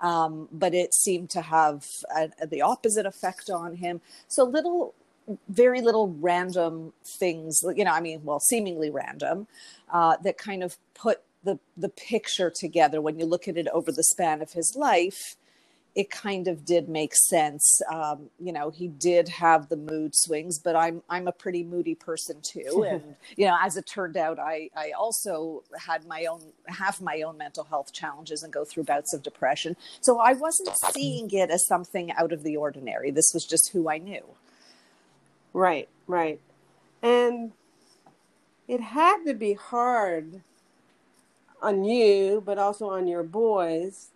um, 0.03 0.47
but 0.51 0.75
it 0.75 0.93
seemed 0.93 1.31
to 1.31 1.41
have 1.41 1.87
a, 2.15 2.29
a, 2.39 2.45
the 2.45 2.61
opposite 2.61 3.07
effect 3.07 3.49
on 3.49 3.75
him. 3.75 4.01
So 4.27 4.43
little, 4.43 4.93
very 5.49 5.81
little 5.81 6.15
random 6.19 6.93
things, 7.03 7.63
you 7.75 7.83
know, 7.83 7.91
I 7.91 8.01
mean, 8.01 8.21
well, 8.23 8.39
seemingly 8.39 8.91
random, 8.91 9.47
uh, 9.91 10.17
that 10.23 10.37
kind 10.37 10.63
of 10.63 10.77
put 10.93 11.21
the 11.47 11.57
the 11.77 11.89
picture 11.89 12.51
together 12.51 13.01
when 13.01 13.17
you 13.17 13.25
look 13.25 13.47
at 13.47 13.57
it 13.57 13.67
over 13.69 13.91
the 13.91 14.03
span 14.03 14.41
of 14.41 14.51
his 14.51 14.75
life 14.75 15.35
it 15.97 16.11
kind 16.11 16.47
of 16.47 16.63
did 16.63 16.87
make 16.87 17.15
sense. 17.15 17.81
Um, 17.91 18.29
you 18.39 18.53
know, 18.53 18.69
he 18.69 18.87
did 18.87 19.27
have 19.29 19.67
the 19.67 19.75
mood 19.75 20.11
swings, 20.13 20.59
but 20.59 20.75
I'm 20.75 21.01
I'm 21.09 21.27
a 21.27 21.31
pretty 21.31 21.63
moody 21.63 21.95
person 21.95 22.37
too, 22.43 22.85
and 22.87 23.15
you 23.35 23.47
know, 23.47 23.57
as 23.59 23.77
it 23.77 23.87
turned 23.87 24.15
out, 24.15 24.37
I 24.37 24.69
I 24.75 24.91
also 24.91 25.63
had 25.75 26.05
my 26.05 26.25
own 26.25 26.41
have 26.67 27.01
my 27.01 27.23
own 27.23 27.39
mental 27.39 27.63
health 27.63 27.93
challenges 27.93 28.43
and 28.43 28.53
go 28.53 28.63
through 28.63 28.83
bouts 28.83 29.11
of 29.15 29.23
depression. 29.23 29.75
So 30.01 30.19
I 30.19 30.33
wasn't 30.33 30.69
seeing 30.93 31.31
it 31.31 31.49
as 31.49 31.65
something 31.65 32.11
out 32.11 32.31
of 32.31 32.43
the 32.43 32.57
ordinary. 32.57 33.09
This 33.09 33.31
was 33.33 33.43
just 33.43 33.71
who 33.73 33.89
I 33.89 33.97
knew. 33.97 34.23
Right, 35.51 35.89
right, 36.05 36.39
and 37.01 37.53
it 38.67 38.81
had 38.81 39.23
to 39.25 39.33
be 39.33 39.53
hard 39.53 40.43
on 41.61 41.83
you, 41.83 42.41
but 42.45 42.57
also 42.57 42.89
on 42.89 43.07
your 43.07 43.23
boys 43.23 44.11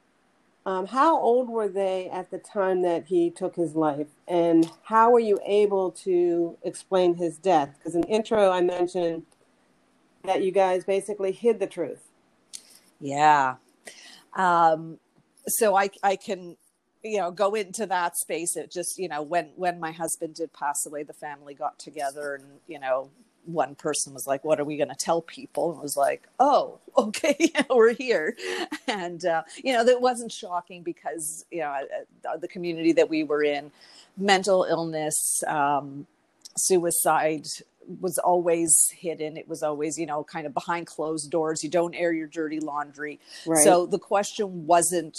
um, 0.65 0.85
how 0.85 1.19
old 1.19 1.49
were 1.49 1.67
they 1.67 2.07
at 2.09 2.29
the 2.29 2.37
time 2.37 2.83
that 2.83 3.05
he 3.07 3.31
took 3.31 3.55
his 3.55 3.75
life, 3.75 4.07
and 4.27 4.69
how 4.83 5.09
were 5.09 5.19
you 5.19 5.39
able 5.43 5.91
to 5.91 6.55
explain 6.61 7.15
his 7.15 7.37
death? 7.37 7.75
Because 7.77 7.95
in 7.95 8.03
intro, 8.03 8.51
I 8.51 8.61
mentioned 8.61 9.23
that 10.23 10.43
you 10.43 10.51
guys 10.51 10.83
basically 10.83 11.31
hid 11.31 11.59
the 11.59 11.65
truth. 11.65 12.03
Yeah. 12.99 13.55
Um, 14.35 14.99
so 15.47 15.75
I 15.75 15.89
I 16.03 16.15
can 16.15 16.57
you 17.03 17.17
know 17.17 17.31
go 17.31 17.55
into 17.55 17.87
that 17.87 18.15
space. 18.17 18.55
It 18.55 18.71
just 18.71 18.99
you 18.99 19.07
know 19.07 19.23
when 19.23 19.49
when 19.55 19.79
my 19.79 19.91
husband 19.91 20.35
did 20.35 20.53
pass 20.53 20.85
away, 20.85 21.01
the 21.01 21.13
family 21.13 21.55
got 21.55 21.79
together 21.79 22.35
and 22.35 22.59
you 22.67 22.79
know 22.79 23.09
one 23.45 23.75
person 23.75 24.13
was 24.13 24.27
like, 24.27 24.43
"What 24.43 24.59
are 24.59 24.63
we 24.63 24.77
going 24.77 24.89
to 24.89 24.95
tell 24.95 25.21
people?" 25.21 25.71
And 25.71 25.81
was 25.81 25.97
like, 25.97 26.27
"Oh, 26.39 26.79
okay, 26.97 27.51
we're 27.69 27.93
here," 27.93 28.35
and 28.87 29.23
uh, 29.25 29.43
you 29.63 29.73
know 29.73 29.83
that 29.83 30.01
wasn't 30.01 30.31
shocking 30.31 30.83
because 30.83 31.45
you 31.51 31.59
know 31.59 31.75
uh, 32.29 32.37
the 32.37 32.47
community 32.47 32.91
that 32.93 33.09
we 33.09 33.23
were 33.23 33.43
in, 33.43 33.71
mental 34.17 34.65
illness, 34.69 35.43
um, 35.47 36.07
suicide 36.57 37.47
was 37.99 38.17
always 38.17 38.89
hidden. 38.95 39.37
It 39.37 39.47
was 39.47 39.63
always 39.63 39.97
you 39.97 40.05
know 40.05 40.23
kind 40.23 40.45
of 40.45 40.53
behind 40.53 40.87
closed 40.87 41.31
doors. 41.31 41.63
You 41.63 41.69
don't 41.69 41.95
air 41.95 42.13
your 42.13 42.27
dirty 42.27 42.59
laundry. 42.59 43.19
Right. 43.45 43.63
So 43.63 43.85
the 43.85 43.99
question 43.99 44.67
wasn't, 44.67 45.17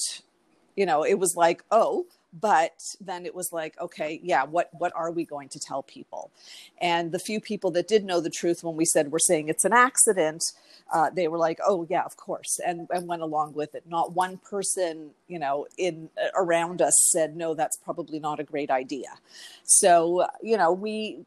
you 0.76 0.86
know, 0.86 1.04
it 1.04 1.18
was 1.18 1.34
like, 1.36 1.64
"Oh." 1.70 2.06
But 2.32 2.72
then 3.00 3.26
it 3.26 3.34
was 3.34 3.52
like 3.52 3.78
okay 3.80 4.20
yeah 4.22 4.44
what 4.44 4.68
what 4.72 4.92
are 4.94 5.10
we 5.10 5.24
going 5.24 5.48
to 5.48 5.58
tell 5.58 5.82
people? 5.82 6.30
And 6.80 7.12
the 7.12 7.18
few 7.18 7.40
people 7.40 7.70
that 7.72 7.88
did 7.88 8.04
know 8.04 8.20
the 8.20 8.30
truth 8.30 8.64
when 8.64 8.76
we 8.76 8.84
said 8.84 9.12
we're 9.12 9.18
saying 9.18 9.48
it's 9.48 9.64
an 9.64 9.72
accident 9.72 10.42
uh, 10.92 11.10
they 11.10 11.28
were 11.28 11.38
like 11.38 11.58
oh 11.66 11.86
yeah 11.88 12.02
of 12.04 12.16
course 12.16 12.58
and 12.64 12.88
and 12.90 13.08
went 13.08 13.22
along 13.22 13.54
with 13.54 13.74
it. 13.74 13.84
Not 13.86 14.12
one 14.14 14.38
person 14.38 15.10
you 15.28 15.38
know 15.38 15.66
in 15.76 16.10
around 16.34 16.80
us 16.80 16.94
said 17.12 17.36
no 17.36 17.54
that's 17.54 17.76
probably 17.78 18.18
not 18.18 18.40
a 18.40 18.44
great 18.44 18.70
idea. 18.70 19.08
So 19.64 20.26
you 20.42 20.56
know 20.56 20.72
we 20.72 21.24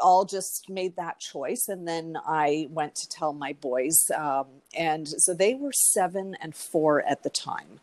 all 0.00 0.24
just 0.24 0.68
made 0.68 0.96
that 0.96 1.20
choice. 1.20 1.68
And 1.68 1.86
then 1.86 2.16
I 2.26 2.68
went 2.70 2.94
to 2.96 3.08
tell 3.08 3.32
my 3.32 3.52
boys. 3.54 4.10
Um, 4.16 4.46
and 4.76 5.08
so 5.08 5.34
they 5.34 5.54
were 5.54 5.72
seven 5.72 6.36
and 6.40 6.54
four 6.54 7.02
at 7.02 7.22
the 7.22 7.30
time. 7.30 7.80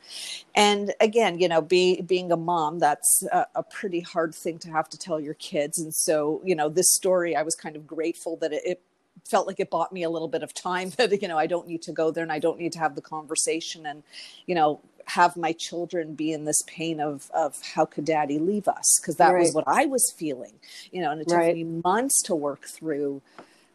And 0.55 0.93
again, 0.99 1.39
you 1.39 1.47
know, 1.47 1.61
be, 1.61 2.01
being 2.01 2.31
a 2.31 2.37
mom, 2.37 2.79
that's 2.79 3.23
a, 3.31 3.45
a, 3.55 3.63
pretty 3.63 3.99
hard 3.99 4.33
thing 4.33 4.59
to 4.59 4.69
have 4.69 4.89
to 4.89 4.97
tell 4.97 5.19
your 5.19 5.33
kids. 5.33 5.79
And 5.79 5.93
so, 5.93 6.41
you 6.43 6.55
know, 6.55 6.69
this 6.69 6.93
story, 6.93 7.35
I 7.35 7.41
was 7.41 7.55
kind 7.55 7.75
of 7.75 7.87
grateful 7.87 8.37
that 8.37 8.53
it, 8.53 8.61
it 8.65 8.81
felt 9.27 9.47
like 9.47 9.59
it 9.59 9.69
bought 9.69 9.91
me 9.91 10.03
a 10.03 10.09
little 10.09 10.27
bit 10.27 10.43
of 10.43 10.53
time 10.53 10.89
that 10.97 11.21
you 11.21 11.27
know 11.27 11.37
I 11.37 11.47
don't 11.47 11.67
need 11.67 11.81
to 11.83 11.91
go 11.91 12.11
there 12.11 12.23
and 12.23 12.31
I 12.31 12.39
don't 12.39 12.59
need 12.59 12.73
to 12.73 12.79
have 12.79 12.95
the 12.95 13.01
conversation 13.01 13.85
and 13.85 14.03
you 14.45 14.55
know 14.55 14.81
have 15.07 15.37
my 15.37 15.51
children 15.51 16.15
be 16.15 16.31
in 16.31 16.45
this 16.45 16.61
pain 16.67 16.99
of 16.99 17.29
of 17.33 17.61
how 17.75 17.85
could 17.85 18.05
daddy 18.05 18.39
leave 18.39 18.67
us 18.67 18.99
because 18.99 19.17
that 19.17 19.31
right. 19.31 19.41
was 19.41 19.53
what 19.53 19.65
I 19.67 19.85
was 19.85 20.13
feeling 20.17 20.53
you 20.91 21.01
know 21.01 21.11
and 21.11 21.21
it 21.21 21.27
took 21.27 21.37
right. 21.37 21.55
me 21.55 21.63
months 21.83 22.21
to 22.23 22.35
work 22.35 22.65
through 22.65 23.21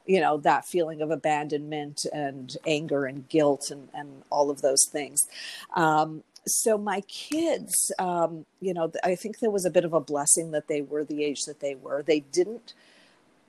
you 0.07 0.21
know 0.21 0.39
that 0.39 0.67
feeling 0.67 1.01
of 1.03 1.11
abandonment 1.11 2.05
and 2.13 2.57
anger 2.67 3.05
and 3.05 3.29
guilt 3.29 3.71
and 3.71 3.89
and 3.95 4.23
all 4.31 4.51
of 4.51 4.61
those 4.61 4.85
things 4.91 5.27
um, 5.75 6.25
so 6.47 6.77
my 6.77 7.01
kids 7.03 7.93
um, 7.99 8.45
you 8.61 8.75
know 8.75 8.91
i 9.05 9.15
think 9.15 9.39
there 9.39 9.51
was 9.51 9.65
a 9.65 9.71
bit 9.71 9.85
of 9.85 9.93
a 9.93 10.01
blessing 10.01 10.51
that 10.51 10.69
they 10.69 10.83
were 10.83 11.05
the 11.05 11.23
age 11.23 11.43
that 11.47 11.61
they 11.61 11.75
were 11.75 12.03
they 12.03 12.21
didn't 12.21 12.75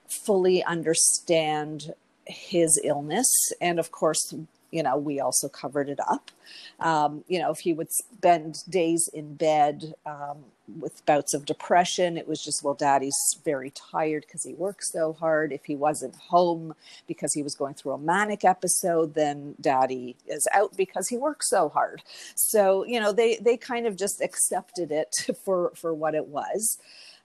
fully 0.08 0.64
understand 0.64 1.94
his 2.26 2.80
illness 2.84 3.52
and 3.60 3.80
of 3.80 3.92
course 3.92 4.34
you 4.72 4.82
know, 4.82 4.98
we 4.98 5.20
also 5.20 5.50
covered 5.50 5.90
it 5.90 6.00
up. 6.00 6.32
Um, 6.80 7.24
you 7.28 7.40
know, 7.40 7.52
if 7.52 7.60
he 7.60 7.74
would 7.74 7.92
spend 7.92 8.64
days 8.70 9.10
in 9.14 9.36
bed 9.36 9.94
um, 10.06 10.38
with 10.80 11.06
bouts 11.06 11.34
of 11.34 11.46
depression, 11.46 12.18
it 12.18 12.28
was 12.28 12.44
just, 12.44 12.64
well, 12.64 12.74
daddy's 12.74 13.18
very 13.44 13.72
tired 13.72 14.26
because 14.26 14.44
he 14.44 14.54
works 14.54 14.92
so 14.92 15.14
hard. 15.14 15.52
If 15.52 15.66
he 15.66 15.76
wasn't 15.76 16.16
home 16.16 16.74
because 17.08 17.34
he 17.34 17.44
was 17.44 17.54
going 17.54 17.76
through 17.76 17.92
a 17.92 17.98
manic 17.98 18.44
episode, 18.46 19.14
then 19.14 19.56
daddy 19.60 20.16
is 20.28 20.48
out 20.54 20.76
because 20.76 21.08
he 21.08 21.18
works 21.18 21.50
so 21.50 21.70
hard. 21.70 22.02
So, 22.36 22.86
you 22.86 23.00
know, 23.00 23.12
they, 23.12 23.36
they 23.38 23.58
kind 23.58 23.86
of 23.86 23.98
just 23.98 24.22
accepted 24.22 24.92
it 24.92 25.14
for, 25.44 25.74
for 25.76 25.94
what 25.94 26.16
it 26.16 26.28
was. 26.28 26.80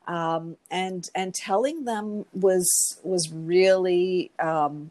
Um, 0.09 0.57
and, 0.71 1.09
and 1.17 1.35
telling 1.35 1.85
them 1.85 2.27
was, 2.33 3.01
was 3.03 3.33
really, 3.33 4.31
um, 4.39 4.91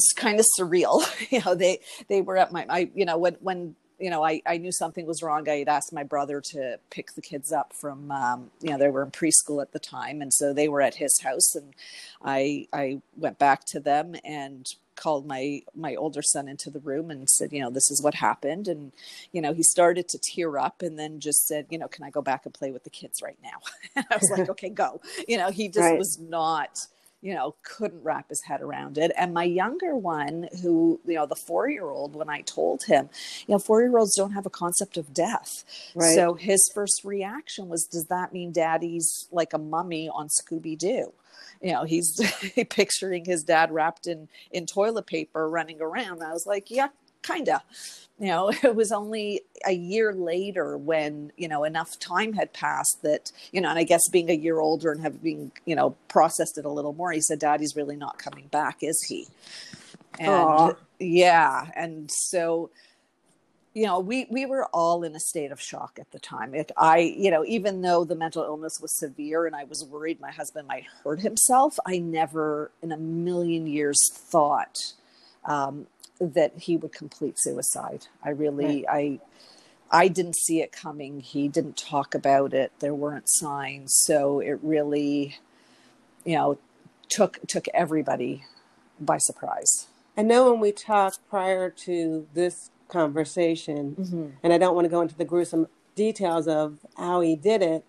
it's 0.00 0.12
kind 0.12 0.40
of 0.40 0.46
surreal. 0.58 1.04
you 1.30 1.40
know, 1.44 1.54
they 1.54 1.80
they 2.08 2.20
were 2.20 2.36
at 2.36 2.52
my, 2.52 2.64
my 2.64 2.90
you 2.94 3.04
know 3.04 3.18
when 3.18 3.34
when 3.40 3.76
you 3.98 4.10
know 4.10 4.24
I, 4.24 4.40
I 4.46 4.56
knew 4.56 4.72
something 4.72 5.06
was 5.06 5.22
wrong. 5.22 5.48
I 5.48 5.58
had 5.58 5.68
asked 5.68 5.92
my 5.92 6.04
brother 6.04 6.40
to 6.52 6.78
pick 6.90 7.14
the 7.14 7.20
kids 7.20 7.52
up 7.52 7.72
from 7.74 8.10
um, 8.10 8.50
you 8.60 8.70
know 8.70 8.78
they 8.78 8.88
were 8.88 9.02
in 9.02 9.10
preschool 9.10 9.60
at 9.60 9.72
the 9.72 9.78
time, 9.78 10.22
and 10.22 10.32
so 10.32 10.52
they 10.52 10.68
were 10.68 10.80
at 10.80 10.94
his 10.96 11.20
house, 11.20 11.54
and 11.54 11.74
I 12.24 12.66
I 12.72 13.02
went 13.16 13.38
back 13.38 13.64
to 13.66 13.80
them 13.80 14.16
and 14.24 14.66
called 14.96 15.26
my 15.26 15.62
my 15.74 15.94
older 15.94 16.22
son 16.22 16.48
into 16.48 16.70
the 16.70 16.80
room 16.80 17.10
and 17.10 17.28
said, 17.28 17.52
you 17.52 17.60
know, 17.60 17.70
this 17.70 17.90
is 17.90 18.02
what 18.02 18.14
happened, 18.14 18.68
and 18.68 18.92
you 19.32 19.42
know, 19.42 19.52
he 19.52 19.62
started 19.62 20.08
to 20.08 20.18
tear 20.18 20.58
up, 20.58 20.80
and 20.80 20.98
then 20.98 21.20
just 21.20 21.46
said, 21.46 21.66
you 21.68 21.78
know, 21.78 21.88
can 21.88 22.04
I 22.04 22.10
go 22.10 22.22
back 22.22 22.46
and 22.46 22.54
play 22.54 22.70
with 22.70 22.84
the 22.84 22.90
kids 22.90 23.20
right 23.22 23.38
now? 23.42 24.02
I 24.10 24.16
was 24.16 24.30
like, 24.30 24.48
okay, 24.54 24.70
go. 24.70 25.02
You 25.28 25.36
know, 25.36 25.50
he 25.50 25.68
just 25.68 25.80
right. 25.80 25.98
was 25.98 26.18
not 26.18 26.86
you 27.22 27.34
know, 27.34 27.54
couldn't 27.62 28.02
wrap 28.02 28.28
his 28.30 28.42
head 28.42 28.62
around 28.62 28.96
it. 28.96 29.12
And 29.16 29.34
my 29.34 29.44
younger 29.44 29.94
one, 29.94 30.48
who, 30.62 31.00
you 31.06 31.14
know, 31.14 31.26
the 31.26 31.36
four 31.36 31.68
year 31.68 31.88
old, 31.90 32.16
when 32.16 32.30
I 32.30 32.40
told 32.42 32.84
him, 32.84 33.10
you 33.46 33.52
know, 33.52 33.58
four 33.58 33.82
year 33.82 33.96
olds 33.96 34.16
don't 34.16 34.32
have 34.32 34.46
a 34.46 34.50
concept 34.50 34.96
of 34.96 35.12
death. 35.12 35.64
Right. 35.94 36.14
So 36.14 36.34
his 36.34 36.70
first 36.74 37.02
reaction 37.04 37.68
was, 37.68 37.84
does 37.84 38.06
that 38.06 38.32
mean 38.32 38.52
daddy's 38.52 39.28
like 39.30 39.52
a 39.52 39.58
mummy 39.58 40.08
on 40.08 40.28
Scooby 40.28 40.78
Doo? 40.78 41.12
You 41.60 41.72
know, 41.72 41.84
he's 41.84 42.20
picturing 42.70 43.24
his 43.26 43.42
dad 43.42 43.70
wrapped 43.70 44.06
in, 44.06 44.28
in 44.50 44.66
toilet 44.66 45.06
paper 45.06 45.48
running 45.48 45.80
around. 45.80 46.22
I 46.22 46.32
was 46.32 46.46
like, 46.46 46.70
yeah, 46.70 46.88
kind 47.22 47.48
of 47.48 47.60
you 48.18 48.28
know 48.28 48.50
it 48.62 48.76
was 48.76 48.92
only 48.92 49.40
a 49.66 49.72
year 49.72 50.12
later 50.12 50.76
when 50.76 51.32
you 51.36 51.48
know 51.48 51.64
enough 51.64 51.98
time 51.98 52.32
had 52.32 52.52
passed 52.52 52.98
that 53.02 53.32
you 53.52 53.60
know 53.60 53.70
and 53.70 53.78
i 53.78 53.82
guess 53.82 54.08
being 54.10 54.30
a 54.30 54.34
year 54.34 54.60
older 54.60 54.92
and 54.92 55.00
having 55.00 55.50
you 55.64 55.74
know 55.74 55.96
processed 56.08 56.58
it 56.58 56.64
a 56.64 56.70
little 56.70 56.92
more 56.92 57.10
he 57.10 57.20
said 57.20 57.38
daddy's 57.38 57.74
really 57.74 57.96
not 57.96 58.18
coming 58.18 58.46
back 58.48 58.78
is 58.82 59.02
he? 59.08 59.26
And 60.18 60.30
Aww. 60.30 60.76
yeah 60.98 61.70
and 61.74 62.10
so 62.10 62.70
you 63.72 63.86
know 63.86 64.00
we 64.00 64.26
we 64.30 64.44
were 64.44 64.66
all 64.66 65.04
in 65.04 65.14
a 65.14 65.20
state 65.20 65.52
of 65.52 65.60
shock 65.60 65.98
at 66.00 66.10
the 66.10 66.18
time. 66.18 66.54
It, 66.54 66.72
i 66.76 66.98
you 66.98 67.30
know 67.30 67.44
even 67.46 67.82
though 67.82 68.04
the 68.04 68.16
mental 68.16 68.42
illness 68.42 68.78
was 68.80 68.98
severe 68.98 69.46
and 69.46 69.54
i 69.54 69.64
was 69.64 69.84
worried 69.84 70.20
my 70.20 70.32
husband 70.32 70.66
might 70.68 70.84
hurt 71.04 71.20
himself 71.20 71.78
i 71.86 71.98
never 71.98 72.72
in 72.82 72.92
a 72.92 72.96
million 72.96 73.66
years 73.66 73.98
thought 74.12 74.76
um, 75.44 75.86
that 76.20 76.52
he 76.56 76.76
would 76.76 76.92
complete 76.92 77.38
suicide. 77.38 78.06
I 78.22 78.30
really, 78.30 78.84
right. 78.88 79.20
I, 79.90 80.00
I 80.04 80.08
didn't 80.08 80.36
see 80.36 80.60
it 80.60 80.70
coming. 80.72 81.20
He 81.20 81.48
didn't 81.48 81.76
talk 81.76 82.14
about 82.14 82.52
it. 82.52 82.72
There 82.80 82.94
weren't 82.94 83.28
signs, 83.28 83.94
so 83.94 84.40
it 84.40 84.58
really, 84.62 85.38
you 86.24 86.36
know, 86.36 86.58
took 87.08 87.38
took 87.48 87.66
everybody 87.74 88.44
by 89.00 89.18
surprise. 89.18 89.88
I 90.16 90.22
know 90.22 90.50
when 90.50 90.60
we 90.60 90.72
talked 90.72 91.18
prior 91.28 91.70
to 91.70 92.26
this 92.34 92.70
conversation, 92.88 93.96
mm-hmm. 93.98 94.26
and 94.42 94.52
I 94.52 94.58
don't 94.58 94.74
want 94.74 94.84
to 94.84 94.90
go 94.90 95.00
into 95.00 95.16
the 95.16 95.24
gruesome 95.24 95.66
details 95.94 96.46
of 96.46 96.78
how 96.96 97.20
he 97.20 97.36
did 97.36 97.62
it, 97.62 97.84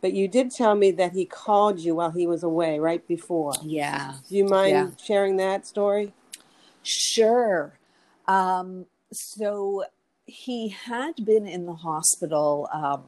but 0.00 0.12
you 0.12 0.28
did 0.28 0.50
tell 0.50 0.74
me 0.74 0.90
that 0.92 1.12
he 1.12 1.24
called 1.24 1.80
you 1.80 1.94
while 1.94 2.10
he 2.10 2.26
was 2.26 2.42
away 2.42 2.78
right 2.78 3.06
before. 3.06 3.52
Yeah. 3.62 4.14
Do 4.28 4.36
you 4.36 4.44
mind 4.44 4.70
yeah. 4.72 4.90
sharing 5.02 5.36
that 5.38 5.66
story? 5.66 6.12
Sure. 6.88 7.78
Um, 8.26 8.86
so 9.12 9.84
he 10.24 10.68
had 10.68 11.24
been 11.24 11.46
in 11.46 11.66
the 11.66 11.74
hospital 11.74 12.68
um, 12.72 13.04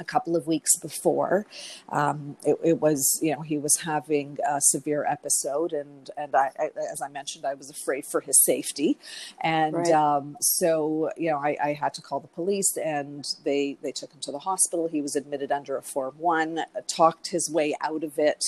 a 0.00 0.04
couple 0.04 0.34
of 0.34 0.46
weeks 0.46 0.76
before. 0.76 1.46
Um, 1.90 2.36
it, 2.44 2.56
it, 2.64 2.80
was, 2.80 3.20
you 3.22 3.34
know, 3.34 3.42
he 3.42 3.58
was 3.58 3.76
having 3.84 4.38
a 4.48 4.60
severe 4.60 5.04
episode, 5.04 5.72
and 5.72 6.10
and 6.16 6.34
I, 6.34 6.50
I 6.58 6.70
as 6.92 7.00
I 7.00 7.08
mentioned, 7.08 7.44
I 7.44 7.54
was 7.54 7.70
afraid 7.70 8.04
for 8.04 8.20
his 8.20 8.42
safety, 8.44 8.98
and 9.40 9.74
right. 9.74 9.92
um, 9.92 10.36
so 10.40 11.10
you 11.16 11.30
know, 11.30 11.38
I, 11.38 11.56
I, 11.62 11.72
had 11.74 11.94
to 11.94 12.02
call 12.02 12.20
the 12.20 12.28
police, 12.28 12.76
and 12.76 13.24
they 13.44 13.76
they 13.82 13.92
took 13.92 14.12
him 14.12 14.20
to 14.22 14.32
the 14.32 14.40
hospital. 14.40 14.88
He 14.88 15.00
was 15.00 15.14
admitted 15.14 15.52
under 15.52 15.76
a 15.76 15.82
form 15.82 16.14
one, 16.18 16.60
talked 16.88 17.28
his 17.28 17.48
way 17.50 17.76
out 17.80 18.02
of 18.02 18.18
it 18.18 18.42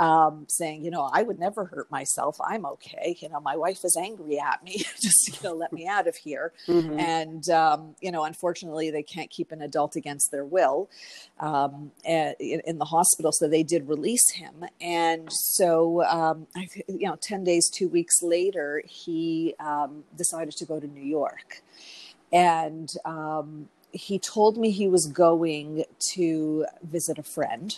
um, 0.00 0.46
saying, 0.48 0.82
you 0.82 0.90
know, 0.90 1.10
I 1.12 1.22
would 1.22 1.38
never 1.38 1.66
hurt 1.66 1.90
myself. 1.90 2.38
I'm 2.42 2.64
okay. 2.64 3.18
You 3.20 3.28
know, 3.28 3.38
my 3.38 3.54
wife 3.54 3.84
is 3.84 3.96
angry 4.00 4.40
at 4.40 4.64
me. 4.64 4.78
Just, 5.00 5.28
you 5.28 5.48
know, 5.48 5.54
let 5.54 5.74
me 5.74 5.86
out 5.86 6.08
of 6.08 6.16
here. 6.16 6.54
Mm-hmm. 6.66 6.98
And, 6.98 7.48
um, 7.50 7.94
you 8.00 8.10
know, 8.10 8.24
unfortunately, 8.24 8.90
they 8.90 9.02
can't 9.02 9.28
keep 9.28 9.52
an 9.52 9.60
adult 9.60 9.96
against 9.96 10.30
their 10.30 10.44
will 10.44 10.88
um, 11.38 11.92
in, 12.02 12.34
in, 12.64 12.78
the 12.78 12.86
hospital. 12.86 13.30
So 13.30 13.46
they 13.46 13.62
did 13.62 13.88
release 13.90 14.30
him. 14.32 14.64
And 14.80 15.28
so, 15.30 16.02
um, 16.04 16.46
I, 16.56 16.66
you 16.88 17.06
know, 17.06 17.18
10 17.20 17.44
days, 17.44 17.68
two 17.68 17.88
weeks 17.88 18.22
later, 18.22 18.82
he 18.86 19.54
um, 19.60 20.04
decided 20.16 20.56
to 20.56 20.64
go 20.64 20.80
to 20.80 20.86
New 20.86 21.04
York. 21.04 21.62
And, 22.32 22.90
um, 23.04 23.68
he 23.92 24.20
told 24.20 24.56
me 24.56 24.70
he 24.70 24.86
was 24.86 25.06
going 25.08 25.84
to 26.12 26.64
visit 26.82 27.18
a 27.18 27.24
friend 27.24 27.76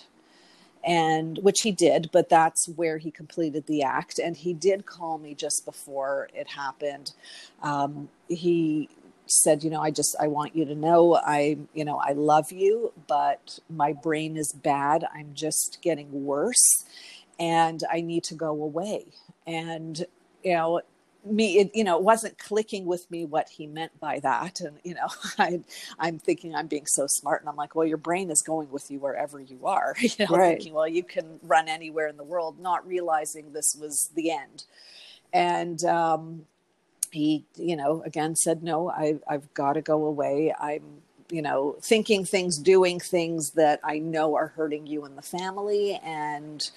and 0.85 1.39
which 1.39 1.61
he 1.62 1.72
did 1.72 2.11
but 2.12 2.28
that's 2.28 2.68
where 2.70 2.99
he 2.99 3.11
completed 3.11 3.66
the 3.66 3.83
act. 3.83 4.18
And 4.18 4.37
he 4.37 4.53
did 4.53 4.87
call 4.87 5.18
me 5.18 5.35
just 5.35 5.64
before 5.64 6.28
it 6.35 6.49
happened. 6.49 7.12
Um, 7.62 8.09
he 8.28 8.89
said 9.26 9.62
you 9.62 9.70
know 9.70 9.80
i 9.80 9.91
just 9.91 10.16
i 10.20 10.26
want 10.26 10.55
you 10.55 10.64
to 10.64 10.74
know 10.74 11.14
i 11.24 11.57
you 11.72 11.85
know 11.85 11.97
i 11.99 12.12
love 12.12 12.51
you 12.53 12.93
but 13.07 13.59
my 13.70 13.93
brain 13.93 14.37
is 14.37 14.53
bad. 14.53 15.05
I'm 15.14 15.30
just 15.33 15.78
getting 15.80 16.24
worse 16.24 16.85
and 17.39 17.83
i 17.91 18.01
need 18.01 18.24
to 18.24 18.35
go 18.35 18.51
away. 18.51 19.07
And 19.47 20.05
you 20.43 20.55
know 20.55 20.83
me 21.25 21.59
it, 21.59 21.70
you 21.75 21.85
know 21.85 21.97
it 21.97 22.03
wasn't 22.03 22.37
clicking 22.39 22.85
with 22.85 23.09
me 23.11 23.25
what 23.25 23.49
he 23.49 23.66
meant 23.66 23.99
by 24.01 24.18
that. 24.20 24.61
And 24.61 24.79
you 24.85 24.95
know 24.95 25.09
I, 25.39 25.61
i'm 25.99 26.18
thinking 26.18 26.55
i'm 26.55 26.66
being 26.66 26.87
so 26.87 27.07
smart 27.09 27.43
and 27.43 27.49
i'm 27.49 27.57
like 27.57 27.75
well 27.75 27.87
your 27.87 27.97
brain 27.97 28.31
is 28.31 28.43
going 28.43 28.70
with 28.70 28.91
you 28.91 28.99
wherever 28.99 29.41
you 29.41 29.66
are. 29.66 29.95
You 30.03 30.27
know 30.27 30.37
right. 30.37 30.57
thinking 30.57 30.75
well 30.75 30.89
you 30.89 31.03
can 31.03 31.39
run 31.43 31.68
anywhere 31.68 32.09
in 32.09 32.16
the 32.16 32.25
world 32.25 32.59
not 32.61 32.87
realizing 32.87 33.53
this 33.53 33.77
was 33.81 34.11
the 34.14 34.31
end. 34.31 34.64
And 35.33 35.83
um, 35.85 36.47
he 37.11 37.45
you 37.57 37.77
know 37.77 38.03
again 38.05 38.35
said 38.35 38.62
no 38.62 38.91
I, 38.91 39.18
i've 39.29 39.53
got 39.55 39.75
to 39.75 39.83
go 39.83 40.05
away. 40.05 40.55
I'm 40.59 41.03
you 41.31 41.41
know 41.41 41.77
thinking 41.81 42.25
things 42.25 42.59
doing 42.59 43.01
things 43.01 43.53
that 43.53 43.81
i 43.83 43.99
know 43.99 44.35
are 44.37 44.49
hurting 44.49 44.87
you 44.87 45.05
and 45.05 45.16
the 45.16 45.23
family. 45.23 46.01
And 46.05 46.68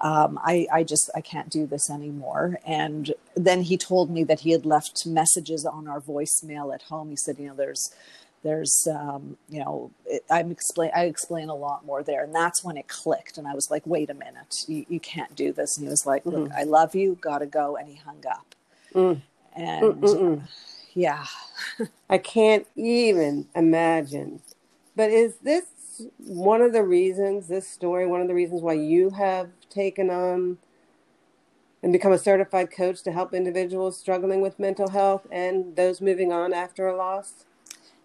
um, 0.00 0.38
I, 0.42 0.66
I 0.72 0.82
just 0.82 1.10
I 1.14 1.20
can't 1.20 1.50
do 1.50 1.66
this 1.66 1.90
anymore. 1.90 2.58
And 2.66 3.14
then 3.34 3.62
he 3.62 3.76
told 3.76 4.10
me 4.10 4.24
that 4.24 4.40
he 4.40 4.50
had 4.50 4.66
left 4.66 5.06
messages 5.06 5.64
on 5.64 5.88
our 5.88 6.00
voicemail 6.00 6.74
at 6.74 6.82
home. 6.82 7.10
He 7.10 7.16
said, 7.16 7.38
you 7.38 7.48
know, 7.48 7.54
there's 7.54 7.90
there's 8.42 8.86
um, 8.90 9.38
you 9.48 9.58
know 9.58 9.90
it, 10.04 10.22
i'm 10.30 10.50
explain 10.50 10.90
i 10.94 11.04
explain 11.04 11.48
a 11.48 11.54
lot 11.54 11.84
more 11.86 12.02
there. 12.02 12.24
And 12.24 12.34
that's 12.34 12.62
when 12.62 12.76
it 12.76 12.88
clicked. 12.88 13.38
And 13.38 13.46
i 13.46 13.54
was 13.54 13.68
like 13.70 13.86
wait 13.86 14.10
a 14.10 14.14
minute. 14.14 14.54
You, 14.68 14.84
you 14.88 15.00
can't 15.00 15.34
do 15.34 15.52
this. 15.52 15.76
And 15.76 15.86
he 15.86 15.90
was 15.90 16.06
like 16.06 16.26
look 16.26 16.50
mm. 16.50 16.54
i 16.56 16.64
love 16.64 16.94
you. 16.94 17.16
Gotta 17.20 17.46
go. 17.46 17.76
And 17.76 17.88
he 17.88 17.96
hung 17.96 18.22
up. 18.30 18.54
Mm. 18.94 19.22
and 19.56 20.04
uh, 20.04 20.36
yeah. 20.92 21.24
I 22.10 22.18
can't 22.18 22.66
even 22.76 23.48
imagine. 23.54 24.40
But 24.94 25.10
is 25.10 25.36
this 25.42 25.64
one 26.18 26.60
of 26.60 26.72
the 26.72 26.82
reasons 26.82 27.48
this 27.48 27.68
story 27.68 28.06
one 28.06 28.20
of 28.20 28.28
the 28.28 28.34
reasons 28.34 28.62
why 28.62 28.72
you 28.72 29.10
have 29.10 29.48
taken 29.70 30.10
on 30.10 30.58
and 31.82 31.92
become 31.92 32.12
a 32.12 32.18
certified 32.18 32.70
coach 32.70 33.02
to 33.02 33.12
help 33.12 33.34
individuals 33.34 33.98
struggling 33.98 34.40
with 34.40 34.58
mental 34.58 34.88
health 34.88 35.26
and 35.30 35.76
those 35.76 36.00
moving 36.00 36.32
on 36.32 36.54
after 36.54 36.88
a 36.88 36.96
loss? 36.96 37.44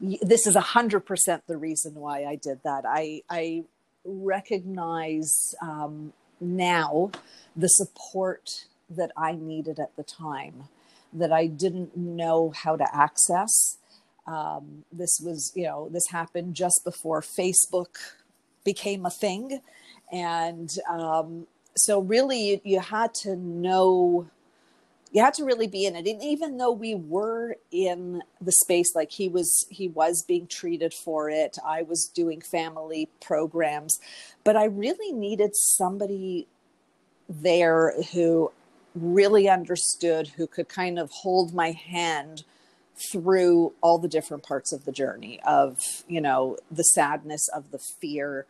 This 0.01 0.45
is 0.45 0.57
a 0.57 0.61
hundred 0.61 1.01
percent 1.01 1.43
the 1.47 1.57
reason 1.57 1.95
why 1.95 2.25
i 2.25 2.35
did 2.35 2.61
that. 2.63 2.83
I 2.85 3.21
i 3.29 3.63
recognize 4.05 5.55
um, 5.61 6.13
now 6.41 7.11
the 7.55 7.67
support 7.67 8.65
that 8.89 9.11
i 9.17 9.33
needed 9.33 9.79
at 9.79 9.95
the 9.95 10.03
time 10.03 10.63
that 11.11 11.31
i 11.31 11.47
didn't 11.47 11.95
know 11.97 12.51
how 12.63 12.75
to 12.75 12.85
access 12.95 13.77
um, 14.29 14.83
this 14.91 15.19
was, 15.23 15.51
you 15.55 15.63
know, 15.63 15.89
this 15.89 16.07
happened 16.07 16.55
just 16.55 16.81
before 16.83 17.21
Facebook 17.21 17.97
became 18.63 19.05
a 19.05 19.09
thing. 19.09 19.61
And 20.11 20.69
um, 20.89 21.47
so, 21.75 21.99
really, 21.99 22.51
you, 22.51 22.61
you 22.63 22.79
had 22.79 23.13
to 23.15 23.35
know 23.35 24.29
you 25.11 25.23
had 25.23 25.33
to 25.35 25.43
really 25.43 25.67
be 25.67 25.85
in 25.85 25.95
it. 25.95 26.05
And 26.05 26.21
even 26.21 26.57
though 26.57 26.71
we 26.71 26.93
were 26.93 27.55
in 27.71 28.21
the 28.41 28.51
space 28.51 28.93
like 28.95 29.11
he 29.11 29.27
was 29.27 29.65
he 29.69 29.87
was 29.87 30.23
being 30.27 30.47
treated 30.47 30.93
for 30.93 31.29
it. 31.29 31.57
I 31.65 31.81
was 31.81 32.05
doing 32.05 32.41
family 32.41 33.09
programs. 33.19 33.99
But 34.43 34.55
i 34.55 34.65
really 34.65 35.11
needed 35.11 35.55
somebody 35.55 36.47
there 37.27 37.93
who 38.13 38.51
really 38.95 39.47
understood 39.49 40.27
who 40.27 40.47
could 40.47 40.67
kind 40.67 40.97
of 40.99 41.09
hold 41.11 41.53
my 41.53 41.71
hand 41.71 42.43
through 43.11 43.73
all 43.81 43.97
the 43.97 44.07
different 44.07 44.43
parts 44.43 44.73
of 44.73 44.85
the 44.85 44.91
journey 44.91 45.39
of 45.45 46.03
you 46.07 46.19
know 46.19 46.57
the 46.69 46.83
sadness 46.83 47.47
of 47.55 47.71
the 47.71 47.79
fear 47.79 48.45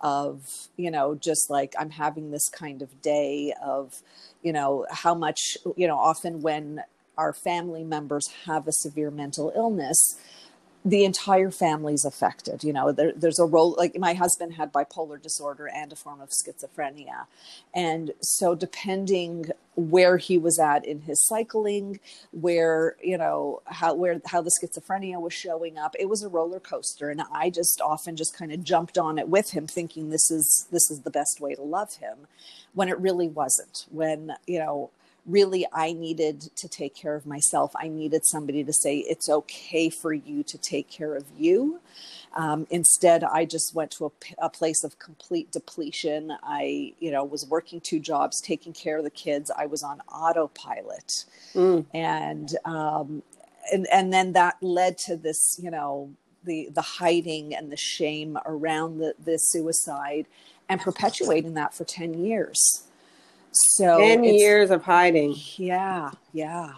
of 0.00 0.68
you 0.76 0.90
know 0.90 1.14
just 1.14 1.48
like 1.48 1.74
i'm 1.78 1.90
having 1.90 2.30
this 2.30 2.48
kind 2.50 2.82
of 2.82 3.00
day 3.00 3.54
of 3.62 4.02
you 4.42 4.52
know 4.52 4.86
how 4.90 5.14
much 5.14 5.56
you 5.76 5.86
know 5.86 5.96
often 5.96 6.42
when 6.42 6.82
our 7.16 7.32
family 7.32 7.84
members 7.84 8.28
have 8.44 8.66
a 8.66 8.72
severe 8.72 9.10
mental 9.10 9.52
illness 9.56 10.16
the 10.84 11.04
entire 11.04 11.50
family's 11.50 12.04
affected. 12.04 12.62
You 12.62 12.72
know, 12.72 12.92
there, 12.92 13.12
there's 13.16 13.38
a 13.38 13.46
role 13.46 13.74
like 13.78 13.98
my 13.98 14.12
husband 14.12 14.54
had 14.54 14.72
bipolar 14.72 15.20
disorder 15.20 15.66
and 15.66 15.90
a 15.92 15.96
form 15.96 16.20
of 16.20 16.28
schizophrenia. 16.28 17.26
And 17.74 18.12
so, 18.20 18.54
depending 18.54 19.46
where 19.76 20.18
he 20.18 20.36
was 20.36 20.58
at 20.58 20.84
in 20.84 21.00
his 21.00 21.26
cycling, 21.26 22.00
where, 22.32 22.96
you 23.02 23.16
know, 23.16 23.62
how, 23.64 23.94
where, 23.94 24.20
how 24.26 24.42
the 24.42 24.52
schizophrenia 24.62 25.20
was 25.20 25.32
showing 25.32 25.78
up, 25.78 25.96
it 25.98 26.08
was 26.08 26.22
a 26.22 26.28
roller 26.28 26.60
coaster. 26.60 27.08
And 27.08 27.22
I 27.32 27.48
just 27.48 27.80
often 27.80 28.14
just 28.14 28.36
kind 28.36 28.52
of 28.52 28.62
jumped 28.62 28.98
on 28.98 29.18
it 29.18 29.28
with 29.28 29.50
him, 29.50 29.66
thinking 29.66 30.10
this 30.10 30.30
is, 30.30 30.68
this 30.70 30.90
is 30.90 31.00
the 31.00 31.10
best 31.10 31.40
way 31.40 31.54
to 31.54 31.62
love 31.62 31.94
him 31.94 32.26
when 32.74 32.88
it 32.88 32.98
really 33.00 33.28
wasn't. 33.28 33.86
When, 33.90 34.32
you 34.46 34.58
know, 34.58 34.90
really 35.26 35.66
I 35.72 35.92
needed 35.92 36.40
to 36.56 36.68
take 36.68 36.94
care 36.94 37.14
of 37.14 37.26
myself. 37.26 37.72
I 37.76 37.88
needed 37.88 38.26
somebody 38.26 38.62
to 38.64 38.72
say, 38.72 38.98
it's 38.98 39.28
okay 39.28 39.88
for 39.90 40.12
you 40.12 40.42
to 40.44 40.58
take 40.58 40.88
care 40.88 41.14
of 41.14 41.24
you. 41.36 41.80
Um, 42.34 42.66
instead, 42.70 43.22
I 43.22 43.44
just 43.44 43.74
went 43.74 43.92
to 43.92 44.06
a, 44.06 44.46
a, 44.46 44.50
place 44.50 44.82
of 44.82 44.98
complete 44.98 45.52
depletion. 45.52 46.32
I, 46.42 46.94
you 46.98 47.12
know, 47.12 47.24
was 47.24 47.46
working 47.46 47.80
two 47.80 48.00
jobs, 48.00 48.40
taking 48.40 48.72
care 48.72 48.98
of 48.98 49.04
the 49.04 49.10
kids. 49.10 49.52
I 49.56 49.66
was 49.66 49.84
on 49.84 50.00
autopilot, 50.12 51.26
mm. 51.54 51.86
and 51.94 52.50
um, 52.64 53.22
and 53.72 53.86
and 53.92 54.12
then 54.12 54.32
that 54.32 54.56
led 54.60 54.98
to 54.98 55.16
this, 55.16 55.60
you 55.62 55.70
know, 55.70 56.10
the 56.42 56.70
the 56.74 56.82
hiding 56.82 57.54
and 57.54 57.70
the 57.70 57.76
shame 57.76 58.36
around 58.46 58.98
the 58.98 59.14
the 59.24 59.36
suicide, 59.36 60.26
and 60.68 60.80
perpetuating 60.80 61.54
that 61.54 61.72
for 61.72 61.84
ten 61.84 62.14
years. 62.14 62.83
So 63.54 63.98
10 63.98 64.24
years 64.24 64.70
of 64.70 64.82
hiding. 64.82 65.36
Yeah, 65.56 66.10
yeah. 66.32 66.74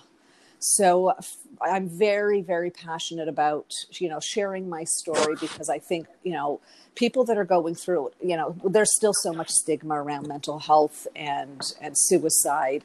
So 0.58 1.14
I'm 1.60 1.88
very, 1.88 2.42
very 2.42 2.70
passionate 2.70 3.28
about, 3.28 3.72
you 3.92 4.08
know, 4.08 4.20
sharing 4.20 4.68
my 4.68 4.84
story 4.84 5.36
because 5.40 5.68
I 5.68 5.78
think, 5.78 6.06
you 6.22 6.32
know, 6.32 6.60
people 6.94 7.24
that 7.24 7.36
are 7.38 7.44
going 7.44 7.74
through, 7.74 8.10
you 8.22 8.36
know, 8.36 8.56
there's 8.64 8.94
still 8.96 9.12
so 9.14 9.32
much 9.32 9.50
stigma 9.50 9.94
around 9.94 10.26
mental 10.26 10.58
health 10.58 11.06
and, 11.14 11.60
and 11.80 11.94
suicide. 11.96 12.84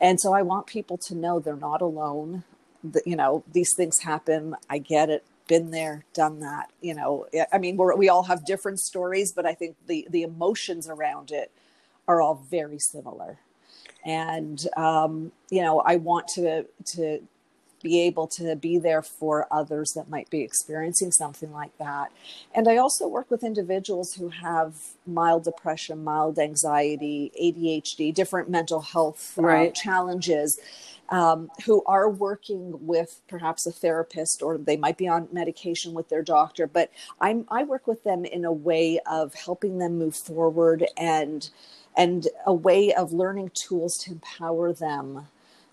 And 0.00 0.20
so 0.20 0.32
I 0.32 0.42
want 0.42 0.66
people 0.66 0.98
to 1.08 1.14
know 1.14 1.38
they're 1.40 1.56
not 1.56 1.82
alone. 1.82 2.44
That, 2.82 3.06
you 3.06 3.16
know, 3.16 3.44
these 3.52 3.74
things 3.76 4.00
happen. 4.00 4.56
I 4.68 4.78
get 4.78 5.10
it 5.10 5.24
been 5.46 5.70
there, 5.72 6.04
done 6.14 6.40
that. 6.40 6.70
You 6.80 6.94
know, 6.94 7.26
I 7.52 7.58
mean, 7.58 7.76
we 7.76 7.94
we 7.96 8.08
all 8.08 8.22
have 8.22 8.46
different 8.46 8.80
stories, 8.80 9.32
but 9.32 9.44
I 9.44 9.52
think 9.52 9.76
the 9.86 10.06
the 10.08 10.22
emotions 10.22 10.88
around 10.88 11.30
it 11.32 11.50
are 12.10 12.20
all 12.20 12.44
very 12.50 12.80
similar. 12.80 13.38
And, 14.04 14.66
um, 14.76 15.30
you 15.48 15.62
know, 15.62 15.80
I 15.80 15.96
want 15.96 16.26
to, 16.34 16.66
to 16.96 17.20
be 17.82 18.00
able 18.00 18.26
to 18.26 18.56
be 18.56 18.78
there 18.78 19.00
for 19.00 19.46
others 19.50 19.92
that 19.92 20.10
might 20.10 20.28
be 20.28 20.42
experiencing 20.42 21.12
something 21.12 21.52
like 21.52 21.76
that. 21.78 22.10
And 22.52 22.68
I 22.68 22.78
also 22.78 23.06
work 23.06 23.30
with 23.30 23.44
individuals 23.44 24.14
who 24.14 24.28
have 24.28 24.74
mild 25.06 25.44
depression, 25.44 26.02
mild 26.02 26.38
anxiety, 26.38 27.30
ADHD, 27.40 28.12
different 28.12 28.50
mental 28.50 28.80
health 28.80 29.38
uh, 29.38 29.42
right. 29.42 29.70
uh, 29.70 29.72
challenges. 29.72 30.58
Um, 31.12 31.50
who 31.66 31.82
are 31.86 32.08
working 32.08 32.86
with 32.86 33.20
perhaps 33.26 33.66
a 33.66 33.72
therapist 33.72 34.42
or 34.42 34.56
they 34.56 34.76
might 34.76 34.96
be 34.96 35.08
on 35.08 35.26
medication 35.32 35.92
with 35.92 36.08
their 36.08 36.22
doctor, 36.22 36.68
but 36.68 36.92
I'm, 37.20 37.46
I 37.50 37.64
work 37.64 37.88
with 37.88 38.04
them 38.04 38.24
in 38.24 38.44
a 38.44 38.52
way 38.52 39.00
of 39.10 39.34
helping 39.34 39.78
them 39.78 39.98
move 39.98 40.14
forward 40.14 40.86
and 40.96 41.50
and 41.96 42.28
a 42.46 42.52
way 42.52 42.92
of 42.92 43.12
learning 43.12 43.50
tools 43.54 43.96
to 43.98 44.12
empower 44.12 44.72
them 44.72 45.28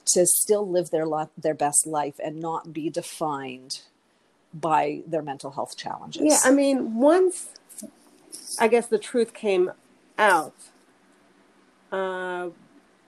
to 0.06 0.26
still 0.26 0.68
live 0.68 0.90
their 0.90 1.06
life, 1.06 1.30
their 1.38 1.54
best 1.54 1.86
life 1.86 2.16
and 2.24 2.40
not 2.40 2.74
be 2.74 2.90
defined 2.90 3.82
by 4.54 5.02
their 5.06 5.22
mental 5.22 5.52
health 5.52 5.78
challenges. 5.78 6.24
Yeah, 6.24 6.40
I 6.44 6.52
mean, 6.52 6.96
once 6.96 7.50
I 8.60 8.68
guess 8.68 8.88
the 8.88 8.98
truth 8.98 9.34
came 9.34 9.72
out, 10.18 10.56
uh, 11.92 12.50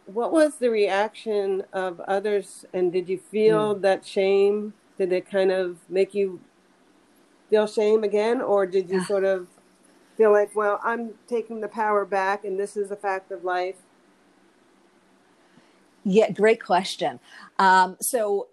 what 0.05 0.31
was 0.31 0.55
the 0.55 0.69
reaction 0.69 1.63
of 1.71 1.99
others? 2.01 2.65
And 2.73 2.91
did 2.91 3.09
you 3.09 3.17
feel 3.17 3.75
mm. 3.75 3.81
that 3.81 4.05
shame? 4.05 4.73
Did 4.97 5.13
it 5.13 5.29
kind 5.29 5.51
of 5.51 5.77
make 5.89 6.13
you 6.13 6.41
feel 7.49 7.67
shame 7.67 8.03
again, 8.03 8.41
or 8.41 8.65
did 8.65 8.89
you 8.89 8.99
yeah. 8.99 9.05
sort 9.05 9.23
of 9.23 9.47
feel 10.19 10.33
like, 10.33 10.53
well, 10.53 10.81
I'm 10.83 11.11
taking 11.27 11.61
the 11.61 11.69
power 11.69 12.03
back 12.03 12.43
and 12.43 12.59
this 12.59 12.75
is 12.75 12.91
a 12.91 12.95
fact 12.97 13.31
of 13.31 13.45
life? 13.45 13.77
Yeah, 16.03 16.29
great 16.31 16.61
question. 16.61 17.21
Um, 17.57 17.95
so, 18.01 18.49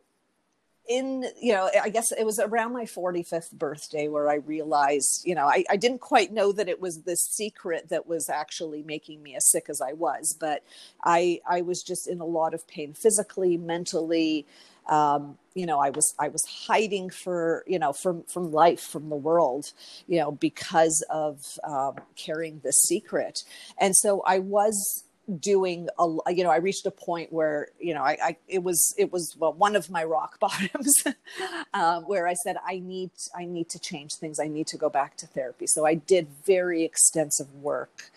in 0.89 1.25
you 1.41 1.53
know 1.53 1.71
i 1.83 1.89
guess 1.89 2.13
it 2.13 2.25
was 2.25 2.39
around 2.39 2.73
my 2.73 2.85
45th 2.85 3.53
birthday 3.53 4.09
where 4.09 4.29
i 4.31 4.37
realized 4.37 5.23
you 5.25 5.35
know 5.35 5.47
I, 5.47 5.65
I, 5.71 5.77
didn't 5.77 6.01
quite 6.01 6.33
know 6.33 6.53
that 6.53 6.69
it 6.69 6.81
was 6.81 7.03
this 7.03 7.21
secret 7.21 7.89
that 7.89 8.07
was 8.07 8.29
actually 8.29 8.83
making 8.83 9.23
me 9.23 9.35
as 9.35 9.51
sick 9.51 9.67
as 9.69 9.81
i 9.81 9.93
was 9.93 10.37
but 10.39 10.63
i 11.03 11.41
i 11.49 11.61
was 11.61 11.83
just 11.83 12.07
in 12.09 12.21
a 12.21 12.25
lot 12.25 12.55
of 12.55 12.67
pain 12.69 12.93
physically 12.95 13.57
mentally. 13.57 14.47
Um, 14.89 15.37
you 15.55 15.67
know, 15.67 15.81
I 15.81 15.91
was 15.91 16.15
I 16.19 16.29
was 16.29 16.45
hiding 16.45 17.11
for 17.11 17.65
you 17.67 17.79
know 17.79 17.93
from 17.93 18.23
from 18.25 18.53
life 18.53 18.81
from 18.81 19.09
the 19.09 19.17
world, 19.17 19.73
you 20.07 20.19
know, 20.21 20.31
because 20.31 21.05
of 21.11 21.59
um, 21.65 21.97
carrying 22.15 22.61
this 22.63 22.77
secret, 22.83 23.43
and 23.79 23.97
so 23.97 24.23
I 24.25 24.39
was 24.39 25.05
doing 25.41 25.89
a 25.99 26.07
you 26.29 26.45
know 26.45 26.51
i 26.51 26.57
reached 26.57 26.87
a 26.87 26.91
point 26.91 27.33
where 27.33 27.69
you 27.81 27.93
know 27.93 28.03
i, 28.03 28.17
I 28.23 28.37
it 28.47 28.63
was 28.63 28.95
it 28.97 29.13
was 29.13 29.35
well 29.39 29.53
one 29.53 29.75
of 29.75 29.91
my 29.91 30.05
rock 30.05 30.39
bottoms 30.41 30.93
um, 31.75 32.05
where 32.05 32.29
i 32.29 32.35
said 32.35 32.57
i 32.67 32.79
need 32.79 33.11
i 33.37 33.45
need 33.45 33.69
to 33.71 33.79
change 33.79 34.15
things 34.15 34.39
i 34.39 34.47
need 34.47 34.69
to 34.69 34.77
go 34.77 34.89
back 34.89 35.17
to 35.19 35.27
therapy 35.27 35.67
so 35.67 35.85
i 35.85 35.95
did 35.95 36.29
very 36.45 36.85
extensive 36.85 37.53
work 37.55 38.11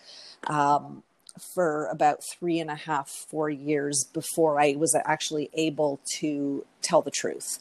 um, 0.47 1.03
for 1.39 1.85
about 1.87 2.23
three 2.23 2.59
and 2.59 2.69
a 2.69 2.75
half, 2.75 3.09
four 3.09 3.49
years 3.49 4.05
before 4.13 4.59
I 4.59 4.75
was 4.77 4.95
actually 5.05 5.49
able 5.53 5.99
to 6.17 6.65
tell 6.81 7.01
the 7.01 7.11
truth. 7.11 7.59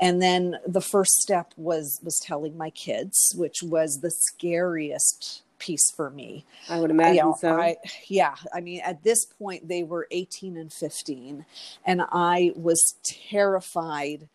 And 0.00 0.22
then 0.22 0.56
the 0.66 0.80
first 0.80 1.12
step 1.12 1.52
was 1.56 2.00
was 2.02 2.18
telling 2.22 2.56
my 2.56 2.70
kids, 2.70 3.34
which 3.36 3.62
was 3.62 4.00
the 4.02 4.10
scariest 4.10 5.42
piece 5.58 5.90
for 5.94 6.10
me. 6.10 6.44
I 6.68 6.80
would 6.80 6.90
imagine 6.90 7.16
you 7.16 7.22
know, 7.22 7.36
so. 7.38 7.60
I, 7.60 7.76
yeah, 8.08 8.34
I 8.54 8.60
mean, 8.60 8.80
at 8.84 9.02
this 9.02 9.24
point 9.24 9.68
they 9.68 9.82
were 9.82 10.06
18 10.10 10.56
and 10.56 10.72
15, 10.72 11.44
and 11.84 12.02
I 12.10 12.52
was 12.54 12.94
terrified 13.04 14.28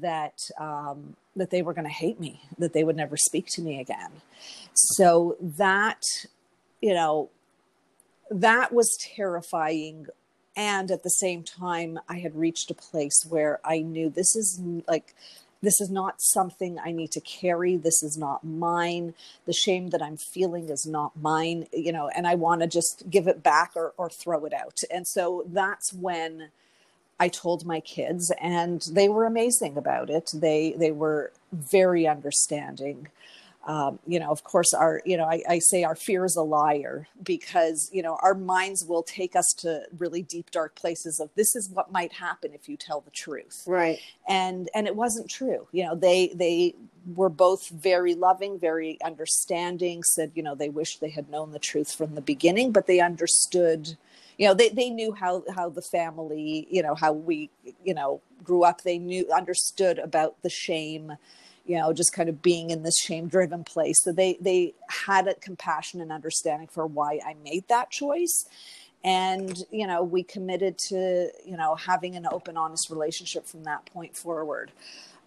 that 0.00 0.38
um, 0.58 1.16
that 1.36 1.50
they 1.50 1.62
were 1.62 1.74
going 1.74 1.86
to 1.86 1.92
hate 1.92 2.18
me, 2.18 2.40
that 2.58 2.72
they 2.72 2.84
would 2.84 2.96
never 2.96 3.16
speak 3.16 3.46
to 3.48 3.62
me 3.62 3.80
again. 3.80 4.10
So 4.74 5.36
that 5.40 6.00
you 6.80 6.94
know 6.94 7.30
that 8.30 8.72
was 8.72 8.96
terrifying 9.16 10.06
and 10.56 10.90
at 10.90 11.02
the 11.02 11.10
same 11.10 11.42
time 11.42 11.98
i 12.08 12.18
had 12.18 12.34
reached 12.34 12.70
a 12.70 12.74
place 12.74 13.24
where 13.28 13.60
i 13.64 13.80
knew 13.80 14.10
this 14.10 14.36
is 14.36 14.60
like 14.86 15.14
this 15.64 15.80
is 15.80 15.90
not 15.90 16.14
something 16.18 16.78
i 16.78 16.92
need 16.92 17.10
to 17.12 17.20
carry. 17.20 17.76
This 17.76 18.02
is 18.02 18.16
not 18.16 18.44
mine. 18.44 19.14
The 19.46 19.52
shame 19.52 19.88
that 19.90 20.02
i'm 20.02 20.16
feeling 20.16 20.68
is 20.68 20.86
not 20.86 21.12
mine 21.16 21.66
you 21.72 21.92
know 21.92 22.08
and 22.08 22.26
i 22.26 22.34
want 22.34 22.60
to 22.60 22.66
just 22.66 23.04
give 23.10 23.26
it 23.26 23.42
back 23.42 23.72
or, 23.74 23.92
or 23.96 24.08
throw 24.10 24.44
it 24.44 24.52
out. 24.52 24.80
And 24.90 25.06
so 25.06 25.44
that's 25.46 25.92
when 25.92 26.50
i 27.18 27.28
told 27.28 27.64
my 27.64 27.80
kids 27.80 28.32
and 28.40 28.82
they 28.92 29.08
were 29.08 29.24
amazing 29.24 29.76
about 29.76 30.10
it. 30.10 30.30
They 30.34 30.74
they 30.76 30.92
were 30.92 31.32
very 31.52 32.06
understanding 32.06 33.08
um, 33.66 33.98
you 34.06 34.20
know, 34.20 34.30
of 34.30 34.44
course, 34.44 34.74
our, 34.74 35.00
you 35.06 35.16
know, 35.16 35.24
I, 35.24 35.42
I, 35.48 35.58
say 35.58 35.84
our 35.84 35.94
fear 35.94 36.24
is 36.26 36.36
a 36.36 36.42
liar 36.42 37.08
because, 37.22 37.88
you 37.92 38.02
know, 38.02 38.18
our 38.22 38.34
minds 38.34 38.84
will 38.84 39.02
take 39.02 39.34
us 39.34 39.54
to 39.58 39.84
really 39.96 40.22
deep, 40.22 40.50
dark 40.50 40.74
places 40.74 41.18
of 41.18 41.30
this 41.34 41.56
is 41.56 41.70
what 41.70 41.90
might 41.90 42.12
happen 42.12 42.52
if 42.52 42.68
you 42.68 42.76
tell 42.76 43.00
the 43.00 43.10
truth. 43.10 43.64
Right. 43.66 43.98
And, 44.28 44.68
and 44.74 44.86
it 44.86 44.96
wasn't 44.96 45.30
true. 45.30 45.66
You 45.72 45.84
know, 45.84 45.94
they, 45.94 46.28
they 46.34 46.74
were 47.14 47.30
both 47.30 47.70
very 47.70 48.14
loving, 48.14 48.58
very 48.58 48.98
understanding, 49.02 50.02
said, 50.02 50.32
you 50.34 50.42
know, 50.42 50.54
they 50.54 50.68
wish 50.68 50.98
they 50.98 51.10
had 51.10 51.30
known 51.30 51.52
the 51.52 51.58
truth 51.58 51.94
from 51.94 52.14
the 52.14 52.20
beginning, 52.20 52.70
but 52.70 52.86
they 52.86 53.00
understood, 53.00 53.96
you 54.36 54.46
know, 54.46 54.52
they, 54.52 54.68
they 54.68 54.90
knew 54.90 55.12
how, 55.12 55.42
how 55.54 55.70
the 55.70 55.82
family, 55.82 56.66
you 56.70 56.82
know, 56.82 56.94
how 56.94 57.14
we, 57.14 57.48
you 57.82 57.94
know, 57.94 58.20
grew 58.42 58.64
up. 58.64 58.82
They 58.82 58.98
knew, 58.98 59.26
understood 59.34 59.98
about 59.98 60.42
the 60.42 60.50
shame, 60.50 61.14
you 61.64 61.76
know 61.78 61.92
just 61.92 62.12
kind 62.12 62.28
of 62.28 62.42
being 62.42 62.70
in 62.70 62.82
this 62.82 62.98
shame 62.98 63.28
driven 63.28 63.64
place. 63.64 64.02
So 64.02 64.12
they 64.12 64.38
they 64.40 64.74
had 64.88 65.28
a 65.28 65.34
compassion 65.34 66.00
and 66.00 66.12
understanding 66.12 66.68
for 66.68 66.86
why 66.86 67.20
i 67.24 67.34
made 67.44 67.68
that 67.68 67.90
choice. 67.90 68.46
And 69.02 69.56
you 69.70 69.86
know 69.86 70.02
we 70.02 70.22
committed 70.22 70.78
to 70.88 71.30
you 71.44 71.56
know 71.56 71.74
having 71.74 72.16
an 72.16 72.26
open 72.30 72.56
honest 72.56 72.90
relationship 72.90 73.46
from 73.46 73.64
that 73.64 73.86
point 73.86 74.16
forward 74.16 74.72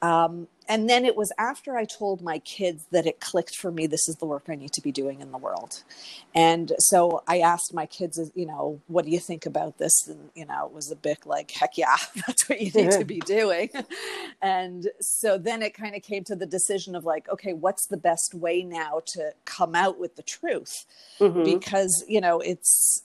Um, 0.02 0.48
and 0.70 0.90
then 0.90 1.06
it 1.06 1.16
was 1.16 1.32
after 1.38 1.78
I 1.78 1.86
told 1.86 2.22
my 2.22 2.40
kids 2.40 2.86
that 2.92 3.06
it 3.06 3.20
clicked 3.20 3.56
for 3.56 3.72
me. 3.72 3.88
This 3.88 4.10
is 4.10 4.16
the 4.16 4.26
work 4.26 4.46
I 4.50 4.56
need 4.56 4.74
to 4.74 4.82
be 4.82 4.92
doing 4.92 5.22
in 5.22 5.32
the 5.32 5.38
world. 5.38 5.84
And 6.36 6.74
so 6.80 7.24
I 7.28 7.40
asked 7.40 7.74
my 7.74 7.86
kids, 7.86 8.20
you 8.36 8.46
know, 8.46 8.82
what 8.88 9.06
do 9.06 9.12
you 9.12 9.20
think 9.20 9.46
about 9.46 9.78
this? 9.78 10.08
And, 10.08 10.30
you 10.36 10.46
know, 10.46 10.66
it 10.66 10.74
was 10.74 10.92
a 10.92 10.96
bit 10.96 11.26
like, 11.26 11.52
heck 11.52 11.78
yeah, 11.78 11.96
that's 12.28 12.50
what 12.50 12.60
you 12.60 12.72
need 12.72 12.92
to 12.92 13.06
be 13.06 13.20
doing. 13.20 13.70
and 14.42 14.90
so 15.00 15.38
then 15.38 15.62
it 15.62 15.74
kind 15.74 15.96
of 15.96 16.02
came 16.02 16.24
to 16.26 16.36
the 16.36 16.46
decision 16.46 16.96
of 16.96 17.06
like, 17.06 17.30
okay, 17.30 17.54
what's 17.54 17.88
the 17.88 17.98
best 17.98 18.34
way 18.34 18.64
now 18.64 19.02
to 19.14 19.32
come 19.46 19.74
out 19.74 20.00
with 20.00 20.16
the 20.18 20.24
truth? 20.24 20.86
Mm-hmm. 21.20 21.44
Because, 21.44 22.04
you 22.08 22.20
know, 22.20 22.40
it's, 22.40 23.04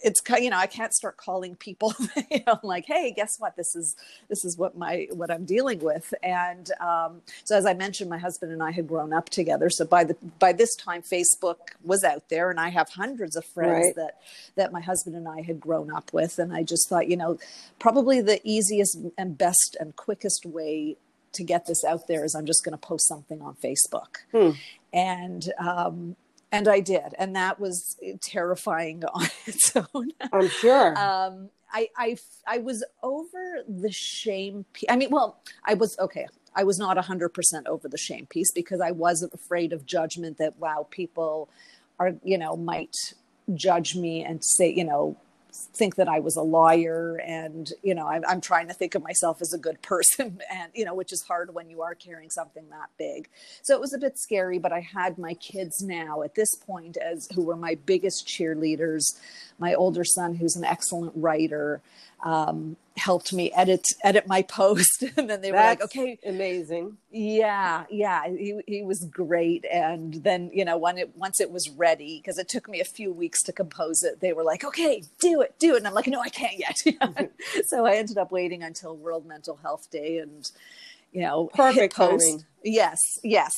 it's 0.00 0.20
you 0.40 0.50
know 0.50 0.56
i 0.56 0.66
can't 0.66 0.94
start 0.94 1.16
calling 1.16 1.56
people 1.56 1.94
you 2.30 2.40
know 2.46 2.58
like 2.62 2.86
hey 2.86 3.12
guess 3.14 3.38
what? 3.38 3.56
This 3.56 3.74
is 3.74 3.96
this 4.28 4.44
is 4.44 4.56
what 4.56 4.76
my 4.76 5.08
what 5.12 5.30
i'm 5.30 5.44
dealing 5.44 5.80
with. 5.80 6.14
And 6.22 6.70
um, 6.80 7.22
so 7.44 7.56
as 7.56 7.66
i 7.66 7.74
mentioned 7.74 8.08
my 8.08 8.18
husband 8.18 8.52
and 8.52 8.62
i 8.62 8.70
had 8.70 8.86
grown 8.86 9.12
up 9.12 9.28
together. 9.28 9.70
So 9.70 9.84
by 9.84 10.04
the 10.04 10.16
by 10.38 10.52
this 10.52 10.74
time 10.76 11.02
facebook 11.02 11.58
was 11.82 12.04
out 12.04 12.28
there 12.28 12.50
and 12.50 12.60
i 12.60 12.68
have 12.68 12.88
hundreds 12.90 13.36
of 13.36 13.44
friends 13.44 13.86
right. 13.86 13.96
that 13.96 14.20
that 14.56 14.72
my 14.72 14.80
husband 14.80 15.16
and 15.16 15.28
i 15.28 15.42
had 15.42 15.60
grown 15.60 15.92
up 15.92 16.12
with. 16.12 16.38
And 16.38 16.52
i 16.52 16.62
just 16.62 16.88
thought 16.88 17.08
you 17.08 17.16
know 17.16 17.38
probably 17.78 18.20
the 18.20 18.40
easiest 18.44 18.98
and 19.16 19.36
best 19.36 19.76
and 19.80 19.96
quickest 19.96 20.46
way 20.46 20.96
to 21.32 21.44
get 21.44 21.66
this 21.66 21.84
out 21.84 22.06
there 22.08 22.24
is 22.24 22.34
i'm 22.34 22.46
just 22.46 22.64
going 22.64 22.76
to 22.76 22.86
post 22.86 23.06
something 23.06 23.42
on 23.42 23.54
facebook. 23.54 24.18
Hmm. 24.32 24.50
and 24.92 25.52
um, 25.58 26.16
and 26.50 26.68
I 26.68 26.80
did, 26.80 27.14
and 27.18 27.36
that 27.36 27.60
was 27.60 27.96
terrifying 28.22 29.04
on 29.14 29.26
its 29.46 29.74
own. 29.94 30.10
I'm 30.32 30.48
sure. 30.48 30.98
Um, 30.98 31.50
I, 31.72 31.88
I, 31.96 32.16
I 32.46 32.58
was 32.58 32.84
over 33.02 33.62
the 33.68 33.92
shame. 33.92 34.64
I 34.88 34.96
mean, 34.96 35.10
well, 35.10 35.40
I 35.64 35.74
was 35.74 35.98
okay. 35.98 36.26
I 36.54 36.64
was 36.64 36.78
not 36.78 36.96
100% 36.96 37.66
over 37.66 37.88
the 37.88 37.98
shame 37.98 38.26
piece 38.26 38.50
because 38.52 38.80
I 38.80 38.90
wasn't 38.90 39.34
afraid 39.34 39.72
of 39.72 39.86
judgment 39.86 40.38
that, 40.38 40.58
wow, 40.58 40.86
people 40.90 41.48
are, 42.00 42.14
you 42.24 42.38
know, 42.38 42.56
might 42.56 42.94
judge 43.54 43.94
me 43.94 44.24
and 44.24 44.42
say, 44.42 44.72
you 44.72 44.84
know, 44.84 45.16
think 45.74 45.96
that 45.96 46.08
I 46.08 46.20
was 46.20 46.36
a 46.36 46.42
lawyer 46.42 47.20
and 47.24 47.70
you 47.82 47.94
know 47.94 48.06
I'm, 48.06 48.24
I'm, 48.28 48.40
trying 48.40 48.68
to 48.68 48.74
think 48.74 48.94
of 48.94 49.02
myself 49.02 49.40
as 49.40 49.52
a 49.52 49.58
good 49.58 49.80
person 49.82 50.40
and 50.50 50.72
you 50.74 50.84
know 50.84 50.94
which 50.94 51.12
is 51.12 51.22
hard 51.22 51.54
when 51.54 51.68
you 51.68 51.82
are 51.82 51.94
carrying 51.94 52.30
something 52.30 52.64
that 52.70 52.90
big. 52.98 53.28
So 53.62 53.74
it 53.74 53.80
was 53.80 53.92
a 53.92 53.98
bit 53.98 54.18
scary 54.18 54.58
but 54.58 54.72
I 54.72 54.80
had 54.80 55.18
my 55.18 55.34
kids 55.34 55.82
now 55.82 56.22
at 56.22 56.34
this 56.34 56.54
point 56.54 56.96
as 56.96 57.28
who 57.34 57.42
were 57.42 57.56
my 57.56 57.74
biggest 57.74 58.26
cheerleaders. 58.26 59.04
My 59.58 59.74
older 59.74 60.04
son 60.04 60.34
who's 60.34 60.56
an 60.56 60.64
excellent 60.64 61.12
writer 61.16 61.80
um, 62.24 62.76
helped 62.98 63.32
me 63.32 63.50
edit 63.52 63.84
edit 64.04 64.26
my 64.26 64.42
post. 64.42 65.04
And 65.16 65.28
then 65.28 65.40
they 65.40 65.50
were 65.50 65.58
like 65.58 65.82
okay. 65.82 66.18
amazing. 66.24 66.98
Yeah 67.10 67.84
yeah 67.90 68.28
he, 68.28 68.60
he 68.66 68.82
was 68.82 69.04
great. 69.10 69.64
And 69.72 70.14
then 70.14 70.50
you 70.52 70.64
know 70.64 70.76
when 70.76 70.98
it 70.98 71.16
once 71.16 71.40
it 71.40 71.50
was 71.50 71.70
ready 71.70 72.20
because 72.20 72.38
it 72.38 72.48
took 72.48 72.68
me 72.68 72.80
a 72.80 72.84
few 72.84 73.12
weeks 73.12 73.42
to 73.44 73.52
compose 73.52 74.02
it 74.02 74.20
they 74.20 74.32
were 74.32 74.44
like 74.44 74.64
okay 74.64 75.02
do 75.20 75.40
it 75.40 75.54
do 75.58 75.74
it. 75.74 75.78
And 75.78 75.88
i'm 75.88 75.94
like 75.94 76.06
no 76.06 76.20
i 76.20 76.28
can't 76.28 76.58
yet. 76.58 76.76
So 77.66 77.86
i 77.86 77.94
ended 77.94 78.18
up 78.18 78.30
waiting 78.30 78.62
until 78.62 78.96
world 78.96 79.26
mental 79.26 79.56
health 79.56 79.90
day 79.90 80.18
and 80.18 80.50
you 81.12 81.22
know 81.22 81.48
perfect 81.54 81.96
post. 81.96 82.24
Timing. 82.26 82.44
yes 82.64 83.00
yes. 83.24 83.52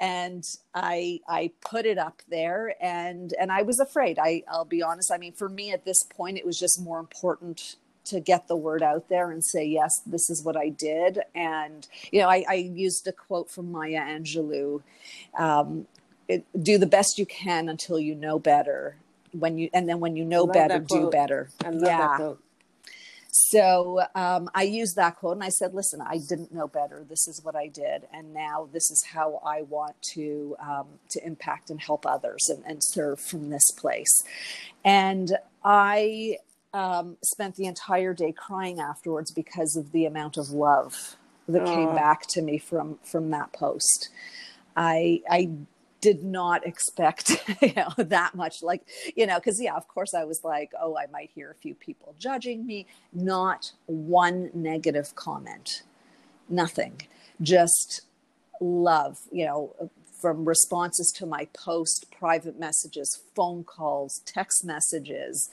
And 0.00 0.44
i 0.74 1.20
i 1.28 1.52
put 1.60 1.86
it 1.86 1.98
up 1.98 2.22
there 2.28 2.74
and 2.80 3.32
and 3.40 3.52
i 3.52 3.62
was 3.62 3.78
afraid. 3.80 4.18
I 4.18 4.42
i'll 4.48 4.64
be 4.64 4.82
honest. 4.82 5.12
I 5.12 5.18
mean 5.18 5.32
for 5.32 5.48
me 5.48 5.72
at 5.72 5.84
this 5.84 6.02
point 6.04 6.38
it 6.38 6.46
was 6.46 6.58
just 6.58 6.80
more 6.80 6.98
important 6.98 7.76
to 8.06 8.20
get 8.20 8.48
the 8.48 8.56
word 8.56 8.82
out 8.82 9.08
there 9.08 9.30
and 9.30 9.44
say, 9.44 9.64
yes, 9.64 10.00
this 10.06 10.30
is 10.30 10.42
what 10.42 10.56
I 10.56 10.68
did. 10.68 11.20
And, 11.34 11.86
you 12.10 12.20
know, 12.20 12.28
I, 12.28 12.44
I 12.48 12.54
used 12.54 13.06
a 13.06 13.12
quote 13.12 13.50
from 13.50 13.70
Maya 13.70 14.00
Angelou 14.00 14.82
um, 15.38 15.86
it, 16.28 16.46
do 16.62 16.78
the 16.78 16.86
best 16.86 17.18
you 17.18 17.26
can 17.26 17.68
until 17.68 17.98
you 17.98 18.14
know 18.14 18.38
better. 18.38 18.96
When 19.32 19.58
you 19.58 19.70
and 19.72 19.88
then 19.88 20.00
when 20.00 20.16
you 20.16 20.24
know 20.24 20.46
better, 20.46 20.78
do 20.78 21.10
better. 21.10 21.50
yeah. 21.62 22.34
So 23.32 24.02
um, 24.16 24.50
I 24.54 24.62
used 24.62 24.96
that 24.96 25.16
quote 25.16 25.34
and 25.36 25.44
I 25.44 25.50
said, 25.50 25.72
"Listen, 25.72 26.00
I 26.00 26.18
didn't 26.18 26.52
know 26.52 26.66
better. 26.66 27.04
This 27.08 27.28
is 27.28 27.40
what 27.44 27.54
I 27.54 27.68
did, 27.68 28.08
and 28.12 28.34
now 28.34 28.68
this 28.72 28.90
is 28.90 29.04
how 29.12 29.40
I 29.44 29.62
want 29.62 30.00
to 30.14 30.56
um, 30.60 30.86
to 31.10 31.24
impact 31.24 31.70
and 31.70 31.80
help 31.80 32.06
others 32.06 32.48
and, 32.48 32.64
and 32.66 32.82
serve 32.82 33.20
from 33.20 33.50
this 33.50 33.70
place." 33.70 34.24
And 34.84 35.36
I 35.64 36.38
um, 36.72 37.16
spent 37.22 37.56
the 37.56 37.66
entire 37.66 38.14
day 38.14 38.32
crying 38.32 38.80
afterwards 38.80 39.30
because 39.30 39.76
of 39.76 39.92
the 39.92 40.06
amount 40.06 40.36
of 40.36 40.50
love 40.50 41.16
that 41.48 41.66
came 41.66 41.94
back 41.94 42.26
to 42.28 42.42
me 42.42 42.58
from 42.58 42.98
from 43.02 43.30
that 43.30 43.52
post. 43.52 44.08
I 44.76 45.22
I 45.28 45.50
did 46.00 46.24
not 46.24 46.66
expect 46.66 47.44
you 47.60 47.72
know 47.74 47.92
that 47.98 48.34
much 48.34 48.62
like 48.62 48.82
you 49.16 49.26
know 49.26 49.38
because 49.38 49.60
yeah 49.60 49.76
of 49.76 49.86
course 49.86 50.14
i 50.14 50.24
was 50.24 50.42
like 50.42 50.72
oh 50.80 50.96
i 50.96 51.04
might 51.12 51.30
hear 51.34 51.50
a 51.50 51.54
few 51.54 51.74
people 51.74 52.14
judging 52.18 52.66
me. 52.66 52.86
Not 53.12 53.72
one 53.86 54.50
negative 54.54 55.14
comment. 55.14 55.82
Nothing. 56.48 57.02
Just 57.42 58.02
love 58.60 59.18
you 59.32 59.44
know 59.44 59.74
from 60.20 60.44
responses 60.44 61.10
to 61.16 61.24
my 61.26 61.48
post 61.54 62.06
private 62.10 62.58
messages 62.58 63.22
phone 63.34 63.64
calls 63.64 64.20
text 64.26 64.64
messages 64.64 65.48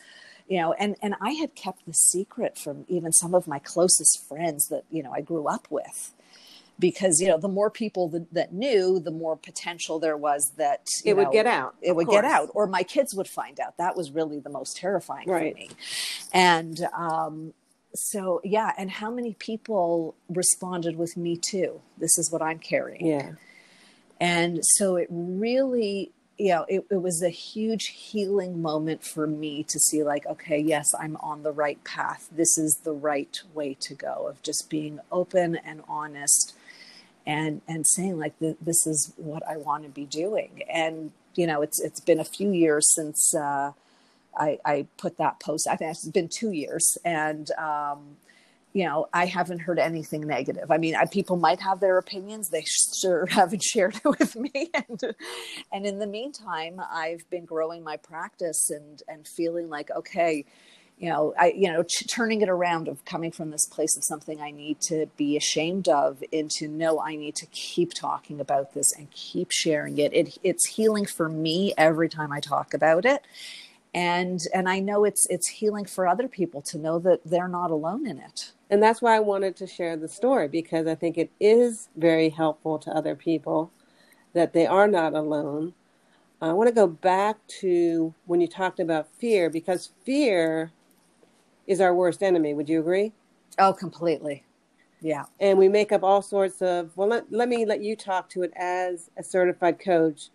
you 0.48 0.60
know 0.60 0.74
and 0.74 0.96
and 1.02 1.16
i 1.22 1.32
had 1.32 1.56
kept 1.56 1.86
the 1.86 1.94
secret 1.94 2.58
from 2.58 2.86
even 2.88 3.12
some 3.12 3.36
of 3.36 3.48
my 3.48 3.60
closest 3.60 4.26
friends 4.28 4.68
that 4.68 4.84
you 4.90 5.04
know 5.04 5.12
i 5.12 5.22
grew 5.22 5.48
up 5.48 5.68
with. 5.70 6.14
Because 6.80 7.20
you 7.20 7.28
know 7.28 7.40
the 7.40 7.48
more 7.48 7.72
people 7.72 8.08
that, 8.10 8.32
that 8.36 8.54
knew 8.54 9.00
the 9.00 9.10
more 9.10 9.36
potential 9.36 9.98
there 9.98 10.16
was 10.16 10.52
that 10.58 10.86
it 11.04 11.16
know, 11.16 11.24
would 11.24 11.32
get 11.32 11.48
out 11.48 11.74
it 11.82 11.96
would 11.96 12.06
course. 12.06 12.22
get 12.22 12.24
out 12.24 12.52
or 12.54 12.68
my 12.68 12.84
kids 12.84 13.16
would 13.16 13.28
find 13.28 13.60
out. 13.60 13.78
That 13.78 13.98
was 13.98 14.12
really 14.12 14.40
the 14.40 14.52
most 14.52 14.78
terrifying 14.78 15.28
right. 15.28 15.54
for 15.54 15.60
me. 15.60 15.70
And 16.34 16.88
um, 16.96 17.54
so 17.96 18.42
yeah 18.44 18.74
and 18.78 18.92
how 18.92 19.10
many 19.10 19.34
people 19.34 20.14
responded 20.30 20.98
with 20.98 21.18
me 21.18 21.36
too 21.36 21.82
this 21.98 22.16
is 22.20 22.32
what 22.32 22.44
i'm 22.44 22.60
carrying. 22.60 23.08
Yeah. 23.08 23.32
And 24.20 24.60
so 24.64 24.96
it 24.98 25.08
really 25.10 26.12
you 26.38 26.50
know, 26.50 26.66
it, 26.68 26.86
it 26.92 27.02
was 27.02 27.24
a 27.24 27.30
huge 27.30 27.88
healing 27.88 28.62
moment 28.62 29.04
for 29.04 29.26
me 29.26 29.64
to 29.64 29.80
see, 29.80 30.04
like, 30.04 30.26
okay, 30.28 30.60
yes, 30.60 30.94
I'm 31.00 31.18
on 31.18 31.44
the 31.44 31.52
right 31.52 31.84
path. 31.84 32.30
This 32.32 32.58
is 32.58 32.82
the 32.84 32.94
right 32.94 33.40
way 33.54 33.74
to 33.82 33.94
go 33.96 34.28
of 34.28 34.42
just 34.44 34.70
being 34.70 35.00
open 35.12 35.56
and 35.56 35.82
honest 35.88 36.54
and 37.28 37.62
and 37.68 37.86
saying 37.86 38.18
like 38.18 38.34
this 38.40 38.88
is 38.88 39.14
what 39.18 39.44
I 39.48 39.58
want 39.58 39.84
to 39.84 39.90
be 39.90 40.06
doing. 40.06 40.64
And 40.72 41.12
you 41.36 41.46
know, 41.46 41.62
it's 41.62 41.80
it's 41.80 42.00
been 42.00 42.20
a 42.20 42.26
few 42.26 42.52
years 42.52 42.94
since 42.96 43.36
uh, 43.36 43.74
I, 44.36 44.60
I 44.66 44.88
put 44.98 45.18
that 45.18 45.40
post. 45.40 45.68
I 45.68 45.76
think 45.76 45.92
it's 45.92 46.08
been 46.08 46.30
two 46.30 46.52
years, 46.52 46.98
and 47.04 47.52
um, 47.52 48.18
you 48.78 48.86
know, 48.86 49.08
I 49.12 49.26
haven't 49.26 49.58
heard 49.58 49.80
anything 49.80 50.28
negative. 50.28 50.70
I 50.70 50.78
mean, 50.78 50.94
I, 50.94 51.06
people 51.06 51.36
might 51.36 51.60
have 51.62 51.80
their 51.80 51.98
opinions. 51.98 52.50
They 52.50 52.64
sure 53.02 53.26
haven't 53.30 53.64
shared 53.64 53.96
it 53.96 54.20
with 54.20 54.36
me. 54.36 54.52
And, 54.78 55.16
and 55.72 55.86
in 55.88 55.98
the 55.98 56.06
meantime, 56.06 56.80
I've 56.92 57.28
been 57.32 57.46
growing 57.46 57.84
my 57.84 57.98
practice 57.98 58.70
and, 58.70 59.02
and 59.08 59.28
feeling 59.28 59.68
like, 59.68 59.90
okay, 59.90 60.46
you 61.00 61.10
know, 61.10 61.34
I, 61.40 61.54
you 61.56 61.74
know, 61.74 61.84
turning 62.14 62.42
it 62.42 62.50
around 62.50 62.88
of 62.88 63.04
coming 63.04 63.32
from 63.32 63.50
this 63.50 63.66
place 63.66 63.98
of 63.98 64.04
something 64.04 64.40
I 64.40 64.52
need 64.52 64.80
to 64.82 65.08
be 65.18 65.36
ashamed 65.36 65.88
of 65.90 66.24
into 66.32 66.68
no, 66.68 67.02
I 67.02 67.16
need 67.16 67.36
to 67.38 67.48
keep 67.48 67.94
talking 67.96 68.40
about 68.40 68.76
this 68.76 68.94
and 68.96 69.10
keep 69.10 69.48
sharing 69.52 69.98
it. 69.98 70.14
it 70.14 70.38
it's 70.44 70.68
healing 70.68 71.08
for 71.08 71.30
me 71.30 71.74
every 71.78 72.10
time 72.10 72.32
I 72.32 72.40
talk 72.40 72.76
about 72.76 73.06
it 73.06 73.26
and 73.94 74.42
and 74.54 74.68
i 74.68 74.80
know 74.80 75.04
it's 75.06 75.26
it's 75.28 75.48
healing 75.48 75.86
for 75.86 76.08
other 76.08 76.28
people 76.28 76.62
to 76.62 76.78
know 76.78 77.00
that 77.00 77.20
they're 77.26 77.48
not 77.48 77.72
alone 77.72 78.06
in 78.06 78.18
it 78.20 78.52
and 78.70 78.84
that's 78.84 79.02
why 79.02 79.16
I 79.16 79.20
wanted 79.20 79.56
to 79.58 79.68
share 79.68 79.96
the 79.96 80.08
story 80.08 80.48
because 80.48 80.88
I 80.88 80.96
think 80.96 81.18
it 81.18 81.32
is 81.40 81.90
very 81.96 82.30
helpful 82.30 82.78
to 82.80 82.92
other 82.92 83.16
people 83.16 83.72
that 84.34 84.54
they 84.54 84.68
are 84.68 84.88
not 84.88 85.14
alone. 85.14 85.74
I 86.42 86.52
want 86.54 86.68
to 86.68 86.76
go 86.76 86.88
back 86.88 87.38
to 87.62 88.14
when 88.26 88.42
you 88.42 88.48
talked 88.48 88.80
about 88.80 89.08
fear 89.18 89.50
because 89.50 89.92
fear 90.06 90.72
is 91.66 91.80
our 91.82 91.96
worst 91.96 92.22
enemy. 92.22 92.54
Would 92.54 92.70
you 92.70 92.80
agree? 92.80 93.14
Oh, 93.58 93.74
completely. 93.74 94.44
Yeah. 95.02 95.24
And 95.40 95.58
we 95.58 95.70
make 95.70 95.92
up 95.92 96.04
all 96.04 96.22
sorts 96.22 96.62
of, 96.62 96.96
well, 96.98 97.08
let, 97.08 97.32
let 97.32 97.48
me 97.48 97.66
let 97.66 97.82
you 97.82 97.96
talk 97.96 98.30
to 98.32 98.44
it 98.44 98.52
as 98.56 99.10
a 99.18 99.24
certified 99.24 99.80
coach. 99.80 100.30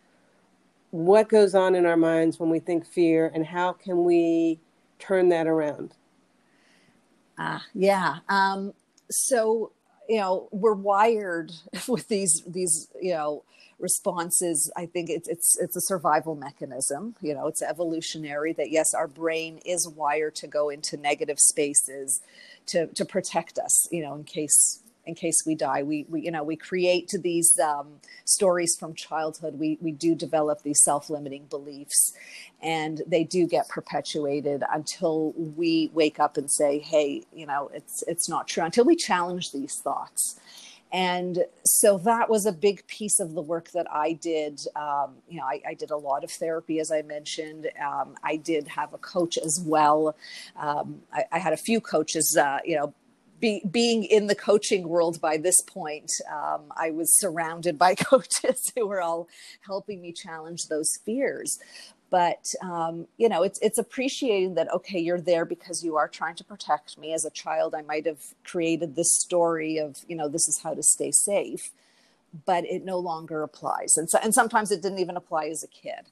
What 0.93 1.29
goes 1.29 1.55
on 1.55 1.75
in 1.75 1.85
our 1.85 1.97
minds 1.97 2.39
when 2.39 2.49
we 2.49 2.61
think 2.61 2.87
fear 2.87 3.31
and 3.35 3.45
how 3.45 3.73
can 3.73 4.05
we 4.05 4.61
turn 4.99 5.31
that 5.31 5.47
around? 5.47 5.95
Ah, 7.39 7.65
yeah. 7.75 8.19
Um, 8.29 8.75
so 9.11 9.73
you 10.09 10.19
know 10.19 10.49
we're 10.51 10.75
wired 10.75 11.53
with 11.89 12.09
these 12.09 12.43
these 12.47 12.89
you 13.01 13.13
know 13.13 13.43
responses 13.79 14.71
i 14.77 14.87
think 14.87 15.11
it's 15.11 15.29
it's 15.29 15.59
it's 15.59 15.75
a 15.75 15.81
survival 15.81 16.37
mechanism 16.37 17.17
you 17.21 17.35
know 17.35 17.49
it's 17.49 17.63
evolutionary 17.63 18.53
that 18.53 18.71
yes 18.71 18.95
our 18.95 19.09
brain 19.09 19.59
is 19.65 19.89
wired 19.89 20.35
to 20.35 20.47
go 20.47 20.69
into 20.69 20.97
negative 20.97 21.39
spaces 21.39 22.21
to 22.67 22.87
to 22.89 23.05
protect 23.05 23.59
us 23.59 23.89
you 23.91 24.03
know 24.03 24.15
in 24.15 24.23
case 24.23 24.83
in 25.05 25.15
case 25.15 25.45
we 25.45 25.55
die. 25.55 25.83
We, 25.83 26.07
we 26.09 26.23
you 26.23 26.31
know, 26.31 26.43
we 26.43 26.57
create 26.57 27.13
these 27.23 27.59
um, 27.59 28.01
stories 28.25 28.77
from 28.79 28.95
childhood. 28.95 29.59
We, 29.59 29.79
we 29.81 29.93
do 29.93 30.15
develop 30.15 30.63
these 30.63 30.83
self 30.83 31.11
limiting 31.11 31.47
beliefs, 31.47 32.13
and 32.61 33.03
they 33.07 33.25
do 33.25 33.47
get 33.47 33.69
perpetuated 33.69 34.63
until 34.73 35.33
we 35.33 35.91
wake 35.93 36.21
up 36.21 36.37
and 36.37 36.51
say, 36.51 36.79
hey, 36.79 37.23
you 37.33 37.47
know, 37.47 37.71
it's, 37.75 38.03
it's 38.07 38.29
not 38.29 38.49
true, 38.49 38.65
until 38.65 38.85
we 38.85 38.97
challenge 38.97 39.53
these 39.53 39.77
thoughts. 39.77 40.39
And 40.93 41.47
so 41.65 41.97
that 41.99 42.29
was 42.29 42.45
a 42.45 42.53
big 42.53 42.87
piece 42.87 43.19
of 43.19 43.33
the 43.33 43.41
work 43.41 43.71
that 43.71 43.91
I 43.91 44.13
did. 44.13 44.61
Um, 44.77 45.15
you 45.27 45.41
know, 45.41 45.47
I, 45.47 45.63
I, 45.69 45.75
did 45.75 45.91
a 45.91 45.97
lot 45.97 46.23
of 46.23 46.31
therapy, 46.31 46.81
as 46.81 46.93
I 46.93 47.01
mentioned. 47.01 47.71
Um, 47.83 48.15
I 48.23 48.37
did 48.37 48.69
have 48.69 48.93
a 48.93 48.99
coach 48.99 49.39
as 49.39 49.59
well. 49.65 50.15
Um, 50.55 51.01
I, 51.11 51.25
I, 51.33 51.39
had 51.39 51.55
a 51.55 51.57
few 51.57 51.81
coaches, 51.81 52.37
uh, 52.39 52.59
you 52.63 52.77
know, 52.77 52.93
be, 53.43 53.61
being 53.71 54.05
in 54.05 54.29
the 54.29 54.35
coaching 54.35 54.89
world 54.89 55.21
by 55.21 55.37
this 55.37 55.61
point, 55.63 56.11
um, 56.33 56.73
I 56.75 56.91
was 56.93 57.19
surrounded 57.19 57.79
by 57.79 57.95
coaches 58.11 58.73
who 58.75 58.87
were 58.87 59.03
all 59.03 59.29
helping 59.67 60.01
me 60.01 60.13
challenge 60.13 60.69
those 60.71 60.89
fears. 61.05 61.59
But 62.09 62.45
um, 62.63 63.07
you 63.17 63.29
know, 63.29 63.43
it's 63.43 63.59
it's 63.61 63.79
appreciating 63.79 64.55
that 64.55 64.73
okay, 64.73 64.99
you're 64.99 65.21
there 65.21 65.45
because 65.47 65.83
you 65.83 65.97
are 65.97 66.09
trying 66.09 66.37
to 66.37 66.45
protect 66.45 66.99
me. 66.99 67.13
As 67.15 67.25
a 67.25 67.31
child, 67.31 67.75
I 67.75 67.83
might 67.83 68.07
have 68.07 68.21
created 68.45 68.95
this 68.95 69.11
story 69.21 69.79
of 69.79 69.97
you 70.07 70.15
know 70.15 70.29
this 70.29 70.47
is 70.47 70.61
how 70.63 70.75
to 70.75 70.83
stay 70.83 71.11
safe, 71.11 71.71
but 72.45 72.65
it 72.67 72.85
no 72.85 72.99
longer 72.99 73.43
applies, 73.43 73.97
and 73.97 74.11
so 74.11 74.19
and 74.23 74.35
sometimes 74.35 74.71
it 74.71 74.83
didn't 74.83 74.99
even 74.99 75.17
apply 75.17 75.47
as 75.47 75.65
a 75.65 75.69
kid. 75.69 76.11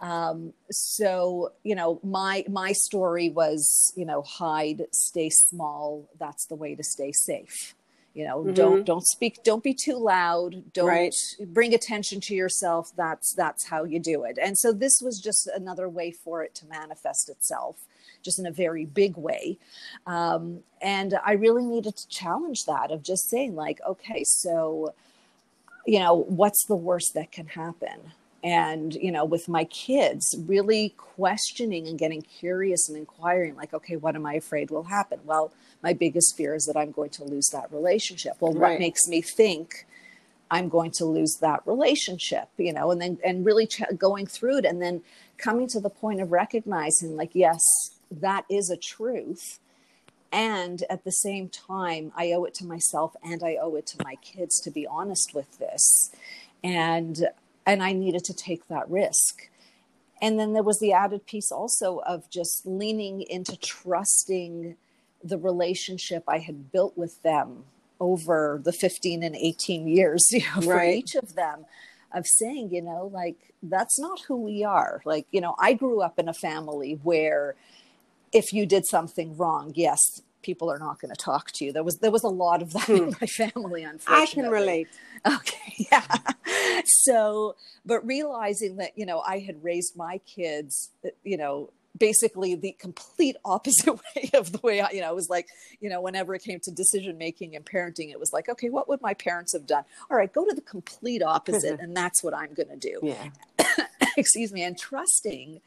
Um, 0.00 0.52
so 0.70 1.52
you 1.62 1.74
know, 1.74 2.00
my 2.02 2.44
my 2.48 2.72
story 2.72 3.30
was 3.30 3.92
you 3.96 4.04
know 4.04 4.22
hide, 4.22 4.86
stay 4.92 5.30
small. 5.30 6.08
That's 6.18 6.46
the 6.46 6.54
way 6.54 6.74
to 6.74 6.82
stay 6.82 7.12
safe. 7.12 7.74
You 8.14 8.26
know, 8.26 8.38
mm-hmm. 8.38 8.54
don't 8.54 8.84
don't 8.84 9.06
speak, 9.06 9.42
don't 9.44 9.62
be 9.62 9.74
too 9.74 9.96
loud, 9.96 10.72
don't 10.72 10.88
right. 10.88 11.14
bring 11.46 11.74
attention 11.74 12.20
to 12.22 12.34
yourself. 12.34 12.90
That's 12.96 13.32
that's 13.34 13.66
how 13.66 13.84
you 13.84 14.00
do 14.00 14.24
it. 14.24 14.38
And 14.42 14.58
so 14.58 14.72
this 14.72 15.00
was 15.00 15.20
just 15.20 15.46
another 15.46 15.88
way 15.88 16.10
for 16.10 16.42
it 16.42 16.54
to 16.56 16.66
manifest 16.66 17.28
itself 17.28 17.76
just 18.22 18.38
in 18.38 18.46
a 18.46 18.50
very 18.50 18.84
big 18.84 19.16
way. 19.16 19.58
Um, 20.06 20.60
and 20.80 21.14
I 21.24 21.32
really 21.32 21.64
needed 21.64 21.96
to 21.96 22.08
challenge 22.08 22.64
that 22.66 22.90
of 22.90 23.02
just 23.02 23.28
saying, 23.28 23.54
like, 23.54 23.80
okay, 23.86 24.24
so, 24.24 24.94
you 25.86 25.98
know, 25.98 26.14
what's 26.14 26.66
the 26.66 26.76
worst 26.76 27.14
that 27.14 27.32
can 27.32 27.46
happen? 27.46 28.12
And 28.42 28.94
you 28.94 29.10
know 29.10 29.24
with 29.24 29.48
my 29.48 29.64
kids 29.64 30.36
really 30.46 30.90
questioning 30.96 31.88
and 31.88 31.98
getting 31.98 32.22
curious 32.22 32.88
and 32.88 32.96
inquiring 32.96 33.56
like 33.56 33.74
okay 33.74 33.96
what 33.96 34.14
am 34.14 34.24
i 34.26 34.34
afraid 34.34 34.70
will 34.70 34.84
happen? 34.84 35.18
Well 35.24 35.52
my 35.82 35.92
biggest 35.92 36.36
fear 36.36 36.54
is 36.54 36.64
that 36.66 36.76
i'm 36.76 36.92
going 36.92 37.10
to 37.10 37.24
lose 37.24 37.48
that 37.52 37.72
relationship. 37.72 38.34
Well 38.40 38.52
right. 38.52 38.72
what 38.72 38.80
makes 38.80 39.08
me 39.08 39.20
think 39.20 39.86
i'm 40.50 40.68
going 40.68 40.90
to 40.90 41.04
lose 41.04 41.38
that 41.40 41.60
relationship 41.66 42.48
you 42.56 42.72
know 42.72 42.90
and 42.90 43.00
then 43.00 43.18
and 43.24 43.44
really 43.44 43.66
ch- 43.66 43.82
going 43.96 44.26
through 44.26 44.58
it 44.58 44.64
and 44.64 44.80
then 44.80 45.02
coming 45.36 45.68
to 45.68 45.80
the 45.80 45.90
point 45.90 46.20
of 46.20 46.32
recognizing 46.32 47.16
like 47.16 47.30
yes 47.34 47.62
that 48.10 48.44
is 48.48 48.70
a 48.70 48.76
truth 48.76 49.58
and 50.32 50.84
at 50.88 51.04
the 51.04 51.10
same 51.10 51.48
time 51.48 52.12
i 52.16 52.32
owe 52.32 52.44
it 52.44 52.54
to 52.54 52.64
myself 52.64 53.14
and 53.22 53.42
i 53.42 53.56
owe 53.60 53.74
it 53.76 53.86
to 53.86 54.02
my 54.02 54.14
kids 54.16 54.58
to 54.60 54.70
be 54.70 54.86
honest 54.86 55.34
with 55.34 55.58
this. 55.58 56.10
And 56.62 57.28
and 57.68 57.82
I 57.82 57.92
needed 57.92 58.24
to 58.24 58.34
take 58.34 58.66
that 58.68 58.90
risk. 58.90 59.50
And 60.22 60.40
then 60.40 60.54
there 60.54 60.62
was 60.62 60.80
the 60.80 60.94
added 60.94 61.26
piece 61.26 61.52
also 61.52 61.98
of 61.98 62.28
just 62.30 62.66
leaning 62.66 63.22
into 63.22 63.56
trusting 63.56 64.76
the 65.22 65.38
relationship 65.38 66.24
I 66.26 66.38
had 66.38 66.72
built 66.72 66.96
with 66.96 67.22
them 67.22 67.64
over 68.00 68.60
the 68.64 68.72
15 68.72 69.22
and 69.22 69.36
18 69.36 69.86
years 69.86 70.26
you 70.32 70.40
know, 70.40 70.62
for 70.62 70.76
right. 70.76 70.96
each 70.96 71.14
of 71.14 71.34
them 71.34 71.66
of 72.12 72.26
saying, 72.26 72.70
you 72.72 72.80
know, 72.80 73.10
like, 73.12 73.52
that's 73.62 74.00
not 74.00 74.20
who 74.26 74.36
we 74.36 74.64
are. 74.64 75.02
Like, 75.04 75.26
you 75.30 75.42
know, 75.42 75.54
I 75.58 75.74
grew 75.74 76.00
up 76.00 76.18
in 76.18 76.26
a 76.26 76.32
family 76.32 76.98
where 77.02 77.54
if 78.32 78.52
you 78.52 78.64
did 78.64 78.86
something 78.86 79.36
wrong, 79.36 79.72
yes, 79.74 80.00
people 80.48 80.72
are 80.72 80.78
not 80.78 80.98
going 80.98 81.14
to 81.14 81.22
talk 81.30 81.50
to 81.52 81.66
you. 81.66 81.72
There 81.74 81.84
was 81.84 81.98
there 81.98 82.10
was 82.10 82.24
a 82.24 82.28
lot 82.28 82.62
of 82.62 82.72
that 82.72 82.86
hmm. 82.86 82.96
in 82.96 83.16
my 83.20 83.26
family. 83.26 83.82
Unfortunately, 83.82 84.22
I 84.22 84.26
can 84.26 84.50
relate. 84.50 84.88
Okay, 85.30 85.74
yeah. 85.92 86.16
So, 86.86 87.54
but 87.84 88.06
realizing 88.06 88.76
that 88.76 88.92
you 88.96 89.04
know 89.04 89.20
I 89.20 89.40
had 89.40 89.62
raised 89.62 89.94
my 89.94 90.18
kids, 90.24 90.88
you 91.22 91.36
know, 91.36 91.70
basically 91.98 92.54
the 92.54 92.72
complete 92.78 93.36
opposite 93.44 93.92
way 94.16 94.30
of 94.32 94.52
the 94.52 94.60
way 94.62 94.80
I, 94.80 94.90
you 94.90 95.02
know, 95.02 95.10
it 95.10 95.14
was 95.14 95.28
like, 95.28 95.48
you 95.80 95.90
know, 95.90 96.00
whenever 96.00 96.34
it 96.34 96.42
came 96.42 96.60
to 96.62 96.70
decision 96.70 97.18
making 97.18 97.54
and 97.54 97.64
parenting, 97.64 98.10
it 98.10 98.18
was 98.18 98.30
like, 98.32 98.48
okay, 98.48 98.70
what 98.70 98.88
would 98.88 99.02
my 99.02 99.12
parents 99.12 99.52
have 99.52 99.66
done? 99.66 99.84
All 100.10 100.16
right, 100.16 100.32
go 100.32 100.46
to 100.46 100.54
the 100.54 100.62
complete 100.62 101.22
opposite, 101.22 101.78
and 101.82 101.94
that's 101.94 102.24
what 102.24 102.34
I'm 102.34 102.54
going 102.54 102.70
to 102.70 102.76
do. 102.76 103.00
Yeah. 103.02 103.28
Excuse 104.16 104.50
me, 104.50 104.62
and 104.62 104.78
trusting 104.78 105.60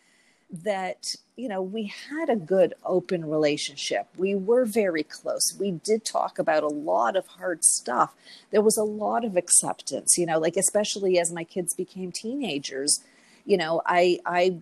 that 0.51 1.15
you 1.35 1.47
know 1.47 1.61
we 1.61 1.93
had 2.09 2.29
a 2.29 2.35
good 2.35 2.73
open 2.85 3.29
relationship. 3.29 4.07
We 4.17 4.35
were 4.35 4.65
very 4.65 5.03
close. 5.03 5.55
We 5.59 5.71
did 5.71 6.05
talk 6.05 6.37
about 6.39 6.63
a 6.63 6.67
lot 6.67 7.15
of 7.15 7.27
hard 7.27 7.63
stuff. 7.63 8.13
There 8.51 8.61
was 8.61 8.77
a 8.77 8.83
lot 8.83 9.23
of 9.25 9.37
acceptance 9.37 10.17
you 10.17 10.25
know 10.25 10.39
like 10.39 10.57
especially 10.57 11.19
as 11.19 11.31
my 11.31 11.43
kids 11.43 11.73
became 11.73 12.11
teenagers 12.11 13.01
you 13.45 13.57
know 13.57 13.81
i 13.85 14.19
i 14.25 14.57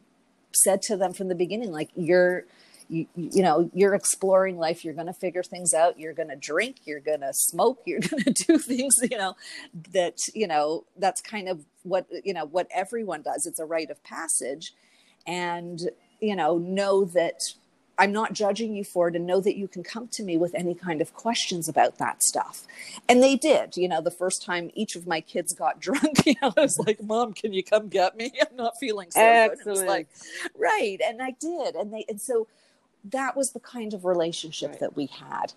said 0.54 0.82
to 0.82 0.98
them 0.98 1.14
from 1.14 1.28
the 1.28 1.36
beginning 1.36 1.72
like 1.72 1.90
you're 1.96 2.46
you, 2.90 3.06
you 3.16 3.44
know 3.44 3.70
you're 3.74 3.94
exploring 3.94 4.58
life. 4.58 4.84
You're 4.84 4.96
going 4.96 5.08
to 5.08 5.14
figure 5.14 5.44
things 5.44 5.76
out. 5.76 6.00
You're 6.00 6.14
going 6.14 6.30
to 6.30 6.36
drink. 6.36 6.78
You're 6.86 7.00
going 7.00 7.22
to 7.22 7.32
smoke. 7.34 7.82
You're 7.86 8.00
going 8.00 8.24
to 8.24 8.32
do 8.32 8.58
things 8.58 8.96
you 9.04 9.16
know 9.18 9.36
that 9.94 10.18
you 10.34 10.48
know 10.48 10.86
that's 10.98 11.22
kind 11.22 11.48
of 11.48 11.66
what 11.84 12.08
you 12.24 12.34
know 12.34 12.46
what 12.46 12.68
everyone 12.74 13.22
does. 13.22 13.46
It's 13.46 13.60
a 13.60 13.66
rite 13.66 13.92
of 13.92 14.04
passage 14.04 14.74
and 15.30 15.92
you 16.20 16.36
know 16.36 16.58
know 16.58 17.06
that 17.06 17.40
I'm 18.00 18.14
not 18.14 18.32
judging 18.32 18.74
you 18.74 18.86
for 18.86 19.10
it 19.10 19.16
and 19.16 19.28
know 19.28 19.42
that 19.42 19.58
you 19.58 19.68
can 19.68 19.84
come 19.84 20.08
to 20.14 20.24
me 20.24 20.38
with 20.38 20.56
any 20.56 20.74
kind 20.74 21.02
of 21.02 21.14
questions 21.14 21.68
about 21.68 21.98
that 21.98 22.24
stuff. 22.24 22.66
And 23.10 23.22
they 23.22 23.36
did. 23.36 23.76
You 23.76 23.90
know, 23.90 24.02
the 24.02 24.10
first 24.10 24.42
time 24.42 24.72
each 24.74 24.96
of 24.96 25.06
my 25.06 25.20
kids 25.20 25.54
got 25.54 25.80
drunk, 25.86 26.26
you 26.26 26.36
know, 26.42 26.54
I 26.56 26.62
was 26.62 26.80
like, 26.80 27.04
Mom, 27.04 27.34
can 27.34 27.52
you 27.52 27.62
come 27.62 27.90
get 27.90 28.16
me? 28.16 28.32
I'm 28.42 28.56
not 28.56 28.74
feeling 28.80 29.12
so 29.12 29.20
Excellent. 29.20 29.64
good. 29.64 29.68
It 29.68 29.72
was 29.72 29.84
like, 29.84 30.08
right. 30.58 30.98
And 31.06 31.22
I 31.22 31.36
did. 31.40 31.76
And 31.76 31.94
they 31.94 32.06
and 32.08 32.22
so 32.22 32.48
that 33.12 33.36
was 33.36 33.52
the 33.52 33.60
kind 33.60 33.94
of 33.94 34.06
relationship 34.06 34.72
right. 34.72 34.80
that 34.80 34.96
we 34.96 35.08
had. 35.08 35.54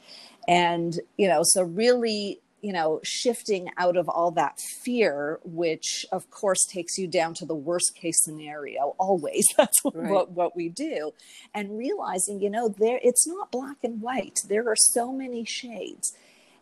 And, 0.49 0.99
you 1.17 1.29
know, 1.29 1.43
so 1.45 1.63
really 1.63 2.41
you 2.63 2.73
know, 2.73 3.01
shifting 3.03 3.71
out 3.77 3.97
of 3.97 4.09
all 4.09 4.31
that 4.31 4.57
fear, 4.85 5.41
which 5.45 6.07
of 6.13 6.31
course 6.31 6.65
takes 6.65 6.97
you 6.97 7.09
down 7.09 7.35
to 7.35 7.45
the 7.45 7.57
worst 7.57 7.97
case 7.97 8.23
scenario. 8.23 8.95
Always, 8.99 9.45
that's 9.57 9.83
what, 9.83 9.97
right. 9.97 10.11
what, 10.11 10.31
what 10.31 10.57
we 10.57 10.69
do, 10.69 11.13
and 11.53 11.77
realizing, 11.77 12.41
you 12.41 12.49
know, 12.49 12.69
there 12.69 13.01
it's 13.03 13.27
not 13.27 13.51
black 13.51 13.79
and 13.83 14.01
white. 14.01 14.39
There 14.49 14.69
are 14.69 14.77
so 14.77 15.13
many 15.13 15.45
shades, 15.45 16.17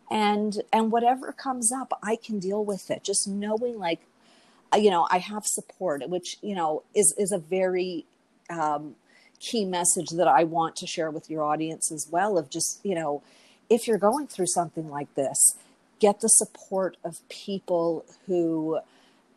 and 0.09 0.63
and 0.73 0.91
whatever 0.91 1.31
comes 1.31 1.71
up, 1.71 1.93
I 2.03 2.17
can 2.17 2.39
deal 2.39 2.65
with 2.65 2.89
it. 2.89 3.03
Just 3.03 3.27
knowing, 3.27 3.77
like, 3.77 4.01
uh, 4.73 4.77
you 4.77 4.89
know, 4.89 5.07
I 5.11 5.19
have 5.19 5.45
support, 5.45 6.09
which 6.09 6.37
you 6.41 6.55
know 6.55 6.81
is 6.95 7.13
is 7.19 7.31
a 7.31 7.37
very 7.37 8.07
um, 8.49 8.95
key 9.39 9.65
message 9.65 10.09
that 10.17 10.27
I 10.27 10.45
want 10.45 10.75
to 10.77 10.87
share 10.87 11.11
with 11.11 11.29
your 11.29 11.43
audience 11.43 11.91
as 11.91 12.07
well. 12.09 12.39
Of 12.39 12.49
just 12.49 12.79
you 12.83 12.95
know, 12.95 13.21
if 13.69 13.87
you're 13.87 13.99
going 13.99 14.25
through 14.25 14.47
something 14.47 14.89
like 14.89 15.13
this 15.13 15.37
get 16.01 16.19
the 16.19 16.27
support 16.27 16.97
of 17.05 17.27
people 17.29 18.03
who 18.25 18.79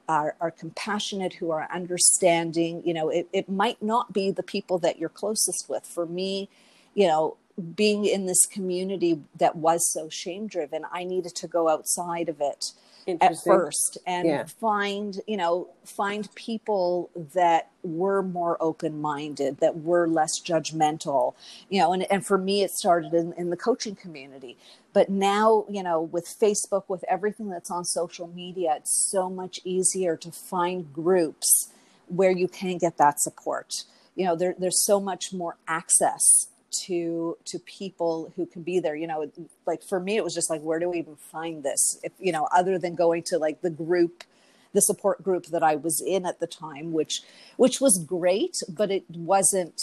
are, 0.09 0.35
are 0.41 0.51
compassionate, 0.51 1.35
who 1.35 1.51
are 1.51 1.69
understanding. 1.73 2.83
You 2.85 2.95
know, 2.95 3.09
it, 3.11 3.29
it 3.33 3.49
might 3.49 3.81
not 3.81 4.12
be 4.12 4.31
the 4.33 4.43
people 4.43 4.79
that 4.79 4.99
you're 4.99 5.09
closest 5.09 5.67
with. 5.69 5.85
For 5.85 6.07
me, 6.07 6.49
you 6.95 7.07
know, 7.07 7.37
being 7.77 8.05
in 8.05 8.27
this 8.27 8.47
community 8.47 9.21
that 9.39 9.55
was 9.55 9.93
so 9.93 10.09
shame 10.09 10.49
driven, 10.49 10.85
I 10.91 11.05
needed 11.05 11.37
to 11.37 11.47
go 11.47 11.69
outside 11.69 12.29
of 12.29 12.41
it 12.41 12.73
at 13.07 13.36
first 13.44 13.98
and 14.07 14.26
yeah. 14.26 14.44
find 14.44 15.20
you 15.26 15.36
know 15.36 15.68
find 15.84 16.32
people 16.34 17.11
that 17.34 17.70
were 17.82 18.22
more 18.22 18.57
open 18.61 19.00
minded 19.00 19.59
that 19.59 19.76
were 19.76 20.09
less 20.09 20.40
judgmental 20.40 21.34
you 21.68 21.80
know 21.80 21.92
and, 21.92 22.11
and 22.11 22.26
for 22.26 22.38
me 22.38 22.62
it 22.62 22.70
started 22.70 23.12
in, 23.12 23.32
in 23.34 23.50
the 23.50 23.57
coaching 23.57 23.94
community. 23.94 24.57
But 24.92 25.09
now 25.09 25.64
you 25.68 25.82
know 25.82 26.00
with 26.00 26.26
facebook 26.40 26.84
with 26.88 27.05
everything 27.09 27.48
that's 27.48 27.70
on 27.70 27.84
social 27.84 28.28
media 28.28 28.74
it's 28.76 29.11
so 29.11 29.28
much 29.28 29.61
easier 29.64 30.16
to 30.16 30.30
find 30.30 30.92
groups 30.92 31.72
where 32.09 32.30
you 32.30 32.48
can 32.48 32.78
get 32.78 32.96
that 32.98 33.20
support. 33.20 33.70
You 34.14 34.26
know 34.26 34.36
there, 34.36 34.55
there's 34.59 34.84
so 34.84 35.00
much 35.00 35.32
more 35.32 35.57
access 35.68 36.46
to 36.87 37.37
to 37.45 37.59
people 37.61 38.33
who 38.37 38.47
can 38.47 38.62
be 38.62 38.79
there 38.81 38.95
you 38.97 39.07
know 39.07 39.31
like 39.66 39.83
for 39.83 39.99
me 40.01 40.16
it 40.16 40.25
was 40.25 40.35
just 40.35 40.51
like 40.51 40.61
where 40.62 40.79
do 40.79 40.89
we 40.91 40.99
even 40.99 41.16
find 41.16 41.62
this 41.62 41.99
if 42.03 42.12
you 42.18 42.33
know 42.33 42.49
other 42.53 42.79
than 42.79 42.95
going 42.95 43.22
to 43.22 43.39
like 43.39 43.61
the 43.62 43.70
group 43.70 44.25
the 44.72 44.81
support 44.83 45.22
group 45.22 45.47
that 45.47 45.62
I 45.62 45.77
was 45.77 46.01
in 46.01 46.27
at 46.27 46.41
the 46.41 46.47
time 46.47 46.93
which 46.93 47.22
which 47.57 47.81
was 47.81 47.99
great 48.05 48.57
but 48.68 48.91
it 48.91 49.05
wasn't 49.11 49.81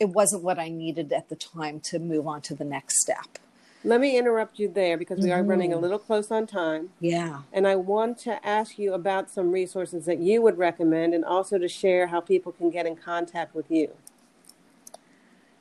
it 0.00 0.08
wasn't 0.10 0.42
what 0.42 0.58
I 0.58 0.68
needed 0.68 1.12
at 1.12 1.28
the 1.28 1.36
time 1.36 1.80
to 1.80 1.98
move 1.98 2.26
on 2.26 2.40
to 2.42 2.54
the 2.54 2.64
next 2.64 3.00
step 3.00 3.38
Let 3.86 4.00
me 4.00 4.16
interrupt 4.18 4.58
you 4.58 4.68
there 4.68 4.96
because 4.96 5.18
we 5.20 5.30
are 5.30 5.42
running 5.42 5.72
a 5.72 5.76
Mhm. 5.76 5.82
little 5.82 5.98
close 5.98 6.30
on 6.30 6.46
time. 6.46 6.90
Yeah. 7.00 7.42
And 7.52 7.66
I 7.66 7.76
want 7.76 8.16
to 8.20 8.34
ask 8.46 8.78
you 8.78 8.94
about 8.94 9.28
some 9.30 9.50
resources 9.52 10.06
that 10.06 10.18
you 10.20 10.40
would 10.40 10.56
recommend 10.56 11.12
and 11.14 11.22
also 11.22 11.58
to 11.58 11.68
share 11.68 12.06
how 12.06 12.20
people 12.20 12.50
can 12.52 12.70
get 12.70 12.86
in 12.86 12.96
contact 12.96 13.54
with 13.54 13.70
you. 13.70 13.90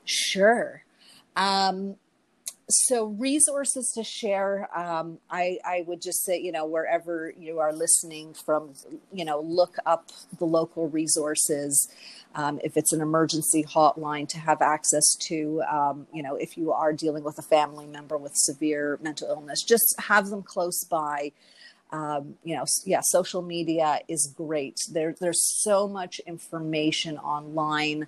Sure. 0.06 0.84
Um, 1.36 1.96
so 2.70 3.08
resources 3.08 3.92
to 3.94 4.04
share 4.04 4.70
um, 4.78 5.20
I, 5.30 5.60
I 5.66 5.84
would 5.86 6.02
just 6.02 6.24
say 6.24 6.40
you 6.40 6.52
know 6.52 6.66
wherever 6.66 7.34
you 7.38 7.60
are 7.60 7.74
listening 7.74 8.34
from 8.34 8.74
you 9.12 9.26
know 9.26 9.42
look 9.42 9.76
up 9.86 10.12
the 10.40 10.46
local 10.46 10.90
resources 10.90 11.92
um, 12.36 12.60
if 12.64 12.78
it's 12.78 12.94
an 12.94 13.02
emergency 13.02 13.64
hotline 13.64 14.28
to 14.30 14.40
have 14.40 14.62
access 14.62 15.16
to 15.28 15.62
um, 15.70 16.08
you 16.14 16.24
know 16.24 16.36
if 16.36 16.58
you 16.58 16.72
are 16.72 16.94
dealing 16.94 17.24
with 17.24 17.38
a 17.38 17.44
family 17.44 17.86
member 17.86 18.18
with 18.18 18.32
severe 18.36 18.98
mental 19.02 19.28
illness 19.28 19.62
just 19.62 19.94
have 20.00 20.30
them 20.30 20.42
close 20.42 20.84
by 20.86 21.32
um, 21.92 22.34
you 22.44 22.56
know, 22.56 22.66
yeah, 22.86 23.02
social 23.04 23.44
media 23.44 24.00
is 24.08 24.34
great. 24.36 24.80
There, 24.92 25.14
there's 25.22 25.62
so 25.62 25.88
much 25.88 26.20
information 26.26 27.20
online, 27.20 28.08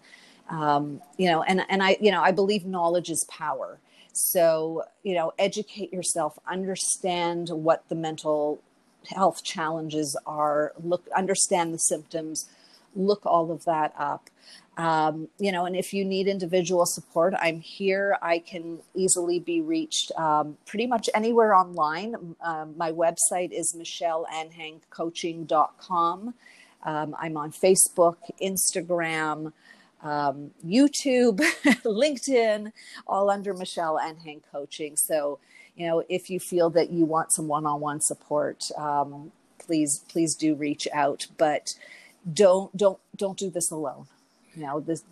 um, 0.50 1.02
you 1.18 1.28
know, 1.28 1.44
and 1.44 1.62
and 1.70 1.84
I, 1.84 1.98
you 2.00 2.12
know, 2.12 2.22
I 2.22 2.32
believe 2.32 2.66
knowledge 2.66 3.10
is 3.10 3.26
power. 3.30 3.80
So, 4.14 4.84
you 5.04 5.14
know, 5.14 5.34
educate 5.38 5.92
yourself, 5.92 6.40
understand 6.48 7.50
what 7.50 7.84
the 7.90 7.96
mental 7.96 8.62
health 9.10 9.44
challenges 9.44 10.18
are, 10.26 10.72
look, 10.82 11.06
understand 11.16 11.74
the 11.74 11.80
symptoms, 11.80 12.50
look 12.96 13.26
all 13.26 13.52
of 13.52 13.66
that 13.66 13.94
up. 13.98 14.30
Um, 14.78 15.28
you 15.38 15.52
know, 15.52 15.66
and 15.66 15.76
if 15.76 15.94
you 15.94 16.06
need 16.06 16.28
individual 16.28 16.86
support, 16.86 17.34
I'm 17.40 17.60
here. 17.62 18.18
I 18.22 18.38
can 18.40 18.80
easily 18.94 19.40
be 19.40 19.62
reached 19.62 20.12
um, 20.18 20.58
pretty 20.66 20.88
much 20.88 21.10
anywhere 21.14 21.54
online. 21.54 22.36
Um, 22.42 22.74
my 22.78 22.92
website 22.92 23.52
is 23.52 23.74
michelleanhangcoaching.com. 23.78 26.34
Um, 26.84 27.16
I'm 27.18 27.38
on 27.38 27.52
Facebook, 27.52 28.18
Instagram, 28.42 29.54
um, 30.06 30.52
YouTube, 30.64 31.38
LinkedIn, 31.84 32.72
all 33.08 33.30
under 33.30 33.54
Michelle 33.54 33.98
Anhang 33.98 34.42
Coaching. 34.52 34.96
So, 34.96 35.40
you 35.76 35.88
know, 35.88 36.04
if 36.08 36.30
you 36.30 36.40
feel 36.40 36.70
that 36.72 36.92
you 36.92 37.06
want 37.06 37.34
some 37.34 37.48
one-on-one 37.48 38.02
support, 38.02 38.70
um, 38.78 39.32
please, 39.58 40.06
please 40.08 40.36
do 40.36 40.54
reach 40.56 40.88
out. 40.94 41.26
But 41.38 41.74
don't, 42.32 42.76
don't, 42.78 43.00
don't 43.16 43.38
do 43.38 43.50
this 43.50 43.72
alone. 43.72 44.06
You 44.54 44.64
know, 44.64 44.80
this, 44.80 45.04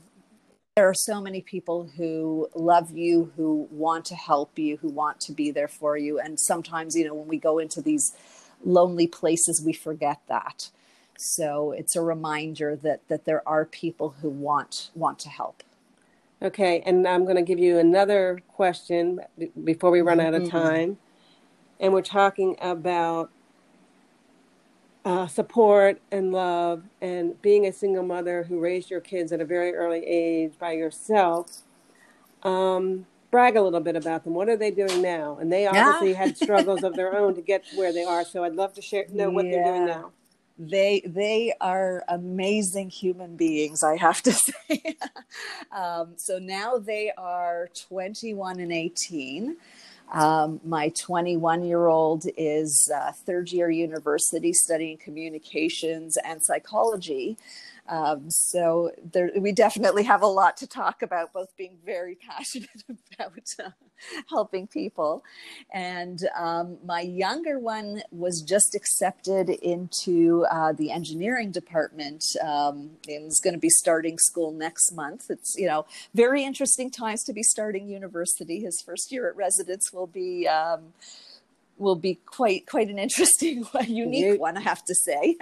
there 0.76 0.88
are 0.88 0.94
so 0.94 1.20
many 1.20 1.42
people 1.42 1.90
who 1.98 2.48
love 2.54 2.92
you, 2.92 3.32
who 3.36 3.68
want 3.72 4.06
to 4.06 4.16
help 4.16 4.58
you, 4.60 4.78
who 4.78 4.90
want 4.90 5.20
to 5.22 5.32
be 5.32 5.50
there 5.50 5.68
for 5.68 5.98
you. 5.98 6.20
And 6.20 6.40
sometimes, 6.40 6.96
you 6.96 7.08
know, 7.08 7.16
when 7.16 7.28
we 7.28 7.40
go 7.40 7.58
into 7.58 7.82
these 7.82 8.16
lonely 8.64 9.08
places, 9.08 9.62
we 9.66 9.74
forget 9.74 10.22
that. 10.28 10.70
So 11.24 11.72
it's 11.72 11.96
a 11.96 12.02
reminder 12.02 12.76
that 12.78 13.08
that 13.08 13.26
there 13.26 13.48
are 13.48 13.66
people 13.66 14.16
who 14.22 14.30
want 14.30 14.92
want 14.96 15.20
to 15.20 15.30
help. 15.30 15.64
Okay, 16.42 16.82
and 16.86 17.08
I'm 17.08 17.24
going 17.24 17.38
to 17.38 17.42
give 17.42 17.60
you 17.60 17.80
another 17.80 18.42
question 18.50 19.22
before 19.64 19.92
we 19.92 20.02
run 20.02 20.20
out 20.20 20.34
of 20.34 20.44
Mhm. 20.44 20.50
time. 20.50 20.98
And 21.80 21.94
we're 21.94 22.02
talking 22.02 22.58
about 22.62 23.32
uh, 25.06 25.28
support 25.28 26.02
and 26.12 26.32
love 26.32 26.84
and 27.02 27.42
being 27.42 27.66
a 27.66 27.74
single 27.74 28.04
mother 28.04 28.44
who 28.44 28.60
raised 28.60 28.90
your 28.90 29.02
kids 29.02 29.32
at 29.32 29.42
a 29.42 29.46
very 29.46 29.74
early 29.74 30.06
age 30.06 30.54
by 30.60 30.74
yourself. 30.74 31.64
Um, 32.44 33.08
brag 33.32 33.56
a 33.58 33.62
little 33.62 33.80
bit 33.82 33.96
about 33.96 34.24
them. 34.24 34.34
What 34.34 34.50
are 34.50 34.58
they 34.58 34.72
doing 34.72 35.02
now? 35.02 35.38
And 35.40 35.52
they 35.52 35.68
obviously 35.68 36.14
Yeah. 36.14 36.18
had 36.18 36.38
struggles 36.44 36.84
of 36.84 36.96
their 36.96 37.16
own 37.16 37.36
to 37.36 37.42
get 37.42 37.66
where 37.72 37.94
they 37.94 38.04
are. 38.04 38.26
So 38.26 38.44
I'd 38.44 38.56
love 38.56 38.74
to 38.76 38.82
share 38.82 39.06
know 39.14 39.30
what 39.30 39.50
they're 39.50 39.60
doing 39.60 39.86
now. 39.86 40.14
They 40.58 41.02
they 41.06 41.54
are 41.60 42.04
amazing 42.08 42.90
human 42.90 43.36
beings, 43.36 43.84
I 43.84 43.98
have 43.98 44.22
to 44.24 44.32
say. 44.70 44.96
um, 45.72 46.14
so 46.18 46.38
now 46.38 46.78
they 46.78 47.12
are 47.18 47.70
21 47.90 48.60
and 48.60 48.72
18. 48.72 49.58
Um, 50.12 50.60
my 50.64 50.90
21 50.90 51.64
year 51.64 51.88
old 51.88 52.26
is 52.38 52.92
uh, 52.96 53.12
third 53.26 53.52
year 53.52 53.72
university 53.72 54.54
studying 54.54 54.98
communications 54.98 56.18
and 56.18 56.44
psychology. 56.44 57.38
Um, 57.88 58.30
so 58.30 58.92
there, 59.12 59.30
we 59.38 59.52
definitely 59.52 60.04
have 60.04 60.22
a 60.22 60.28
lot 60.28 60.56
to 60.58 60.68
talk 60.68 61.02
about, 61.02 61.34
both 61.34 61.56
being 61.58 61.78
very 61.86 62.16
passionate 62.30 62.84
about 62.88 63.44
uh, 63.64 63.70
helping 64.30 64.68
people. 64.68 65.24
And 65.74 66.20
um, 66.38 66.78
my 66.86 67.02
younger 67.02 67.60
one 67.60 68.02
was 68.12 68.42
just 68.42 68.74
accepted 68.76 69.50
into 69.50 70.46
uh, 70.50 70.72
the 70.72 70.92
engineering 70.92 71.52
department 71.52 72.24
um, 72.42 72.92
and 73.08 73.28
is 73.28 73.42
going 73.44 73.54
to 73.54 73.60
be 73.60 73.70
starting 73.70 74.18
school 74.18 74.52
next 74.52 74.94
month. 74.94 75.30
It's, 75.30 75.56
you 75.58 75.68
know, 75.68 75.86
very 76.14 76.44
interesting 76.44 76.90
times 76.90 77.24
to 77.26 77.34
be 77.34 77.44
starting 77.44 77.90
university. 77.90 78.62
His 78.62 78.82
first 78.86 79.12
year 79.12 79.30
at 79.30 79.36
residence 79.36 79.92
will 79.92 80.08
be. 80.08 80.48
Um, 80.48 80.94
will 81.80 81.96
be 81.96 82.20
quite 82.28 82.68
quite 82.68 82.88
an 82.88 83.00
interesting 83.00 83.66
unique 83.88 84.40
one 84.40 84.56
i 84.56 84.62
have 84.62 84.86
to 84.86 84.94
say 84.94 85.36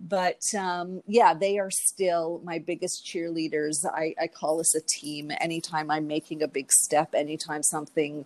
but 0.00 0.42
um, 0.56 1.02
yeah, 1.06 1.34
they 1.34 1.58
are 1.58 1.70
still 1.70 2.40
my 2.44 2.58
biggest 2.58 3.04
cheerleaders. 3.04 3.84
I, 3.84 4.14
I 4.20 4.28
call 4.28 4.60
us 4.60 4.74
a 4.74 4.80
team. 4.80 5.32
Anytime 5.40 5.90
I'm 5.90 6.06
making 6.06 6.42
a 6.42 6.48
big 6.48 6.70
step, 6.70 7.14
anytime 7.14 7.62
something 7.62 8.24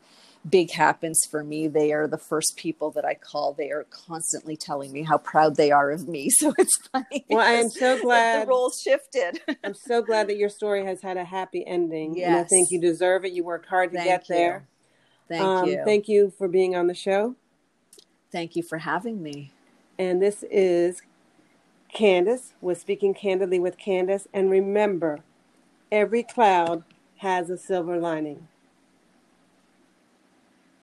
big 0.49 0.71
happens 0.73 1.21
for 1.31 1.43
me, 1.43 1.69
they 1.69 1.93
are 1.93 2.07
the 2.07 2.19
first 2.19 2.55
people 2.57 2.91
that 2.91 3.05
I 3.05 3.15
call. 3.15 3.55
They 3.55 3.71
are 3.71 3.87
constantly 3.91 4.57
telling 4.57 4.93
me 4.93 5.03
how 5.03 5.17
proud 5.19 5.57
they 5.57 5.71
are 5.71 5.91
of 5.91 6.09
me. 6.09 6.29
So 6.43 6.53
it's 6.59 6.77
funny. 6.89 7.25
Well, 7.31 7.41
I 7.41 7.53
am 7.53 7.71
so 7.71 8.01
glad. 8.01 8.43
the 8.43 8.51
roles 8.51 8.81
shifted. 8.83 9.41
I'm 9.65 9.75
so 9.75 10.03
glad 10.03 10.29
that 10.29 10.37
your 10.37 10.49
story 10.49 10.85
has 10.85 11.01
had 11.01 11.17
a 11.17 11.25
happy 11.25 11.65
ending. 11.67 12.21
And 12.23 12.35
I 12.35 12.45
think 12.45 12.71
you 12.71 12.81
deserve 12.81 13.25
it. 13.25 13.33
You 13.33 13.45
worked 13.45 13.67
hard 13.67 13.93
to 13.93 13.97
Thank 13.97 14.07
get 14.09 14.29
you. 14.29 14.35
there. 14.35 14.67
Thank 15.29 15.43
Um, 15.43 15.69
you. 15.69 15.83
Thank 15.85 16.09
you 16.09 16.33
for 16.37 16.49
being 16.49 16.75
on 16.75 16.89
the 16.89 16.95
show. 16.95 17.37
Thank 18.31 18.57
you 18.57 18.63
for 18.63 18.79
having 18.79 19.23
me. 19.23 19.53
And 19.99 20.21
this 20.21 20.43
is 20.51 21.01
Candace 21.93 22.55
with 22.61 22.81
Speaking 22.81 23.15
Candidly 23.15 23.59
with 23.61 23.79
Candace. 23.79 24.29
And 24.33 24.51
remember, 24.51 25.21
every 25.93 26.23
cloud 26.23 26.85
has 27.19 27.51
a 27.51 27.59
silver 27.59 27.99
lining. 27.99 28.49